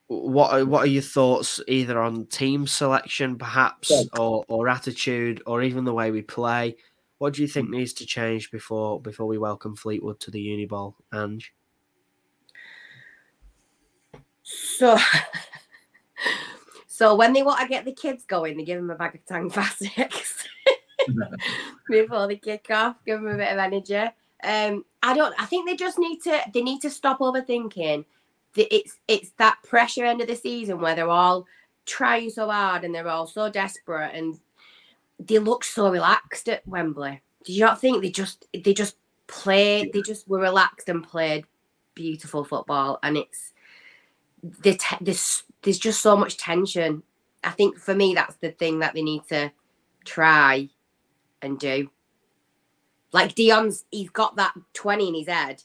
What 0.08 0.52
are, 0.52 0.64
what 0.66 0.82
are 0.82 0.88
your 0.88 1.00
thoughts 1.00 1.58
either 1.66 1.98
on 1.98 2.26
team 2.26 2.66
selection, 2.66 3.38
perhaps, 3.38 3.90
or 4.18 4.44
or 4.46 4.68
attitude, 4.68 5.42
or 5.46 5.62
even 5.62 5.84
the 5.84 5.94
way 5.94 6.10
we 6.10 6.20
play? 6.20 6.76
What 7.16 7.34
do 7.34 7.42
you 7.42 7.48
think 7.48 7.68
mm. 7.68 7.78
needs 7.78 7.94
to 7.94 8.04
change 8.04 8.50
before 8.50 9.00
before 9.00 9.26
we 9.26 9.38
welcome 9.38 9.74
Fleetwood 9.74 10.20
to 10.20 10.30
the 10.30 10.44
Uniball, 10.44 10.96
Ange? 11.14 11.54
So, 14.42 14.98
so 16.86 17.14
when 17.14 17.32
they 17.32 17.42
want 17.42 17.60
to 17.60 17.68
get 17.68 17.84
the 17.84 17.92
kids 17.92 18.24
going, 18.24 18.56
they 18.56 18.64
give 18.64 18.80
them 18.80 18.90
a 18.90 18.96
bag 18.96 19.14
of 19.14 19.24
Tang 19.24 19.50
Classics 19.52 20.48
before 21.88 22.26
they 22.26 22.36
kick 22.36 22.66
off. 22.70 22.96
Give 23.06 23.20
them 23.20 23.32
a 23.32 23.36
bit 23.36 23.52
of 23.52 23.58
energy. 23.58 24.12
Um, 24.44 24.84
I 25.02 25.14
don't. 25.14 25.34
I 25.38 25.46
think 25.46 25.66
they 25.66 25.76
just 25.76 25.98
need 25.98 26.22
to. 26.22 26.40
They 26.52 26.62
need 26.62 26.80
to 26.82 26.90
stop 26.90 27.20
overthinking. 27.20 28.04
It's 28.56 28.98
it's 29.08 29.30
that 29.38 29.58
pressure 29.62 30.04
end 30.04 30.20
of 30.20 30.28
the 30.28 30.36
season 30.36 30.80
where 30.80 30.94
they're 30.94 31.08
all 31.08 31.46
trying 31.86 32.30
so 32.30 32.50
hard 32.50 32.84
and 32.84 32.94
they're 32.94 33.08
all 33.08 33.26
so 33.26 33.50
desperate 33.50 34.14
and 34.14 34.38
they 35.18 35.38
look 35.38 35.64
so 35.64 35.90
relaxed 35.90 36.48
at 36.48 36.66
Wembley. 36.66 37.20
Do 37.44 37.52
you 37.52 37.60
not 37.60 37.80
think 37.80 38.02
they 38.02 38.10
just 38.10 38.46
they 38.52 38.74
just 38.74 38.96
played? 39.26 39.92
They 39.92 40.02
just 40.02 40.28
were 40.28 40.40
relaxed 40.40 40.88
and 40.88 41.02
played 41.02 41.44
beautiful 41.94 42.44
football, 42.44 42.98
and 43.02 43.16
it's 43.16 43.52
the 44.42 44.74
te- 44.74 44.96
this 45.00 45.44
there's 45.62 45.78
just 45.78 46.02
so 46.02 46.16
much 46.16 46.36
tension. 46.36 47.02
I 47.44 47.50
think 47.50 47.78
for 47.78 47.94
me 47.94 48.14
that's 48.14 48.36
the 48.36 48.50
thing 48.50 48.80
that 48.80 48.94
they 48.94 49.02
need 49.02 49.26
to 49.28 49.52
try 50.04 50.68
and 51.40 51.58
do. 51.58 51.90
Like 53.12 53.34
Dion's, 53.34 53.84
he's 53.90 54.10
got 54.10 54.36
that 54.36 54.54
twenty 54.72 55.08
in 55.08 55.14
his 55.14 55.28
head, 55.28 55.62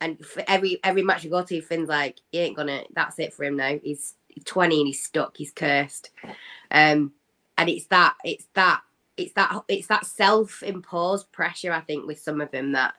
and 0.00 0.24
for 0.24 0.42
every 0.48 0.80
every 0.82 1.02
match 1.02 1.24
we 1.24 1.30
go 1.30 1.44
to, 1.44 1.62
Finn's 1.62 1.88
like, 1.88 2.20
he 2.32 2.40
ain't 2.40 2.56
gonna. 2.56 2.82
That's 2.94 3.18
it 3.18 3.32
for 3.32 3.44
him 3.44 3.56
now. 3.56 3.78
He's 3.82 4.14
twenty 4.44 4.78
and 4.78 4.86
he's 4.86 5.02
stuck. 5.02 5.36
He's 5.36 5.52
cursed. 5.52 6.10
Um, 6.70 7.12
and 7.56 7.68
it's 7.68 7.86
that, 7.86 8.16
it's 8.24 8.46
that, 8.54 8.82
it's 9.16 9.32
that, 9.32 9.62
it's 9.68 9.86
that 9.86 10.04
self-imposed 10.04 11.32
pressure. 11.32 11.72
I 11.72 11.80
think 11.80 12.06
with 12.06 12.18
some 12.18 12.40
of 12.40 12.50
them 12.50 12.72
that 12.72 12.94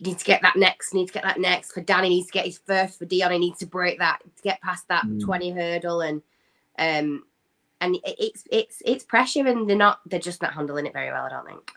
need 0.00 0.18
to 0.18 0.24
get 0.24 0.40
that 0.42 0.56
next, 0.56 0.94
need 0.94 1.08
to 1.08 1.12
get 1.12 1.24
that 1.24 1.40
next. 1.40 1.72
For 1.72 1.80
Danny 1.80 2.08
needs 2.08 2.28
to 2.28 2.32
get 2.32 2.46
his 2.46 2.58
first. 2.58 2.98
For 2.98 3.04
Dion, 3.04 3.32
he 3.32 3.38
needs 3.38 3.58
to 3.58 3.66
break 3.66 3.98
that 3.98 4.20
to 4.36 4.42
get 4.42 4.62
past 4.62 4.88
that 4.88 5.04
mm. 5.04 5.20
twenty 5.20 5.50
hurdle 5.50 6.00
and 6.00 6.22
um 6.78 7.24
and 7.80 7.98
it's 8.04 8.44
it's 8.50 8.80
it's 8.84 9.04
pressure 9.04 9.46
and 9.46 9.68
they're 9.68 9.76
not 9.76 10.00
they're 10.06 10.20
just 10.20 10.40
not 10.40 10.54
handling 10.54 10.86
it 10.86 10.92
very 10.92 11.10
well. 11.10 11.26
I 11.26 11.28
don't 11.28 11.46
think. 11.46 11.72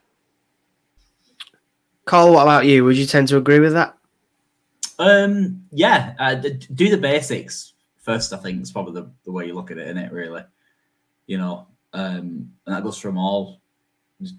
Cole, 2.05 2.33
what 2.33 2.43
about 2.43 2.65
you? 2.65 2.83
Would 2.83 2.97
you 2.97 3.05
tend 3.05 3.27
to 3.29 3.37
agree 3.37 3.59
with 3.59 3.73
that? 3.73 3.97
Um, 4.99 5.63
yeah, 5.71 6.13
uh, 6.19 6.35
do 6.35 6.89
the 6.89 6.97
basics 6.97 7.73
first. 7.99 8.33
I 8.33 8.37
think 8.37 8.61
is 8.61 8.71
probably 8.71 8.93
the, 8.93 9.11
the 9.23 9.31
way 9.31 9.47
you 9.47 9.53
look 9.53 9.71
at 9.71 9.77
it, 9.77 9.87
isn't 9.87 9.97
it? 9.97 10.11
Really, 10.11 10.43
you 11.27 11.37
know, 11.37 11.67
um, 11.93 12.51
and 12.65 12.75
that 12.75 12.83
goes 12.83 12.97
from 12.97 13.17
all. 13.17 13.61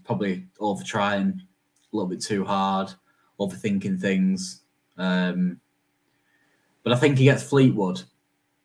Probably 0.04 0.46
over 0.60 0.84
trying 0.84 1.40
a 1.92 1.96
little 1.96 2.08
bit 2.08 2.20
too 2.20 2.44
hard, 2.44 2.92
overthinking 3.40 4.00
things. 4.00 4.62
Um, 4.96 5.60
but 6.84 6.92
I 6.92 6.96
think 6.96 7.18
he 7.18 7.24
gets 7.24 7.42
Fleetwood, 7.42 8.02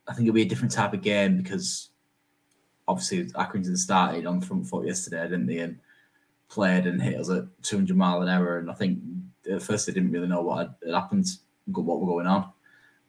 I 0.07 0.13
think 0.13 0.27
it'll 0.27 0.35
be 0.35 0.43
a 0.43 0.45
different 0.45 0.71
type 0.71 0.93
of 0.93 1.01
game 1.01 1.37
because 1.37 1.89
obviously 2.87 3.25
Accrington 3.31 3.77
started 3.77 4.25
on 4.25 4.41
front 4.41 4.67
foot 4.67 4.87
yesterday, 4.87 5.23
didn't 5.23 5.47
they? 5.47 5.59
And 5.59 5.79
played 6.49 6.87
and 6.87 7.01
hit 7.01 7.19
us 7.19 7.29
at 7.29 7.45
200 7.63 7.95
mile 7.95 8.21
an 8.21 8.29
hour. 8.29 8.57
And 8.57 8.69
I 8.69 8.73
think 8.73 8.99
at 9.49 9.61
first 9.61 9.85
they 9.85 9.93
didn't 9.93 10.11
really 10.11 10.27
know 10.27 10.41
what 10.41 10.77
had 10.85 10.93
happened, 10.93 11.27
what 11.65 11.99
were 11.99 12.07
going 12.07 12.27
on. 12.27 12.51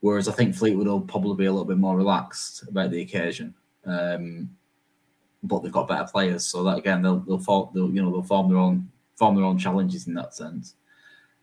Whereas 0.01 0.29
I 0.29 0.33
think 0.33 0.55
Fleetwood 0.55 0.87
will 0.87 1.01
probably 1.01 1.37
be 1.37 1.47
a 1.47 1.53
little 1.53 1.65
bit 1.65 1.79
more 1.79 1.97
relaxed 1.97 2.63
about 2.69 2.91
the 2.91 3.03
occasion. 3.03 3.55
Um, 3.85 4.51
but 5.43 5.61
they've 5.61 5.73
got 5.73 5.89
better 5.89 6.09
players, 6.11 6.45
so 6.45 6.63
that 6.65 6.79
again 6.79 7.03
they'll 7.03 7.21
they'll, 7.21 7.39
form, 7.39 7.71
they'll 7.75 7.91
you 7.91 8.03
know 8.03 8.11
they'll 8.11 8.23
form 8.23 8.49
their 8.49 8.59
own 8.59 8.89
form 9.17 9.37
their 9.37 9.45
own 9.45 9.59
challenges 9.59 10.07
in 10.07 10.15
that 10.15 10.35
sense. 10.35 10.75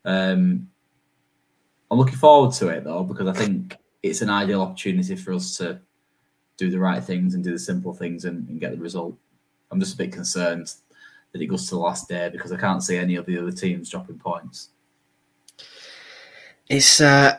Um, 0.04 0.70
I'm 1.90 1.98
looking 1.98 2.18
forward 2.18 2.54
to 2.56 2.70
it 2.70 2.84
though 2.84 3.04
because 3.04 3.28
I 3.28 3.34
think 3.34 3.78
it's 4.04 4.22
an 4.22 4.30
ideal 4.30 4.62
opportunity 4.62 5.16
for 5.16 5.34
us 5.34 5.58
to 5.58 5.80
do 6.58 6.70
the 6.70 6.80
right 6.80 7.04
things 7.04 7.36
and 7.36 7.44
do 7.44 7.52
the 7.52 7.60
simple 7.60 7.94
things 7.94 8.26
and, 8.26 8.48
and 8.50 8.60
get 8.60 8.72
the 8.72 8.78
result. 8.78 9.16
I'm 9.72 9.80
just 9.80 9.96
a 9.96 9.98
bit 9.98 10.12
concerned 10.12 10.74
that 11.36 11.42
it 11.42 11.48
goes 11.48 11.68
to 11.68 11.76
the 11.76 11.82
last 11.82 12.08
day 12.08 12.30
because 12.30 12.54
I 12.54 12.58
can't 12.58 12.82
see 12.82 12.96
any 12.96 13.18
of 13.18 13.26
the 13.26 13.38
other 13.38 13.52
teams 13.52 13.90
dropping 13.90 14.20
points. 14.20 14.70
It's 16.70 17.02
uh, 17.02 17.38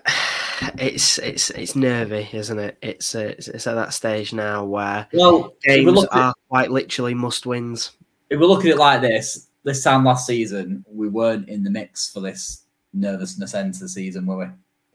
it's 0.77 1.19
it's 1.19 1.49
it's 1.49 1.75
nervy, 1.75 2.29
isn't 2.31 2.59
it? 2.59 2.77
It's 2.83 3.15
uh, 3.15 3.33
it's, 3.39 3.49
it's 3.49 3.67
at 3.67 3.75
that 3.75 3.95
stage 3.95 4.35
now 4.35 4.67
where 4.67 5.09
well 5.15 5.55
games 5.63 6.05
are 6.13 6.35
quite 6.51 6.71
literally 6.71 7.15
must 7.15 7.47
wins. 7.47 7.93
If 8.29 8.39
we 8.39 8.45
look 8.45 8.67
at 8.67 8.71
it 8.71 8.77
like 8.77 9.01
this, 9.01 9.49
this 9.63 9.83
time 9.83 10.05
last 10.05 10.27
season 10.27 10.85
we 10.93 11.09
weren't 11.09 11.49
in 11.49 11.65
the 11.65 11.71
mix 11.71 12.13
for 12.13 12.21
this 12.21 12.65
nervousness 12.93 13.55
end 13.55 13.73
to 13.75 13.81
the 13.81 13.89
season, 13.89 14.27
were 14.27 14.37
we? 14.37 14.47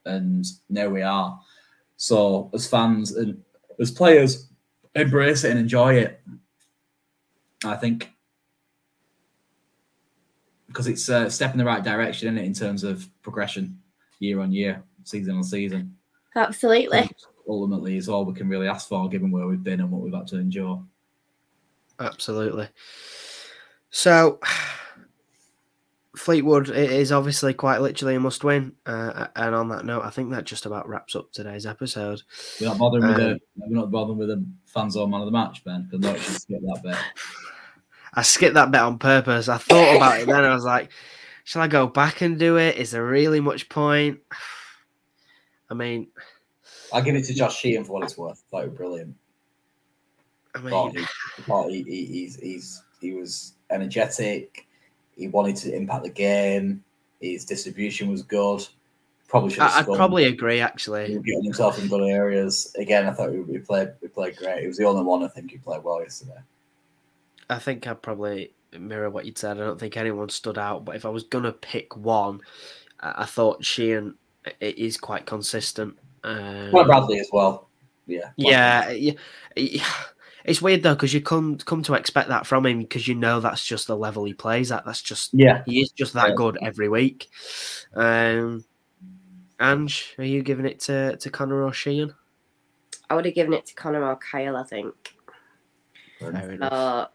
And 0.05 0.45
now 0.69 0.89
we 0.89 1.01
are. 1.01 1.39
So 1.97 2.51
as 2.53 2.67
fans 2.67 3.13
and 3.13 3.41
as 3.79 3.89
players, 3.89 4.47
embrace 4.93 5.43
it 5.43 5.49
and 5.49 5.59
enjoy 5.59 5.95
it. 5.95 6.21
I 7.65 7.75
think 7.77 8.11
because 10.71 10.87
it's 10.87 11.09
a 11.09 11.29
step 11.29 11.51
in 11.51 11.57
the 11.57 11.65
right 11.65 11.83
direction, 11.83 12.27
isn't 12.29 12.37
it, 12.37 12.45
in 12.45 12.53
terms 12.53 12.83
of 12.83 13.07
progression 13.21 13.77
year 14.19 14.39
on 14.39 14.51
year, 14.51 14.83
season 15.03 15.35
on 15.35 15.43
season. 15.43 15.95
Absolutely. 16.35 17.09
Ultimately, 17.47 17.97
is 17.97 18.07
all 18.07 18.23
we 18.23 18.33
can 18.33 18.47
really 18.47 18.67
ask 18.67 18.87
for, 18.87 19.09
given 19.09 19.31
where 19.31 19.47
we've 19.47 19.63
been 19.63 19.81
and 19.81 19.91
what 19.91 20.01
we've 20.01 20.13
had 20.13 20.27
to 20.27 20.37
endure. 20.37 20.81
Absolutely. 21.99 22.69
So, 23.89 24.39
Fleetwood 26.15 26.69
is 26.69 27.11
obviously 27.11 27.53
quite 27.53 27.81
literally 27.81 28.15
a 28.15 28.19
must 28.19 28.43
win. 28.43 28.73
Uh, 28.85 29.27
and 29.35 29.53
on 29.53 29.69
that 29.69 29.85
note, 29.85 30.03
I 30.03 30.09
think 30.09 30.31
that 30.31 30.45
just 30.45 30.65
about 30.65 30.87
wraps 30.87 31.15
up 31.15 31.31
today's 31.31 31.65
episode. 31.65 32.21
We're 32.59 32.67
not 32.67 32.77
bothering 32.77 33.03
um, 33.03 33.09
with 33.09 33.17
the 33.17 33.39
we're 33.57 33.79
not 33.79 33.91
bothering 33.91 34.17
with 34.17 34.29
the 34.29 34.45
fans 34.65 34.95
or 34.95 35.07
man 35.07 35.21
of 35.21 35.25
the 35.25 35.31
match, 35.31 35.63
Ben, 35.65 35.83
because 35.83 35.99
no, 35.99 36.15
should 36.15 36.41
skip 36.41 36.61
that 36.61 36.81
bit. 36.83 36.95
I 38.13 38.23
skipped 38.23 38.55
that 38.55 38.71
bit 38.71 38.81
on 38.81 38.99
purpose. 38.99 39.47
I 39.47 39.57
thought 39.57 39.95
about 39.95 40.19
it 40.19 40.27
then. 40.27 40.43
I 40.43 40.53
was 40.53 40.65
like, 40.65 40.91
shall 41.43 41.61
I 41.61 41.67
go 41.67 41.87
back 41.87 42.21
and 42.21 42.37
do 42.37 42.57
it? 42.57 42.77
Is 42.77 42.91
there 42.91 43.05
really 43.05 43.39
much 43.39 43.69
point? 43.69 44.19
I 45.69 45.73
mean, 45.73 46.07
I'll 46.91 47.01
give 47.01 47.15
it 47.15 47.23
to 47.25 47.33
Josh 47.33 47.57
Sheehan 47.57 47.85
for 47.85 47.93
what 47.93 48.03
it's 48.03 48.17
worth. 48.17 48.43
Was 48.51 48.69
brilliant. 48.69 49.15
I 50.53 50.59
mean, 50.59 51.05
he, 51.69 51.83
he, 51.83 52.05
he's, 52.05 52.35
he's, 52.35 52.83
he 52.99 53.13
was 53.13 53.53
energetic. 53.69 54.67
He 55.15 55.29
wanted 55.29 55.55
to 55.57 55.73
impact 55.73 56.03
the 56.03 56.09
game. 56.09 56.83
His 57.21 57.45
distribution 57.45 58.11
was 58.11 58.21
good. 58.21 58.67
Probably 59.29 59.51
should. 59.51 59.61
I'd 59.61 59.85
probably 59.85 60.25
agree. 60.25 60.59
Actually, 60.59 61.07
he 61.07 61.13
was 61.13 61.23
getting 61.23 61.43
himself 61.45 61.79
in 61.79 61.87
good 61.87 62.03
areas. 62.03 62.75
Again, 62.77 63.07
I 63.07 63.11
thought 63.11 63.31
we, 63.31 63.39
we 63.39 63.59
played 63.59 63.93
we 64.01 64.09
played 64.09 64.35
great. 64.35 64.61
He 64.61 64.67
was 64.67 64.75
the 64.75 64.83
only 64.83 65.03
one 65.03 65.23
I 65.23 65.29
think 65.29 65.51
who 65.51 65.59
played 65.59 65.83
well 65.83 66.01
yesterday. 66.01 66.41
I 67.51 67.59
think 67.59 67.85
I'd 67.85 68.01
probably 68.01 68.53
mirror 68.79 69.09
what 69.09 69.25
you'd 69.25 69.37
said. 69.37 69.57
I 69.57 69.65
don't 69.65 69.79
think 69.79 69.97
anyone 69.97 70.29
stood 70.29 70.57
out, 70.57 70.85
but 70.85 70.95
if 70.95 71.05
I 71.05 71.09
was 71.09 71.23
gonna 71.23 71.51
pick 71.51 71.95
one, 71.97 72.41
I 72.99 73.25
thought 73.25 73.65
Sheehan 73.65 74.15
is 74.59 74.97
quite 74.97 75.25
consistent. 75.25 75.97
Um, 76.23 76.71
well, 76.71 76.85
Bradley 76.85 77.19
as 77.19 77.29
well. 77.31 77.67
Yeah. 78.07 78.31
Yeah, 78.37 78.89
yeah. 78.91 79.13
It's 80.43 80.59
weird 80.59 80.81
though 80.81 80.95
because 80.95 81.13
you 81.13 81.21
come 81.21 81.59
come 81.59 81.83
to 81.83 81.93
expect 81.93 82.29
that 82.29 82.47
from 82.47 82.65
him 82.65 82.79
because 82.79 83.07
you 83.07 83.13
know 83.13 83.39
that's 83.39 83.63
just 83.63 83.85
the 83.85 83.95
level 83.95 84.23
he 84.23 84.33
plays 84.33 84.71
at. 84.71 84.83
That's 84.87 85.03
just 85.03 85.29
yeah, 85.33 85.61
he 85.67 85.81
is 85.81 85.91
just 85.91 86.13
that 86.13 86.29
yeah. 86.29 86.35
good 86.35 86.57
every 86.63 86.89
week. 86.89 87.29
Um, 87.93 88.65
Ange, 89.59 90.15
are 90.17 90.23
you 90.23 90.41
giving 90.41 90.65
it 90.65 90.79
to 90.79 91.15
to 91.17 91.29
Conor 91.29 91.61
or 91.61 91.73
Sheehan? 91.73 92.15
I 93.07 93.13
would 93.13 93.25
have 93.25 93.35
given 93.35 93.53
it 93.53 93.67
to 93.67 93.75
Conor 93.75 94.03
or 94.03 94.15
Kyle. 94.15 94.57
I 94.57 94.63
think. 94.63 94.95
Fair 96.19 96.53
enough. 96.53 97.09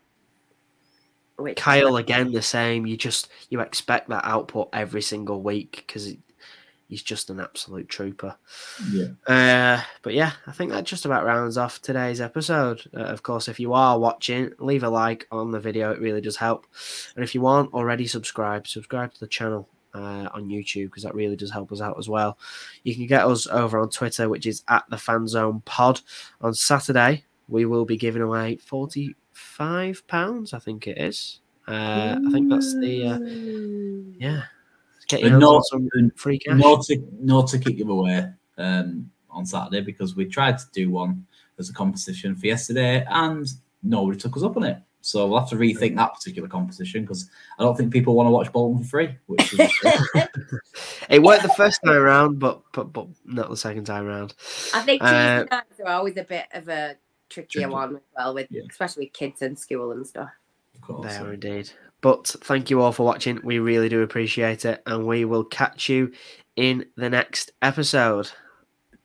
Which 1.39 1.59
Kyle 1.59 1.97
again 1.97 2.33
the 2.33 2.43
same. 2.43 2.87
You 2.87 2.97
just 2.97 3.29
you 3.51 3.61
expect 3.61 4.09
that 4.09 4.25
output 4.25 4.71
every 4.73 5.03
single 5.03 5.43
week 5.43 5.85
because 5.87 6.15
he's 6.89 7.03
just 7.03 7.29
an 7.31 7.41
absolute 7.41 7.89
trooper. 7.89 8.37
Yeah. 8.91 9.09
Uh, 9.27 9.83
but 10.03 10.15
yeah, 10.15 10.33
I 10.47 10.53
think 10.53 10.71
that 10.71 10.85
just 10.85 11.05
about 11.05 11.25
rounds 11.25 11.59
off 11.59 11.83
today's 11.83 12.21
episode. 12.21 12.83
Uh, 12.95 13.01
of 13.01 13.23
course, 13.23 13.49
if 13.49 13.61
you 13.61 13.75
are 13.75 13.99
watching, 13.99 14.53
leave 14.59 14.83
a 14.83 14.89
like 14.89 15.27
on 15.31 15.51
the 15.51 15.61
video. 15.61 15.93
It 15.93 16.01
really 16.01 16.21
does 16.21 16.37
help. 16.37 16.67
And 17.15 17.23
if 17.23 17.35
you 17.35 17.47
aren't 17.47 17.75
already 17.75 18.07
subscribed, 18.07 18.69
subscribe 18.69 19.13
to 19.15 19.21
the 19.21 19.29
channel. 19.29 19.69
Uh, 19.95 20.29
on 20.35 20.47
YouTube 20.47 20.89
because 20.89 21.05
that 21.05 21.15
really 21.15 21.37
does 21.37 21.51
help 21.51 21.73
us 21.73 21.81
out 21.81 21.97
as 21.99 22.07
well. 22.07 22.37
You 22.83 22.95
can 22.95 23.07
get 23.07 23.25
us 23.25 23.47
over 23.47 23.79
on 23.79 23.89
Twitter, 23.89 24.29
which 24.29 24.45
is 24.45 24.63
at 24.69 24.85
the 24.91 24.97
Fanzone 24.97 25.65
Pod. 25.65 26.03
On 26.43 26.53
Saturday, 26.53 27.25
we 27.49 27.65
will 27.65 27.87
be 27.87 27.97
giving 27.97 28.21
away 28.21 28.57
forty 28.57 29.17
five 29.37 30.07
pounds. 30.09 30.55
I 30.55 30.59
think 30.59 30.87
it 30.87 30.99
is. 30.99 31.41
Uh, 31.69 32.19
I 32.27 32.31
think 32.31 32.49
that's 32.49 32.75
the 32.75 33.07
uh, 33.07 33.19
yeah. 34.19 34.43
Get 35.09 35.21
your 35.21 35.39
no, 35.39 35.63
some 35.65 35.89
free 36.17 36.39
cash. 36.39 36.59
No, 36.59 36.81
to, 36.83 37.09
no 37.21 37.45
ticket 37.45 37.77
giveaway 37.77 38.29
um, 38.59 39.11
on 39.31 39.47
Saturday 39.47 39.81
because 39.81 40.17
we 40.17 40.25
tried 40.25 40.59
to 40.59 40.65
do 40.73 40.91
one 40.91 41.27
as 41.59 41.69
a 41.71 41.73
competition 41.73 42.35
for 42.35 42.47
yesterday 42.47 43.05
and 43.09 43.47
nobody 43.83 44.19
took 44.19 44.37
us 44.37 44.43
up 44.43 44.57
on 44.57 44.65
it. 44.65 44.79
So 45.01 45.29
we'll 45.29 45.39
have 45.39 45.49
to 45.51 45.57
rethink 45.57 45.95
that 45.97 46.15
particular 46.15 46.49
competition 46.49 47.03
because 47.03 47.31
I 47.61 47.63
don't 47.63 47.77
think 47.77 47.93
people 47.93 48.17
want 48.17 48.27
to 48.27 48.33
watch 48.33 48.51
Bolton 48.51 48.83
for 48.83 48.89
free. 48.89 49.17
Which 49.27 49.53
is 49.53 49.61
it 51.09 51.23
worked 51.23 51.45
the 51.45 51.55
first 51.57 51.81
time 51.85 51.95
around, 51.95 52.41
but 52.41 52.63
but 52.73 52.93
but 52.93 53.07
not 53.25 53.49
the 53.49 53.57
second 53.57 53.85
time 53.85 54.07
around. 54.07 54.35
I 54.75 54.83
think 54.83 55.03
uh, 55.05 55.45
nights 55.49 55.79
are 55.85 55.93
always 55.93 56.17
a 56.17 56.25
bit 56.25 56.47
of 56.53 56.69
a 56.69 56.97
trickier 57.37 57.63
tricky. 57.63 57.73
one 57.73 57.97
as 57.97 58.03
well, 58.17 58.35
with 58.35 58.47
yeah. 58.51 58.63
especially 58.71 59.07
with 59.07 59.13
kids 59.13 59.43
in 59.43 59.57
school 59.57 59.93
and 59.93 60.07
stuff. 60.07 60.31
Of 60.75 60.81
course, 60.81 61.07
they 61.07 61.19
are 61.19 61.33
indeed. 61.35 61.71
But 62.01 62.27
thank 62.27 62.71
you 62.71 62.81
all 62.81 62.93
for 62.93 63.05
watching. 63.05 63.41
We 63.43 63.59
really 63.59 63.89
do 63.89 64.03
appreciate 64.03 64.65
it, 64.65 64.83
and 64.87 65.07
we 65.07 65.25
will 65.25 65.45
catch 65.45 65.89
you 65.89 66.13
in 66.57 66.87
the 66.97 67.11
next 67.11 67.53
episode. 67.63 68.31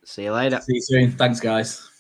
See 0.06 0.24
you 0.24 0.34
later. 0.34 0.60
See 0.62 0.76
you 0.76 0.82
soon. 0.82 1.12
Thanks, 1.12 1.40
guys. 1.40 1.91